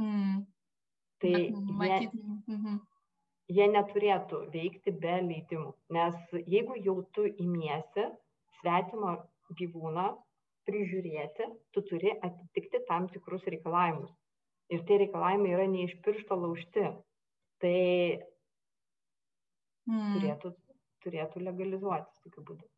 Mm. 0.00 0.46
tai 1.20 1.32
Bet 1.32 1.42
jie 1.52 1.74
matyt, 1.76 2.14
mhm. 2.48 2.78
jie 3.52 3.66
neturėtų 3.74 4.40
veikti 4.54 4.94
be 5.02 5.18
leidimų 5.28 5.74
nes 5.92 6.16
jeigu 6.54 6.78
jau 6.86 6.96
tu 7.12 7.26
imiesi 7.28 8.06
svetimą 8.60 9.12
gyvūną 9.60 10.06
prižiūrėti 10.68 11.50
tu 11.76 11.82
turi 11.90 12.16
atitikti 12.24 12.80
tam 12.88 13.08
tikrus 13.12 13.44
reikalavimus 13.44 14.12
ir 14.72 14.80
tie 14.88 15.02
reikalavimai 15.04 15.52
yra 15.52 15.68
ne 15.68 15.84
iš 15.84 15.98
piršto 16.06 16.40
laužti 16.46 16.88
tai 17.62 17.78
Mm. 19.90 20.12
turėtų 20.14 20.52
turėtų 21.02 21.40
legalizuotis 21.42 22.20
tokiu 22.22 22.44
būdu 22.50 22.68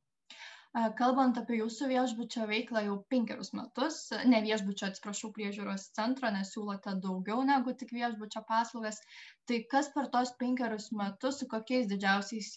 Kalbant 0.99 1.37
apie 1.39 1.61
jūsų 1.61 1.87
viešbučio 1.91 2.45
veiklą 2.51 2.80
jau 2.82 2.95
penkerius 3.12 3.53
metus, 3.55 3.99
ne 4.30 4.41
viešbučio, 4.43 4.89
atsiprašau, 4.91 5.28
priežiūros 5.37 5.85
centro, 5.95 6.30
nes 6.35 6.49
siūlote 6.51 6.97
daugiau 7.05 7.45
negu 7.47 7.74
tik 7.78 7.93
viešbučio 7.95 8.43
paslaugas, 8.49 8.99
tai 9.47 9.61
kas 9.70 9.93
per 9.95 10.09
tos 10.16 10.32
penkerius 10.41 10.89
metus, 11.01 11.39
su 11.39 11.47
kokiais 11.53 11.87
didžiausiais 11.93 12.49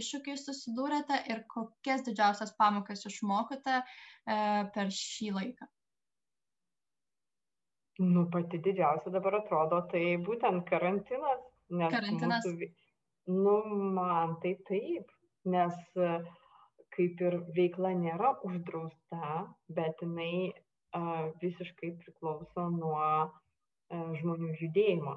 iššūkiais 0.00 0.46
susidūrėte 0.48 1.18
ir 1.34 1.42
kokias 1.52 2.06
didžiausias 2.06 2.54
pamokas 2.62 3.04
išmokote 3.10 3.76
e, 3.76 3.84
per 4.78 4.94
šį 5.00 5.34
laiką? 5.36 5.68
nu 7.98 8.24
pati 8.32 8.58
didžiausia 8.64 9.12
dabar 9.12 9.38
atrodo 9.38 9.82
tai 9.92 10.02
būtent 10.24 10.64
karantinas 10.68 11.44
nes 11.70 11.92
Karantinas? 11.92 12.46
mūsų 12.46 12.70
nu 13.26 13.56
man 13.94 14.36
tai 14.42 14.54
taip 14.68 15.10
nes 15.50 15.74
e, 15.96 16.12
kaip 16.96 17.20
ir 17.28 17.38
veikla 17.56 17.92
nėra 17.98 18.34
uždrausta 18.46 19.32
bet 19.78 20.02
jinai 20.04 20.52
a, 20.94 21.32
visiškai 21.42 21.92
priklauso 22.02 22.68
nuo 22.76 23.02
e, 23.26 23.98
žmonių 24.20 24.54
judėjimo 24.62 25.16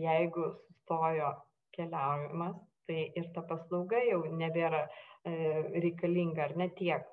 jeigu 0.00 0.48
sustojo 0.56 1.34
keliavimas 1.76 2.56
tai 2.88 3.06
ir 3.20 3.30
ta 3.34 3.44
paslauga 3.46 4.00
jau 4.08 4.22
nebėra 4.42 4.86
e, 4.86 5.34
reikalinga 5.84 6.48
ar 6.48 6.56
ne 6.56 6.70
tiek 6.80 7.04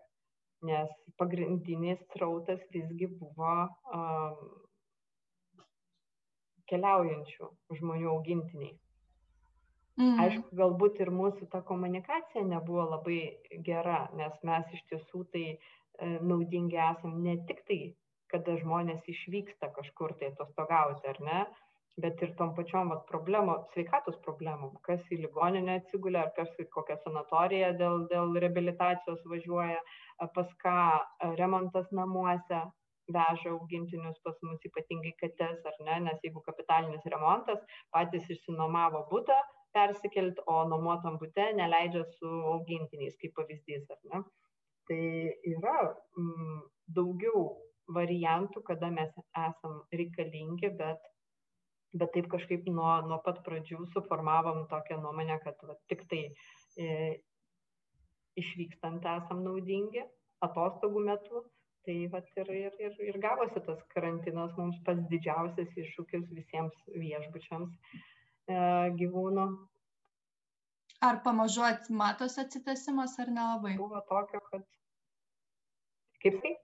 nes 0.65 0.89
pagrindinis 1.19 1.99
srautas 2.13 2.63
visgi 2.73 3.07
buvo 3.19 3.51
am, 3.93 4.39
keliaujančių 6.71 7.49
žmonių 7.79 8.11
augintiniai. 8.15 8.75
Mm. 9.97 10.17
aišku 10.21 10.57
galbūt 10.59 10.99
ir 11.01 11.09
mūsų 11.09 11.47
ta 11.49 11.63
komunikacija 11.65 12.43
nebuvo 12.45 12.83
labai 12.91 13.21
gera 13.65 14.03
nes 14.19 14.35
mes 14.45 14.75
iš 14.77 14.83
tiesų 14.91 15.23
tai 15.33 15.45
e, 15.49 15.57
naudingi 16.21 16.77
esam 16.77 17.15
ne 17.23 17.33
tik 17.49 17.63
tai 17.69 17.79
kada 18.29 18.59
žmonės 18.61 19.07
išvyksta 19.09 19.71
kažkur 19.73 20.13
tai 20.19 20.29
atostogauti 20.33 21.09
ar 21.13 21.21
ne 21.29 21.39
bet 22.03 22.21
ir 22.21 22.33
tom 22.37 22.53
pačiom 22.57 22.91
vat 22.93 23.07
problemom 23.09 23.63
sveikatos 23.73 24.17
problemom. 24.25 24.75
Kas 24.85 25.01
į 25.09 25.17
ligoninę 25.23 25.79
atsigulė 25.79 26.19
ar 26.21 26.31
kas 26.35 26.51
į 26.61 26.67
kokią 26.75 26.99
sanatoriją 27.01 27.71
dėl 27.79 28.03
dėl 28.11 28.37
reabilitacijos 28.43 29.23
važiuoja 29.31 29.79
a, 29.81 30.27
pas 30.27 30.51
ką 30.61 30.75
a, 30.77 31.31
remontas 31.39 31.89
namuose 31.99 32.61
veža 33.15 33.51
augintinius 33.53 34.17
pas 34.25 34.39
mus 34.47 34.65
ypatingai 34.69 35.13
kates 35.21 35.65
ar 35.71 35.77
ne 35.89 35.99
nes 36.07 36.23
jeigu 36.25 36.43
kapitalinis 36.47 37.07
remontas 37.13 37.61
patys 37.95 38.29
išsinuomavo 38.35 39.05
butą 39.11 39.37
persikelt 39.77 40.41
o 40.45 40.57
nuomotam 40.71 41.17
bute 41.21 41.45
neleidžia 41.59 42.03
su 42.17 42.33
augintiniais 42.55 43.17
kaip 43.21 43.35
pavyzdys 43.39 43.85
ar 43.95 44.01
ne. 44.11 44.23
Tai 44.87 45.03
yra 45.53 45.77
mm, 46.17 46.59
daugiau 46.97 47.43
variantų 47.97 48.63
kada 48.69 48.89
mes 48.91 49.13
esam 49.47 49.79
reikalingi 49.99 50.71
bet 50.81 51.13
bet 51.99 52.11
taip 52.15 52.27
kažkaip 52.33 52.67
nuo 52.77 52.89
nuo 53.09 53.19
pat 53.25 53.39
pradžių 53.45 53.85
suformavom 53.93 54.65
tokią 54.71 54.99
nuomonę 55.03 55.39
kad 55.43 55.61
va 55.69 55.75
tiktai 55.91 56.23
e, 56.83 56.87
išvykstant 58.41 59.07
esam 59.13 59.43
naudingi 59.45 60.03
atostogų 60.47 61.03
metu 61.07 61.43
tai 61.87 61.95
vat 62.13 62.39
ir 62.41 62.51
ir 62.57 62.77
ir 62.87 62.99
ir 63.07 63.17
gavosi 63.23 63.63
tas 63.69 63.81
karantinas 63.93 64.53
mums 64.59 64.77
pats 64.89 65.07
didžiausias 65.13 65.73
iššūkis 65.83 66.27
visiems 66.39 66.77
viešbučiams 67.03 67.73
e, 67.73 68.59
gyvūnų. 69.01 69.47
Ar 71.07 71.19
pamažu 71.25 71.65
at- 71.69 71.91
matosi 72.03 72.41
atsitesimas 72.43 73.17
ar 73.23 73.33
nelabai? 73.39 73.75
buvo 73.81 74.01
tokio 74.13 74.41
kad 74.51 74.65
kaip 76.25 76.41
tai? 76.45 76.55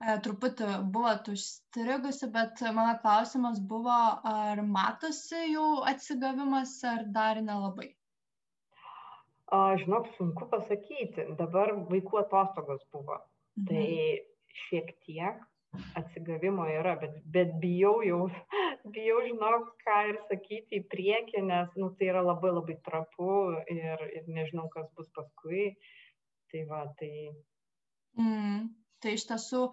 E, 0.00 0.18
Truputį 0.26 0.68
buvot 0.96 1.32
užstrigusi, 1.34 2.28
bet 2.36 2.60
mano 2.80 2.98
klausimas 3.04 3.62
buvo, 3.72 3.96
ar 4.34 4.62
matosi 4.76 5.46
jau 5.54 5.70
atsigavimas, 5.94 6.76
ar 6.94 7.08
dar 7.16 7.42
nelabai? 7.48 7.94
a, 9.50 9.76
žinok 9.82 10.06
sunku 10.16 10.46
pasakyti. 10.50 11.26
Dabar 11.38 11.72
vaikų 11.90 12.20
atostogos 12.22 12.82
buvo. 12.94 13.18
Tai 13.68 13.86
šiek 14.66 14.92
tiek 15.06 15.44
atsigavimo 15.98 16.64
yra 16.66 16.96
bet 17.02 17.20
bet 17.34 17.52
bijau 17.62 18.00
jau 18.06 18.22
bijau 18.96 19.20
žinok 19.28 19.68
ką 19.84 20.00
ir 20.10 20.18
sakyti 20.30 20.80
į 20.80 20.86
priekį 20.94 21.44
nes 21.46 21.78
nu 21.82 21.92
tai 21.98 22.10
yra 22.14 22.24
labai 22.26 22.50
labai 22.56 22.76
trapu 22.88 23.30
ir 23.76 24.02
ir 24.08 24.34
nežinau 24.40 24.66
kas 24.74 24.90
bus 24.96 25.10
paskui. 25.16 25.70
Tai 26.50 26.64
va 26.66 26.82
tai 26.98 27.12
Mm, 28.18 28.70
tai 29.02 29.14
iš 29.16 29.24
tiesų 29.28 29.66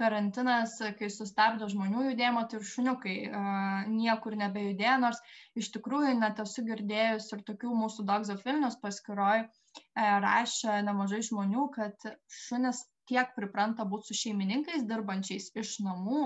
karantinas, 0.00 0.76
kai 0.98 1.10
sustabdo 1.12 1.66
žmonių 1.68 2.04
judėjimą, 2.10 2.44
tai 2.48 2.60
ir 2.60 2.68
šuniukai 2.70 3.16
uh, 3.28 3.88
niekur 3.90 4.36
nebejudėjo, 4.40 4.94
nors 5.02 5.18
iš 5.60 5.72
tikrųjų 5.74 6.14
net 6.20 6.40
esu 6.44 6.64
girdėjus 6.68 7.28
ir 7.34 7.42
tokių 7.50 7.74
mūsų 7.82 8.06
Dogs 8.08 8.30
of 8.32 8.46
Vilnius 8.46 8.78
paskiroj 8.84 9.42
uh, 9.44 10.14
rašė 10.24 10.78
nemažai 10.86 11.20
žmonių, 11.26 11.66
kad 11.76 12.08
šunis 12.46 12.86
tiek 13.10 13.34
pripranta 13.36 13.86
būti 13.92 14.10
su 14.12 14.18
šeimininkais 14.22 14.86
dirbančiais 14.90 15.50
iš 15.64 15.76
namų, 15.86 16.22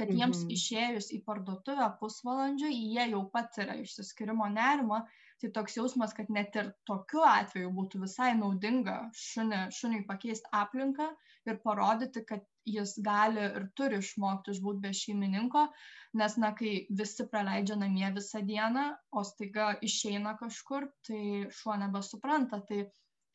kad 0.00 0.12
jiems 0.16 0.44
Mhm. 0.44 0.54
išėjus 0.56 1.10
į 1.16 1.22
parduotuvę 1.26 1.88
pusvalandžiui, 2.00 2.72
jie 2.94 3.10
jau 3.14 3.24
patiria 3.34 3.76
išsiskirimo 3.82 4.46
nerimą, 4.54 5.04
Tai 5.40 5.48
toks 5.56 5.76
jausmas, 5.78 6.10
kad 6.16 6.28
net 6.36 6.56
ir 6.60 6.66
tokiu 6.88 7.22
atveju 7.24 7.68
būtų 7.76 8.00
visai 8.02 8.32
naudinga 8.40 8.96
šunį, 9.20 9.60
šuniui 9.76 10.02
pakeisti 10.10 10.50
aplinką 10.58 11.06
ir 11.48 11.56
parodyti, 11.64 12.22
kad 12.30 12.42
jis 12.68 12.92
gali 13.06 13.46
ir 13.46 13.64
turi 13.80 14.02
išmokti 14.04 14.52
išbūti 14.54 14.82
be 14.84 14.90
šeimininko, 14.98 15.62
nes, 16.20 16.36
na, 16.44 16.50
kai 16.58 16.74
visi 17.00 17.24
praleidžia 17.32 17.78
namie 17.80 18.10
visą 18.18 18.42
dieną, 18.50 18.84
o 19.16 19.24
staiga 19.30 19.70
išeina 19.88 20.36
kažkur, 20.42 20.90
tai 21.08 21.22
šuo 21.62 21.78
nebesupranta. 21.86 22.60
Tai 22.68 22.82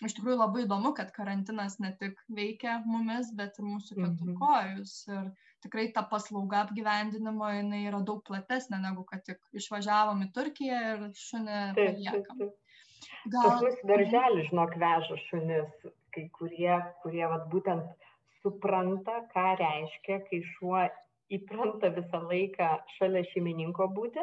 iš 0.04 0.16
tikrųjų 0.18 0.38
labai 0.42 0.66
įdomu, 0.66 0.92
kad 0.98 1.12
karantinas 1.16 1.78
ne 1.80 1.94
tik 2.00 2.20
veikia 2.36 2.80
mumis, 2.86 3.32
bet 3.38 3.60
ir 3.60 3.68
mūsų 3.70 3.98
keturkojus. 4.02 4.96
Ir 5.12 5.30
tikrai 5.66 5.88
ta 5.96 6.04
paslauga 6.10 6.66
apgyvendinimo 6.66 7.50
jinai 7.54 7.86
yra 7.88 8.02
daug 8.06 8.24
platesnė 8.28 8.82
negu 8.84 9.06
kad 9.08 9.24
tik 9.28 9.40
išvažiavom 9.56 10.26
į 10.28 10.32
Turkiją 10.36 10.82
ir 10.92 11.06
šunį 11.22 11.62
paliekam. 11.80 12.44
Gal... 13.30 13.48
Pas 13.48 13.64
mus 13.64 13.80
darželį, 13.90 14.50
žinok, 14.50 14.76
veža 14.82 15.18
šunis, 15.30 15.88
kai 16.16 16.28
kurie, 16.36 16.76
kurie 17.04 17.26
vat, 17.30 17.48
būtent 17.54 18.10
supranta, 18.42 19.22
ką 19.34 19.48
reiškia, 19.62 20.20
kai 20.28 20.42
šuo 20.56 20.84
įpranta 21.34 21.90
visą 21.96 22.22
laiką 22.30 22.70
šalia 22.98 23.24
šeimininko 23.32 23.88
būti, 23.96 24.22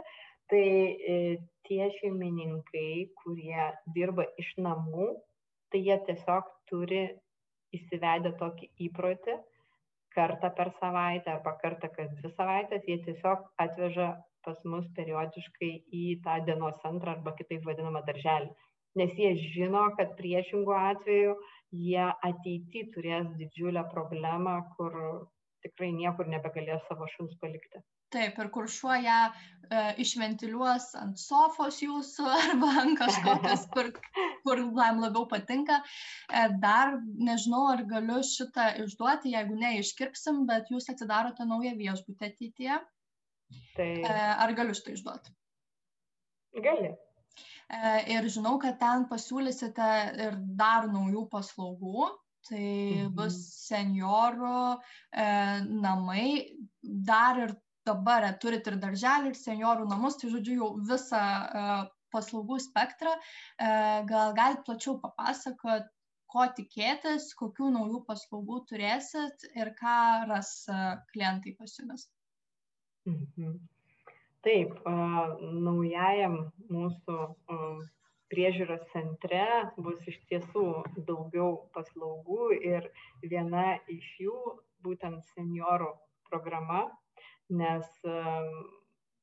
tai 0.52 0.62
e, 0.62 1.18
tie 1.66 1.88
šeimininkai, 1.98 2.88
kurie 3.22 3.68
dirba 3.96 4.28
iš 4.38 4.52
namų, 4.62 5.10
tai 5.72 5.80
jie 5.86 5.96
tiesiog 6.08 6.50
turi 6.70 7.02
įsivedę 7.78 8.34
tokį 8.40 8.68
įprotį 8.86 9.38
kartą 10.16 10.50
per 10.58 10.70
savaitę 10.80 11.32
arba 11.32 11.54
kartą 11.62 11.88
kas 11.96 12.10
dvi 12.18 12.30
savaites, 12.36 12.84
jie 12.88 12.98
tiesiog 13.06 13.46
atveža 13.64 14.10
pas 14.46 14.58
mus 14.72 14.88
periodiškai 14.98 15.70
į 16.02 16.04
tą 16.26 16.36
dienos 16.48 16.76
centrą 16.84 17.16
arba 17.16 17.32
kitaip 17.38 17.64
vadinamą 17.68 18.02
darželį. 18.08 18.50
Nes 19.00 19.14
jie 19.16 19.30
žino, 19.54 19.86
kad 19.96 20.12
priešingų 20.18 20.74
atveju 20.78 21.36
jie 21.86 22.08
ateity 22.28 22.84
turės 22.94 23.30
didžiulę 23.38 23.86
problemą, 23.94 24.58
kur 24.76 24.98
tikrai 25.64 25.92
niekur 25.96 26.28
nebegalės 26.28 26.84
savo 26.90 27.08
šuns 27.14 27.38
palikti. 27.40 27.80
Taip, 28.12 28.38
ir 28.38 28.50
kur 28.52 28.68
šuo 28.68 28.94
ją 29.00 29.18
e, 29.28 29.82
išventiliuos 30.04 30.90
ant 31.00 31.20
sofos 31.20 31.80
jūsų 31.84 32.26
arba 32.38 32.72
ant 32.82 32.98
kažkokios, 33.00 33.66
kur, 33.74 33.92
kur 34.44 34.64
jam 34.64 35.00
labiau 35.04 35.24
patinka. 35.30 35.80
E, 36.28 36.46
dar 36.64 36.98
nežinau, 37.30 37.66
ar 37.74 37.84
galiu 37.88 38.20
šitą 38.26 38.72
išduoti, 38.84 39.32
jeigu 39.36 39.56
ne, 39.60 39.76
iškirpsim, 39.80 40.44
bet 40.50 40.72
jūs 40.74 40.90
atidarote 40.92 41.48
naują 41.48 41.76
viešbutę 41.78 42.32
ateityje. 42.32 42.82
Tai... 43.76 43.88
E, 44.02 44.18
ar 44.44 44.52
galiu 44.58 44.76
šitą 44.76 44.96
išduoti? 44.96 45.32
Gali. 46.60 46.92
E, 47.72 47.92
ir 48.12 48.28
žinau, 48.32 48.58
kad 48.60 48.76
ten 48.80 49.06
pasiūlysite 49.08 49.88
ir 50.26 50.36
dar 50.58 50.90
naujų 50.92 51.26
paslaugų. 51.32 52.10
Tai 52.42 52.58
mhm. 52.58 53.10
bus 53.14 53.36
seniorų 53.68 54.62
e, 54.74 55.26
namai, 55.62 56.24
dar 56.82 57.38
ir 57.38 57.52
dabar 57.88 58.26
turit 58.42 58.66
ir 58.70 58.78
darželį, 58.82 59.32
ir 59.32 59.40
seniorų 59.40 59.88
namus, 59.90 60.18
tai 60.20 60.30
žodžiu 60.32 60.58
jau 60.60 60.70
visą 60.90 61.22
uh, 61.22 61.82
paslaugų 62.14 62.60
spektrą. 62.62 63.16
Uh, 63.16 64.02
gal 64.10 64.36
galite 64.38 64.64
plačiau 64.68 64.98
papasakot, 65.02 65.90
ko 66.32 66.46
tikėtis, 66.56 67.32
kokių 67.36 67.68
naujų 67.74 68.02
paslaugų 68.08 68.62
turėsit 68.70 69.44
ir 69.52 69.74
ką 69.76 69.96
ras 70.30 70.52
klientai 71.12 71.52
pas 71.58 71.74
jumis. 71.76 72.06
Mhm. 73.08 73.58
Taip, 74.42 74.72
naujajam 74.86 76.38
mūsų 76.72 77.16
priežiūros 78.32 78.82
centre 78.90 79.44
bus 79.76 80.00
iš 80.10 80.16
tiesų 80.30 80.64
daugiau 81.06 81.68
paslaugų 81.76 82.48
ir 82.58 82.88
viena 83.22 83.76
iš 83.92 84.08
jų 84.24 84.38
būtent 84.82 85.22
seniorų 85.36 85.92
programa, 86.30 86.88
nes 87.50 87.88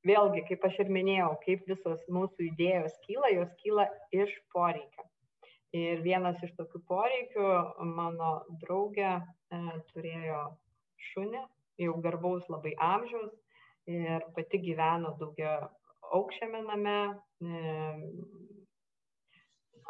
vėlgi, 0.07 0.43
kaip 0.47 0.65
aš 0.67 0.79
ir 0.83 0.91
minėjau, 0.93 1.33
kaip 1.45 1.65
visos 1.67 2.01
mūsų 2.11 2.49
idėjos 2.51 2.95
kyla, 3.05 3.31
jos 3.35 3.51
kyla 3.63 3.87
iš 4.15 4.33
poreikio. 4.53 5.05
Ir 5.75 6.01
vienas 6.01 6.39
iš 6.41 6.55
tokių 6.57 6.81
poreikių 6.89 7.49
mano 7.93 8.31
draugė 8.63 9.11
e, 9.19 9.59
turėjo 9.91 10.39
šunį, 11.11 11.43
jau 11.83 11.93
garbaus 12.01 12.47
labai 12.49 12.73
amžiaus 12.81 13.35
ir 13.89 14.25
pati 14.33 14.61
gyveno 14.63 15.13
daugia 15.19 15.59
aukščiame 16.17 16.63
name, 16.65 16.97
e, 17.45 17.61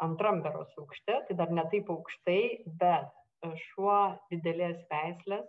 antram 0.04 0.42
beros 0.44 0.76
aukšte, 0.76 1.16
tai 1.28 1.38
dar 1.38 1.52
ne 1.52 1.64
taip 1.72 1.88
aukštai, 1.92 2.42
bet 2.82 3.08
šuo 3.70 3.96
didelės 4.28 4.84
veislės 4.92 5.48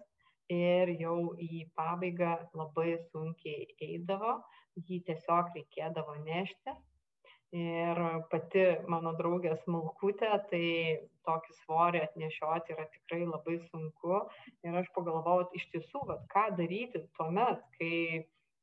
ir 0.52 0.94
jau 1.00 1.18
į 1.40 1.66
pabaigą 1.78 2.36
labai 2.58 2.96
sunkiai 3.10 3.68
eidavo, 3.88 4.40
jį 4.88 5.02
tiesiog 5.08 5.52
reikėdavo 5.58 6.18
nešti. 6.26 6.76
Ir 7.52 7.98
pati 8.32 8.62
mano 8.88 9.12
draugė 9.20 9.58
smulkutė, 9.66 10.30
tai 10.52 10.68
tokį 11.28 11.56
svorį 11.58 12.04
atnešioti 12.06 12.72
yra 12.76 12.86
tikrai 12.94 13.26
labai 13.26 13.58
sunku. 13.66 14.22
Ir 14.64 14.78
aš 14.80 14.88
pagalvojau, 14.96 15.50
iš 15.60 15.66
tiesų, 15.74 16.06
vat, 16.08 16.22
ką 16.32 16.46
daryti 16.60 17.04
tuomet, 17.18 17.66
kai 17.76 17.98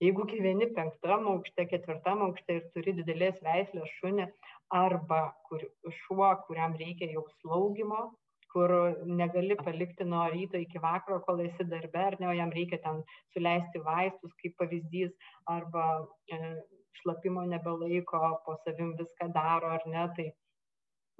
jeigu 0.01 0.24
gyveni 0.30 0.70
penktam 0.78 1.28
aukšte, 1.34 1.66
ketvirtam 1.74 2.24
aukšte 2.30 2.57
ir 2.61 2.70
turi 2.72 2.97
didelės 2.97 3.43
veislės 3.45 3.93
šunį, 3.99 4.30
arba 4.80 5.20
kur, 5.51 5.68
šuo, 6.05 6.30
kuriam 6.47 6.76
reikia 6.80 7.11
jau 7.12 7.26
slaugimo, 7.43 8.07
kur 8.53 8.72
negali 9.05 9.57
palikti 9.61 10.05
nuo 10.05 10.24
ryto 10.32 10.61
iki 10.61 10.80
vakaro, 10.82 11.20
kol 11.26 11.42
esi 11.44 11.66
darbe, 11.72 12.01
ar 12.05 12.16
ne, 12.20 12.28
o 12.30 12.34
jam 12.36 12.53
reikia 12.55 12.80
ten 12.84 13.03
suleisti 13.34 13.82
vaistus, 13.84 14.32
kaip 14.42 14.57
pavyzdys, 14.61 15.12
arba 15.55 15.84
e, 16.32 16.38
šlapimo 17.01 17.44
nebelaiko, 17.53 18.22
po 18.46 18.57
savim 18.64 18.94
viską 19.01 19.30
daro, 19.36 19.70
ar 19.76 19.84
ne. 19.92 20.07
Tai, 20.16 20.26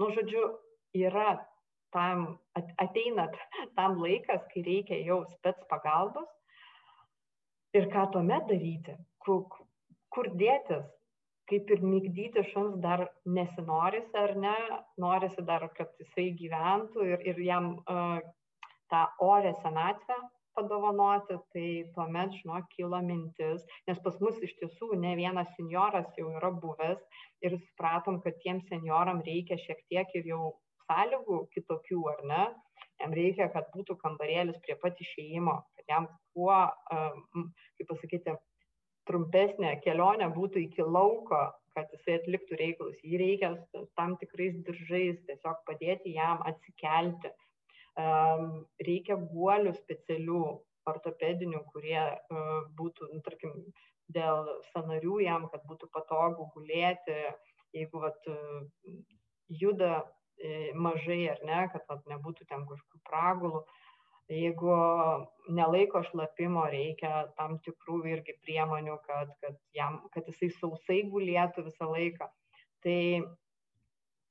nu, 0.01 0.11
žodžiu, 0.16 0.49
yra 0.97 1.37
tam, 1.93 2.26
ateina 2.57 3.29
tam 3.79 4.01
laikas, 4.03 4.45
kai 4.53 4.64
reikia 4.72 5.03
jau 5.07 5.22
spets 5.37 5.68
pagalbos. 5.72 6.29
Ir 7.76 7.91
ką 7.93 8.07
tuomet 8.12 8.47
daryti, 8.49 8.95
kur, 9.20 9.45
kur 10.14 10.31
dėtis, 10.41 10.87
kaip 11.49 11.70
ir 11.74 11.84
migdyti 11.84 12.44
šuns 12.53 12.78
dar 12.84 13.07
nesinorisi 13.24 14.18
ar 14.20 14.34
ne, 14.36 14.57
norisi 15.01 15.44
dar, 15.49 15.64
kad 15.76 15.92
jisai 16.03 16.30
gyventų 16.40 17.07
ir, 17.12 17.24
ir 17.32 17.40
jam 17.46 17.70
uh, 17.84 18.18
tą 18.92 19.05
orę 19.24 19.55
senatvę 19.62 20.18
padovanoti, 20.59 21.36
tai 21.55 21.66
tuomet, 21.94 22.32
žinok, 22.40 22.66
kilo 22.74 22.99
mintis, 23.05 23.62
nes 23.86 24.01
pas 24.05 24.16
mus 24.22 24.38
iš 24.42 24.55
tiesų 24.59 24.96
ne 25.03 25.14
vienas 25.18 25.51
senioras 25.57 26.09
jau 26.18 26.32
yra 26.40 26.51
buvęs 26.64 27.05
ir 27.46 27.55
supratom, 27.66 28.18
kad 28.24 28.38
tiem 28.42 28.62
senioram 28.70 29.22
reikia 29.26 29.59
šiek 29.62 29.84
tiek 29.92 30.16
ir 30.18 30.32
jau 30.32 30.49
sąlygų 30.88 31.42
kitokių, 31.55 32.01
ar 32.14 32.24
ne? 32.32 32.44
Jam 32.99 33.14
reikia, 33.14 33.46
kad 33.55 33.68
būtų 33.74 33.94
kambarėlis 34.03 34.59
prie 34.64 34.74
pat 34.82 34.99
išėjimo, 35.05 35.55
kad 35.78 35.92
jam 35.92 36.09
kuo, 36.34 36.57
kaip 36.90 37.86
pasakyti, 37.92 38.34
trumpesnė 39.09 39.74
kelionė 39.84 40.28
būtų 40.34 40.62
iki 40.66 40.84
lauko, 40.84 41.40
kad 41.74 41.90
jisai 41.94 42.18
atliktų 42.18 42.59
reikalus. 42.61 42.96
Jį 43.06 43.20
reikia 43.22 43.52
tam 43.98 44.16
tikrais 44.20 44.56
diržais 44.66 45.20
tiesiog 45.28 45.62
padėti 45.68 46.14
jam 46.16 46.42
atsikelti. 46.48 47.32
Reikia 48.88 49.18
guolių 49.32 49.74
specialių 49.78 50.42
ortopedinių, 50.88 51.62
kurie 51.72 52.00
būtų, 52.78 53.11
nu, 53.12 53.22
tarkim, 53.24 53.56
dėl 54.14 54.48
sanarių 54.72 55.18
jam, 55.26 55.48
kad 55.52 55.66
būtų 55.68 55.90
patogu 55.92 56.48
gulėti, 56.54 57.18
jeigu 57.76 58.00
vat, 58.00 58.30
juda 59.52 59.98
e, 60.40 60.70
mažai 60.72 61.26
ar 61.34 61.42
ne, 61.44 61.59
kad 61.74 61.84
vat, 61.90 62.06
nebūtų 62.09 62.46
ten 62.48 62.64
kažkokių 62.70 63.02
pragulų. 63.04 63.61
Uh, 63.61 63.88
jeigu 64.29 64.76
nelaiko 65.49 66.03
šlapimo 66.11 66.66
reikia 66.68 67.26
tam 67.39 67.57
tikrų 67.64 68.03
irgi 68.12 68.37
priemonių 68.45 68.99
kad 69.07 69.33
kad 69.43 69.57
jam 69.76 70.03
kad 70.14 70.29
jisai 70.29 70.51
sausai 70.61 71.03
gulėtų 71.12 71.64
visą 71.70 71.89
laiką 71.89 72.29
tai 72.85 72.99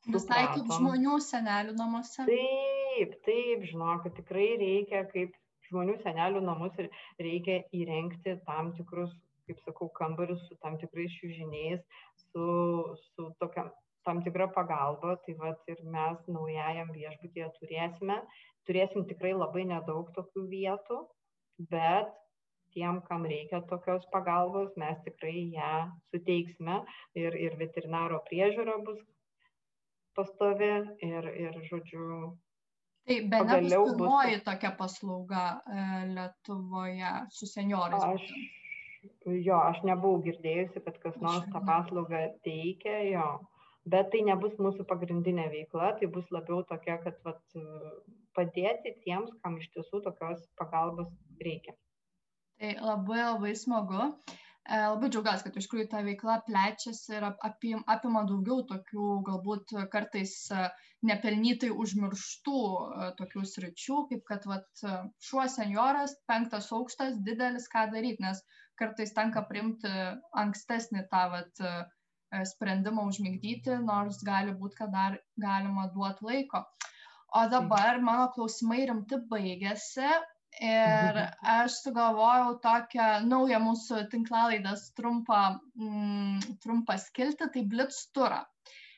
Visai 0.08 0.46
kaip 0.54 0.70
žmonių 0.72 1.18
senelių 1.24 1.74
namuose. 1.76 2.24
Taip, 2.30 3.16
taip, 3.26 3.64
žinokit, 3.68 4.14
tikrai 4.22 4.46
reikia 4.62 5.02
kaip 5.12 5.34
žmonių 5.68 5.98
senelių 6.04 6.44
namus 6.46 6.78
ir 6.80 6.88
reikia 7.20 7.58
įrengti 7.76 8.38
tam 8.48 8.72
tikrus, 8.78 9.12
kaip 9.50 9.60
sakau, 9.66 9.90
kambarius 10.00 10.46
su 10.48 10.56
tam 10.64 10.78
tikrais 10.80 11.12
šiužiniais, 11.18 11.84
su, 12.30 12.46
su 13.10 13.28
tokia, 13.42 13.68
tam 14.08 14.24
tikra 14.24 14.48
pagalba. 14.56 15.18
Tai 15.26 15.36
vad 15.42 15.74
ir 15.74 15.84
mes 15.84 16.24
naujajam 16.32 16.94
viešbutyje 16.96 17.52
turėsime 17.60 18.22
turėsim 18.68 19.06
tikrai 19.10 19.34
labai 19.36 19.66
nedaug 19.70 20.10
tokių 20.16 20.46
vietų, 20.52 21.02
bet 21.72 22.12
tiem, 22.76 23.02
kam 23.08 23.26
reikia 23.26 23.62
tokios 23.70 24.06
pagalbos, 24.14 24.74
mes 24.78 24.98
tikrai 25.06 25.48
ją 25.56 25.72
suteiksime 26.12 26.82
ir, 27.18 27.38
ir 27.48 27.56
veterinaro 27.62 28.20
priežiūra 28.28 28.78
bus 28.86 29.00
pastovi 30.18 30.74
ir, 31.06 31.32
ir 31.46 31.58
žodžiu. 31.70 32.36
Tai 33.08 33.18
be 33.32 33.40
abejo, 33.40 33.84
pirmoji 33.88 34.38
bus... 34.38 34.46
tokia 34.46 34.72
paslauga 34.78 35.44
e, 35.64 35.84
Lietuvoje 36.12 37.12
su 37.32 37.48
seniorais. 37.48 38.04
Aš, 38.04 38.26
jo, 39.46 39.60
aš 39.62 39.80
nebuvau 39.88 40.20
girdėjusi, 40.26 40.84
kad 40.84 40.98
kas 41.06 41.22
nors 41.24 41.48
tą 41.54 41.64
paslaugą 41.70 42.26
teikia, 42.44 43.00
jo 43.14 43.30
bet 43.92 44.12
tai 44.12 44.24
nebus 44.28 44.56
mūsų 44.62 44.86
pagrindinė 44.90 45.48
veikla, 45.54 45.94
tai 46.00 46.10
bus 46.12 46.28
labiau 46.36 46.64
tokia, 46.68 46.98
kad 47.04 47.20
vat, 47.26 47.42
padėti 48.38 48.96
tiems, 49.04 49.34
kam 49.44 49.58
iš 49.62 49.70
tiesų 49.76 50.04
tokios 50.06 50.44
pagalbos 50.62 51.14
reikia. 51.44 51.76
Tai 52.58 52.74
labai 52.82 53.22
labai 53.22 53.54
smagu. 53.58 54.12
E, 54.68 54.78
labai 54.92 55.08
džiaugiuosi, 55.14 55.46
kad 55.46 55.58
iš 55.60 55.68
tikrųjų 55.68 55.88
ta 55.92 56.00
veikla 56.04 56.34
plečiasi 56.48 57.14
ir 57.16 57.26
apim, 57.30 57.84
apima 57.94 58.24
daugiau 58.28 58.66
tokių 58.72 59.10
galbūt 59.30 59.74
kartais 59.94 60.34
e, 60.52 60.66
nepelnytai 61.08 61.70
užmirštų 61.84 62.64
e, 62.66 63.12
tokių 63.20 63.44
sričių, 63.52 64.00
kaip 64.10 64.26
kad 64.32 64.48
vat, 64.52 64.84
šuo 65.30 65.46
senjoras, 65.54 66.18
penktas 66.32 66.68
aukštas, 66.80 67.22
didelis, 67.30 67.70
ką 67.72 67.86
daryti, 67.94 68.26
nes 68.26 68.44
kartais 68.82 69.16
tenka 69.16 69.46
priimti 69.52 69.94
ankstesnį 70.44 71.06
tą 71.14 71.24
vat, 71.38 71.64
sprendimą 72.52 73.06
užmigdyti, 73.08 73.78
nors 73.88 74.20
gali 74.28 74.52
būti, 74.60 74.82
kad 74.82 74.92
dar 74.92 75.14
galima 75.40 75.88
duoti 75.94 76.28
laiko. 76.28 76.66
O 77.36 77.44
dabar 77.52 78.00
mano 78.02 78.30
klausimai 78.36 78.86
rimti 78.88 79.20
baigėsi 79.32 80.08
ir 80.64 81.18
aš 81.54 81.82
sugalvojau 81.84 82.54
tokią 82.64 83.08
naują 83.28 83.60
mūsų 83.66 84.06
tinklalaidės 84.14 84.88
trumpą, 84.98 85.42
mm, 85.76 86.58
trumpą 86.64 86.96
skiltį, 87.04 87.50
tai 87.54 87.66
blitz 87.74 88.06
turą. 88.16 88.40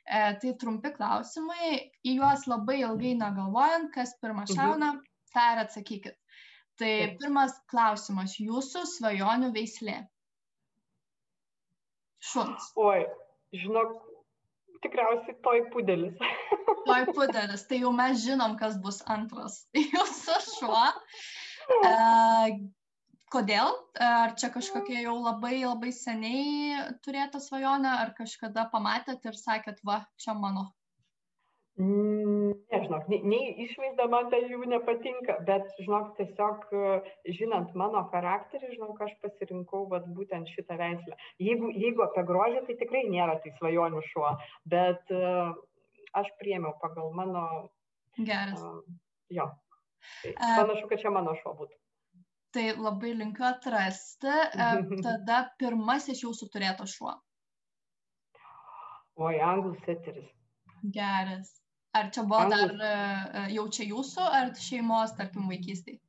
E, 0.05 0.21
tai 0.41 0.53
trumpi 0.61 0.93
klausimai, 0.95 1.73
į 2.05 2.15
juos 2.19 2.45
labai 2.49 2.79
ilgai 2.83 3.15
negalvojant, 3.17 3.91
kas 3.93 4.15
pirmą 4.21 4.45
mhm. 4.45 4.55
šauna, 4.55 4.93
tą 5.33 5.49
ir 5.55 5.63
atsakykit. 5.65 6.15
Tai 6.79 6.93
pirmas 7.19 7.57
klausimas, 7.69 8.37
jūsų 8.39 8.85
svajonių 8.87 9.51
veislė 9.57 9.99
šuns? 12.29 12.71
Oi, 12.79 13.03
žinok, 13.55 13.97
tikriausiai 14.83 15.37
toj 15.45 15.61
pudelis. 15.73 16.17
toj 16.89 17.05
pudelis, 17.15 17.65
tai 17.69 17.81
jau 17.83 17.93
mes 17.95 18.19
žinom, 18.23 18.57
kas 18.59 18.79
bus 18.83 19.01
antras. 19.17 19.63
Jūsų 19.93 20.41
šuo. 20.55 20.87
E, 21.69 21.89
kodėl? 23.29 23.75
Ar 24.01 24.31
čia 24.41 24.47
kažkokia 24.49 25.03
jau 25.03 25.19
labai 25.21 25.59
labai 25.59 25.91
seniai 25.93 26.79
turėta 27.05 27.37
svajonė, 27.43 27.91
ar 27.93 28.15
kažkada 28.17 28.63
pamatėt 28.71 29.27
ir 29.29 29.37
sakėt, 29.37 29.83
va, 29.85 29.99
čia 30.17 30.33
mano? 30.33 30.71
Nežinok, 31.79 33.05
nei, 33.07 33.21
nei 33.23 33.51
išvaizda 33.63 34.09
man 34.11 34.27
tai 34.31 34.41
jų 34.49 34.65
nepatinka, 34.67 35.37
bet, 35.47 35.69
žinok, 35.79 36.09
tiesiog 36.17 36.65
žinant 37.37 37.71
mano 37.79 38.01
charakterį, 38.11 38.73
žinok, 38.73 38.99
aš 39.05 39.13
pasirinkau 39.23 39.85
vat, 39.93 40.09
būtent 40.17 40.51
šitą 40.57 40.75
veislę. 40.81 41.15
Jeigu, 41.39 41.69
jeigu 41.71 42.03
apie 42.03 42.25
grožį, 42.27 42.65
tai 42.67 42.75
tikrai 42.81 43.05
nėra 43.07 43.37
tai 43.39 43.53
svajonių 43.55 44.01
šuo, 44.09 44.33
bet 44.73 45.13
uh, 45.15 45.53
aš 46.19 46.27
priemiau 46.41 46.75
pagal 46.81 47.13
mano... 47.15 47.45
Geras. 48.19 48.59
Uh, 48.59 48.83
jo. 49.31 49.47
Tai 50.25 50.33
panašu, 50.41 50.89
kad 50.91 50.99
čia 50.99 51.13
mano 51.15 51.37
šuo 51.39 51.55
būtų. 51.61 51.79
Tai 52.57 52.65
labai 52.81 53.13
linkiu 53.13 53.45
atrasti. 53.45 54.35
Tada 55.05 55.39
pirmasis 55.61 56.25
jūsų 56.25 56.49
turėto 56.51 56.89
šuo. 56.89 57.15
Oi, 59.19 59.39
anglų 59.43 59.77
seteris. 59.85 60.27
Geras. 60.83 61.58
Ar 61.97 62.11
čia 62.13 62.23
buvo 62.23 62.45
dar 62.51 62.75
e, 62.75 62.89
e, 62.89 63.43
jau 63.55 63.65
čia 63.73 63.87
jūsų, 63.89 64.25
ar 64.39 64.51
šeimos, 64.61 65.15
tarkim, 65.17 65.47
vaikystėje? 65.49 66.01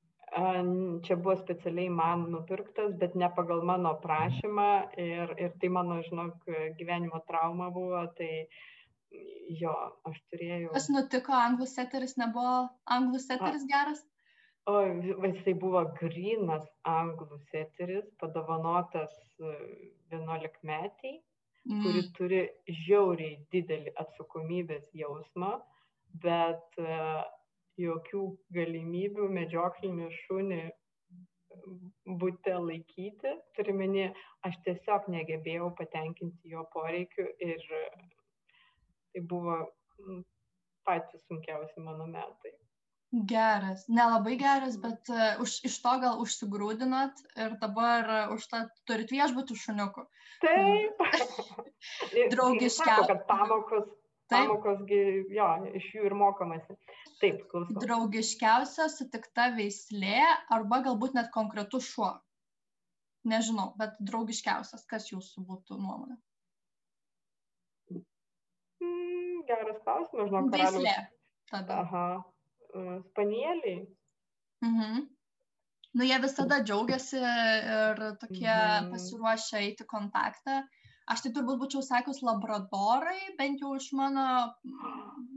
Čia 1.07 1.16
buvo 1.18 1.35
specialiai 1.41 1.91
man 1.91 2.28
nupirktas, 2.31 2.93
bet 3.01 3.16
ne 3.18 3.26
pagal 3.35 3.64
mano 3.66 3.97
prašymą 4.03 4.68
ir, 5.03 5.33
ir 5.43 5.57
tai 5.62 5.70
mano, 5.74 5.97
žinok, 6.07 6.45
gyvenimo 6.78 7.18
trauma 7.26 7.70
buvo, 7.74 8.05
tai 8.18 8.31
jo, 9.59 9.72
aš 10.07 10.20
turėjau. 10.31 10.70
Kas 10.76 10.87
nutiko, 10.93 11.35
anglų 11.35 11.66
seteris 11.72 12.14
nebuvo 12.20 12.68
anglų 12.99 13.22
seteris 13.24 13.66
geras? 13.72 14.05
O 14.70 14.76
jisai 14.85 15.57
buvo 15.59 15.83
grinas 15.97 16.68
anglų 16.87 17.41
seteris, 17.51 18.07
padovanotas 18.20 19.16
11 19.41 20.47
e, 20.47 20.53
metiai 20.62 21.16
mm. 21.16 21.30
Kuri 21.68 22.02
turi 22.16 22.40
žiauriai 22.84 23.36
didelį 23.52 23.92
atsakomybės 24.02 24.88
jausmą, 24.96 25.52
bet 26.24 26.80
uh, 26.82 27.22
jokių 27.80 28.22
galimybių 28.56 29.28
medžioklinį 29.36 30.08
šunį 30.22 30.62
būte 32.20 32.54
laikyti, 32.56 33.34
turiu 33.56 33.74
menį, 33.76 34.06
aš 34.48 34.56
tiesiog 34.66 35.08
negebėjau 35.14 35.70
patenkinti 35.78 36.52
jo 36.54 36.64
poreikių 36.74 37.26
ir 37.46 37.66
tai 39.12 39.22
buvo 39.32 39.58
patys 40.86 41.26
sunkiausi 41.26 41.84
mano 41.84 42.06
metai. 42.11 42.54
Geras, 43.11 43.88
nelabai 43.90 44.36
geras, 44.38 44.76
bet 44.78 45.08
uh, 45.11 45.40
už, 45.42 45.56
iš 45.66 45.80
to 45.82 45.94
gal 45.98 46.20
užsigrūdinat 46.22 47.24
ir 47.42 47.56
dabar 47.58 48.06
uh, 48.06 48.34
už 48.36 48.46
tą 48.52 48.61
turit 48.86 49.11
viešbutį 49.11 49.56
šuniukų. 49.58 50.04
Taip. 50.44 51.02
Draugiškiausia. 52.36 53.08
kad 53.11 53.26
pamokos, 53.26 53.90
pamokos, 54.30 54.86
jo, 54.86 55.48
iš 55.74 55.90
jų 55.96 56.06
ir 56.06 56.16
mokomasi. 56.22 56.78
Taip, 57.18 57.42
klausau. 57.50 57.82
Draugiškiausia 57.82 58.86
sutikta 58.94 59.50
veislė 59.58 60.22
arba 60.54 60.78
galbūt 60.86 61.18
net 61.18 61.34
konkretus 61.34 61.90
šuo. 61.90 62.14
Nežinau, 63.26 63.72
bet 63.76 63.98
draugiškiausias, 63.98 64.86
kas 64.86 65.11
jūsų 65.11 65.48
būtų 65.50 65.82
nuomonė? 65.82 66.14
Mm, 68.78 69.46
geras 69.50 69.82
klausimas, 69.82 70.30
žinau, 70.30 70.46
karalius. 70.46 70.78
Veislė. 70.78 71.00
Tada. 71.50 71.82
Aha 71.82 72.04
spanieliai. 73.10 73.78
Mhm. 74.64 75.08
Nu, 75.98 76.04
jie 76.06 76.18
visada 76.22 76.60
džiaugiasi 76.62 77.18
ir 77.20 78.04
tokie 78.20 78.52
mhm. 78.52 78.92
pasiruošę 78.92 79.64
eiti 79.64 79.86
kontaktą. 79.90 80.60
Aš 81.10 81.24
tai 81.24 81.30
turbūt 81.34 81.58
būčiau 81.58 81.80
sakius 81.82 82.20
labradorai, 82.22 83.32
bent 83.38 83.62
jau 83.64 83.72
iš 83.74 83.88
mano. 83.98 84.24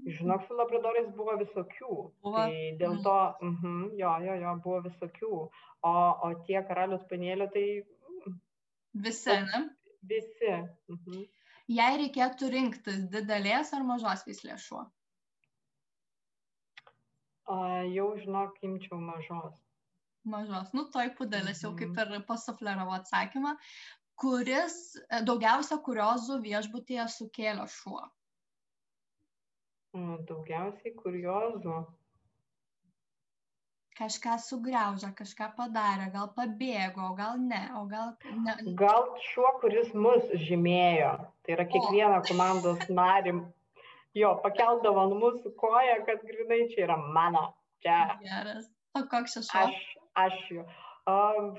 Žinok, 0.06 0.44
su 0.46 0.58
labradorais 0.60 1.08
buvo 1.18 1.34
visokių. 1.40 1.94
Buvo. 2.22 2.44
Tai 2.44 2.60
dėl 2.82 3.00
to, 3.08 3.16
mm. 3.42 3.56
mm, 3.56 3.88
jo, 3.98 4.12
jo, 4.28 4.36
jo, 4.44 4.52
buvo 4.66 4.84
visokių. 4.86 5.32
O, 5.90 5.94
o 6.28 6.30
tie 6.46 6.60
karalius 6.68 7.02
panėlio, 7.10 7.48
tai. 7.56 7.66
Visi, 9.08 9.34
ne? 9.48 9.64
Visi. 10.12 10.52
Mhm. 10.94 11.24
Jei 11.74 12.00
reikėtų 12.04 12.52
rinktis 12.54 13.06
didelės 13.10 13.74
ar 13.74 13.88
mažos 13.88 14.28
veislės 14.28 14.68
šuo? 14.68 14.84
A, 17.52 17.84
jau 17.92 18.14
žinok, 18.20 18.56
imčiau 18.64 19.00
mažos. 19.04 19.56
Mažos. 20.24 20.72
Nu, 20.72 20.86
toj 20.92 21.10
pudelis 21.18 21.64
jau 21.66 21.74
kaip 21.76 21.92
mhm. 21.92 22.16
ir 22.20 22.28
pasufleravo 22.28 22.96
atsakymą. 22.96 23.58
Kuris 24.20 24.76
e, 25.02 25.24
daugiausia 25.28 25.80
kuriozų 25.84 26.38
viešbutėje 26.46 27.08
sukėlė 27.18 27.66
šuo? 27.80 28.04
Daugiausiai 30.30 30.94
kuriozų. 31.02 31.82
Kažką 33.94 34.40
sugriaužė, 34.42 35.12
kažką 35.18 35.52
padarė, 35.58 36.08
gal 36.16 36.32
pabėgo, 36.34 37.12
gal 37.18 37.36
ne, 37.38 37.62
o 37.78 37.84
gal 37.92 38.16
ne. 38.46 38.56
Gal 38.80 39.12
šuo, 39.28 39.52
kuris 39.62 39.92
mus 39.94 40.32
žymėjo. 40.48 41.12
Tai 41.46 41.54
yra 41.58 41.68
kiekvieną 41.70 42.24
komandos 42.26 42.88
narį 42.90 43.36
jo, 44.18 44.34
pakeldavo 44.46 45.08
ant 45.08 45.18
mūsų 45.20 45.54
koją, 45.60 46.00
kad 46.08 46.24
grinai 46.28 46.64
čia 46.74 46.86
yra 46.88 46.98
mano. 47.18 47.50
Čia. 47.84 48.00
Geras. 48.24 48.70
O 48.98 49.04
koks 49.10 49.40
šuo? 49.40 49.64
Aš, 49.66 49.80
aš 50.26 50.38
jo. 50.54 50.68
Uh, 51.10 51.58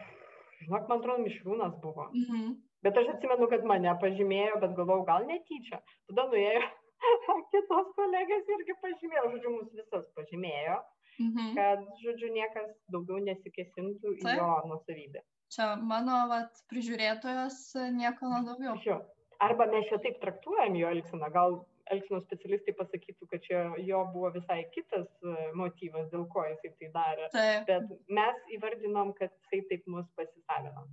žinok, 0.62 0.86
man 0.88 1.00
atrodo, 1.00 1.24
mišrūnas 1.26 1.76
buvo. 1.82 2.08
Mhm. 2.14 2.54
Bet 2.84 2.98
aš 3.00 3.14
atsimenu, 3.14 3.48
kad 3.48 3.62
mane 3.64 3.92
pažymėjo, 4.00 4.58
bet 4.62 4.74
galvojau, 4.76 5.06
gal 5.08 5.24
netyčia. 5.28 5.78
Tada 6.10 6.26
nuėjo 6.28 6.64
kitos 7.54 7.92
kolegės 7.96 8.50
irgi 8.56 8.76
pažymėjo, 8.82 9.24
žodžiu, 9.34 9.52
mus 9.54 9.70
visas 9.72 10.04
pažymėjo, 10.18 10.76
mhm. 11.24 11.54
kad, 11.56 11.86
žodžiu, 12.02 12.32
niekas 12.36 12.70
daugiau 12.92 13.22
nesikesintų 13.24 14.18
į 14.20 14.36
jo 14.36 14.50
nusavybę. 14.70 15.24
Čia 15.54 15.74
mano 15.80 16.24
vat, 16.30 16.64
prižiūrėtojas 16.72 17.58
nieko 17.96 18.32
daugiau. 18.50 19.00
Arba 19.44 19.66
mes 19.70 19.88
čia 19.90 20.00
taip 20.02 20.20
traktuojam 20.22 20.76
jo 20.78 20.92
elgseną, 20.94 21.28
gal 21.34 21.58
elgsenos 21.92 22.24
specialistai 22.26 22.74
pasakytų, 22.78 23.28
kad 23.30 23.42
čia 23.44 23.62
jo 23.84 24.02
buvo 24.14 24.30
visai 24.36 24.62
kitas 24.74 25.08
e, 25.22 25.34
motyvas, 25.58 26.08
dėl 26.12 26.26
ko 26.32 26.46
jisai 26.48 26.72
tai 26.78 26.90
darė. 26.94 27.28
Taip. 27.34 27.66
Bet 27.68 28.14
mes 28.18 28.54
įvardinom, 28.56 29.12
kad 29.18 29.32
jisai 29.32 29.64
taip 29.70 29.90
mus 29.90 30.08
pasisavino. 30.18 30.86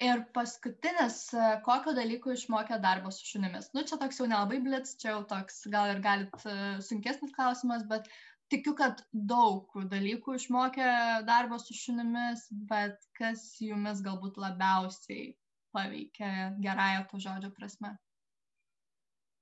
Ir 0.00 0.22
paskutinis, 0.36 1.20
e, 1.36 1.52
kokio 1.66 1.92
dalyko 1.96 2.32
išmokė 2.32 2.80
darbas 2.80 3.20
su 3.20 3.28
šunimis? 3.34 3.70
Nu, 3.76 3.84
čia 3.88 4.00
toks 4.00 4.22
jau 4.22 4.28
nelabai 4.30 4.62
blitz, 4.64 4.96
čia 5.00 5.12
jau 5.12 5.22
toks 5.28 5.62
gal 5.72 5.92
ir 5.92 6.02
galit 6.04 6.48
sunkesnis 6.86 7.34
klausimas, 7.36 7.84
bet 7.90 8.08
tikiu, 8.50 8.74
kad 8.78 9.04
daug 9.12 9.68
dalykų 9.92 10.38
išmokė 10.40 10.88
darbas 11.28 11.68
su 11.68 11.76
šunimis, 11.76 12.48
bet 12.72 12.96
kas 13.20 13.44
jumis 13.62 14.00
galbūt 14.06 14.40
labiausiai 14.40 15.34
paveikė 15.76 16.30
gerąją 16.64 17.04
to 17.10 17.20
žodžio 17.22 17.52
prasme? 17.54 17.94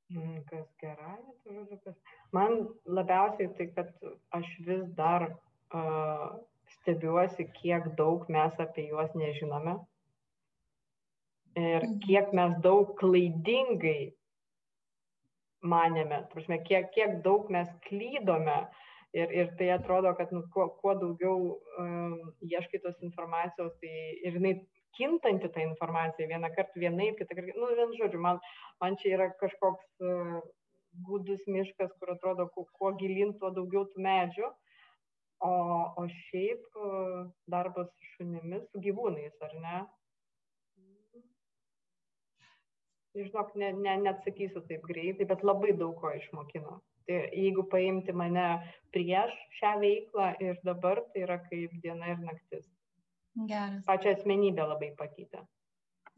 Mm, 0.09 0.43
kas 0.49 0.69
gerąją 0.81 1.35
to 1.45 1.53
žodžio 1.53 1.77
prasme? 1.85 2.17
Man 2.33 2.55
labiausiai 2.87 3.51
tai, 3.59 3.67
kad 3.77 3.91
aš 4.39 4.49
vis 4.65 4.87
dar 4.97 5.27
uh, 5.29 6.29
stebiuosi, 6.79 7.49
kiek 7.61 7.91
daug 8.01 8.25
mes 8.33 8.57
apie 8.65 8.89
juos 8.89 9.13
nežinome 9.15 9.77
ir 11.59 11.83
mhm. 11.83 11.99
kiek 12.07 12.33
mes 12.37 12.57
daug 12.65 12.95
klaidingai 13.01 14.13
manėme, 15.69 16.23
prasme, 16.33 16.61
kiek, 16.67 16.93
kiek 16.95 17.19
daug 17.25 17.49
mes 17.51 17.69
klydome 17.89 18.59
ir, 19.17 19.33
ir 19.35 19.49
tai 19.59 19.73
atrodo, 19.75 20.13
kad 20.19 20.31
nu, 20.35 20.45
kuo, 20.55 20.69
kuo 20.83 20.95
daugiau 21.01 21.57
um, 21.83 22.19
ieškai 22.47 22.81
tos 22.85 23.01
informacijos, 23.03 23.73
tai 23.83 23.95
ir 24.23 24.39
jinai 24.39 24.55
kintanti 24.97 25.51
ta 25.55 25.65
informacija, 25.65 26.29
vieną 26.31 26.51
kartą 26.57 26.81
vienaip, 26.81 27.19
kitą 27.19 27.37
kartą, 27.37 27.57
nu, 27.57 27.73
vien 27.81 27.93
žodžiu, 27.99 28.21
man, 28.23 28.41
man 28.83 28.97
čia 29.01 29.17
yra 29.17 29.29
kažkoks 29.43 30.07
uh, 30.07 30.39
gudus 31.09 31.45
miškas, 31.47 31.93
kur 32.01 32.15
atrodo, 32.15 32.49
kuo, 32.55 32.67
kuo 32.79 32.95
gilin, 33.01 33.35
tuo 33.39 33.53
daugiau 33.55 33.87
tų 33.93 34.03
medžių. 34.07 34.49
O, 35.45 35.53
o 36.01 36.05
šiaip 36.11 36.65
uh, 36.83 37.29
darbas 37.47 37.93
su 37.95 38.13
šunimis, 38.17 38.65
su 38.73 38.83
gyvūnais, 38.83 39.37
ar 39.47 39.55
ne? 39.63 39.77
Žinok, 43.19 43.55
ne, 43.59 43.73
ne, 43.75 43.95
neatsakysiu 44.05 44.63
taip 44.67 44.85
greitai, 44.87 45.27
bet 45.31 45.45
labai 45.47 45.73
daug 45.79 45.97
ko 46.01 46.11
išmokino. 46.15 46.79
Tai 47.09 47.21
jeigu 47.33 47.65
paimti 47.73 48.13
mane 48.13 48.49
prieš 48.95 49.33
šią 49.59 49.73
veiklą 49.83 50.27
ir 50.45 50.59
dabar, 50.67 51.01
tai 51.15 51.25
yra 51.27 51.39
kaip 51.47 51.73
diena 51.83 52.13
ir 52.13 52.21
naktis. 52.21 52.67
Geras. 53.47 53.85
Pačią 53.87 54.17
asmenybę 54.17 54.67
labai 54.67 54.91
pakeitė. 54.99 55.45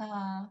Aha. 0.00 0.48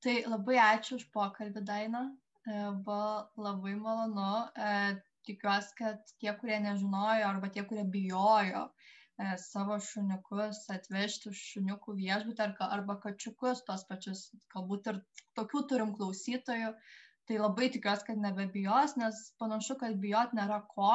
Tai 0.00 0.16
labai 0.32 0.56
ačiū 0.64 0.96
už 0.96 1.06
pokalbį, 1.12 1.62
Daina. 1.68 2.04
E, 2.48 2.60
buvo 2.86 3.44
labai 3.46 3.74
malonu. 3.76 4.30
E, 4.56 4.70
tikiuosi, 5.28 5.74
kad 5.80 6.14
tie, 6.22 6.32
kurie 6.40 6.56
nežinojo 6.64 7.26
arba 7.28 7.50
tie, 7.52 7.64
kurie 7.68 7.84
bijojo 7.96 8.62
e, 9.20 9.34
savo 9.42 9.76
šuniukus 9.90 10.62
atvežti 10.72 11.34
šuniukų 11.36 11.98
viešbutį 11.98 12.48
arba 12.70 12.96
kačiukus, 13.04 13.60
tos 13.68 13.84
pačius, 13.90 14.24
galbūt 14.54 14.88
ir 14.92 15.02
tokių 15.38 15.64
turim 15.72 15.92
klausytojų, 15.98 16.72
tai 17.28 17.38
labai 17.42 17.68
tikiuosi, 17.76 18.08
kad 18.08 18.24
nebebijos, 18.24 18.96
nes 19.02 19.20
panašu, 19.42 19.76
kad 19.84 20.00
bijot 20.00 20.32
nėra 20.38 20.62
ko, 20.72 20.94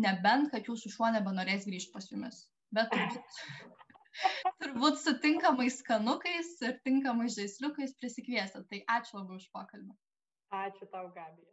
nebent, 0.00 0.50
kad 0.54 0.72
jūsų 0.72 0.96
šuo 0.96 1.12
nebenorės 1.18 1.68
grįžti 1.68 1.92
pas 1.92 2.08
jumis. 2.08 2.46
Bet 2.72 2.88
turbūt, 2.96 3.44
turbūt 4.62 5.00
su 5.02 5.14
tinkamais 5.24 5.78
skanukais 5.82 6.52
ir 6.68 6.78
tinkamais 6.88 7.38
žaisliukais 7.38 7.96
prisikviesti. 8.00 8.64
Tai 8.72 8.82
ačiū 8.98 9.20
labai 9.20 9.40
už 9.40 9.48
pokalbį. 9.56 9.96
Ačiū 10.62 10.88
tau, 10.92 11.08
Gabija. 11.16 11.51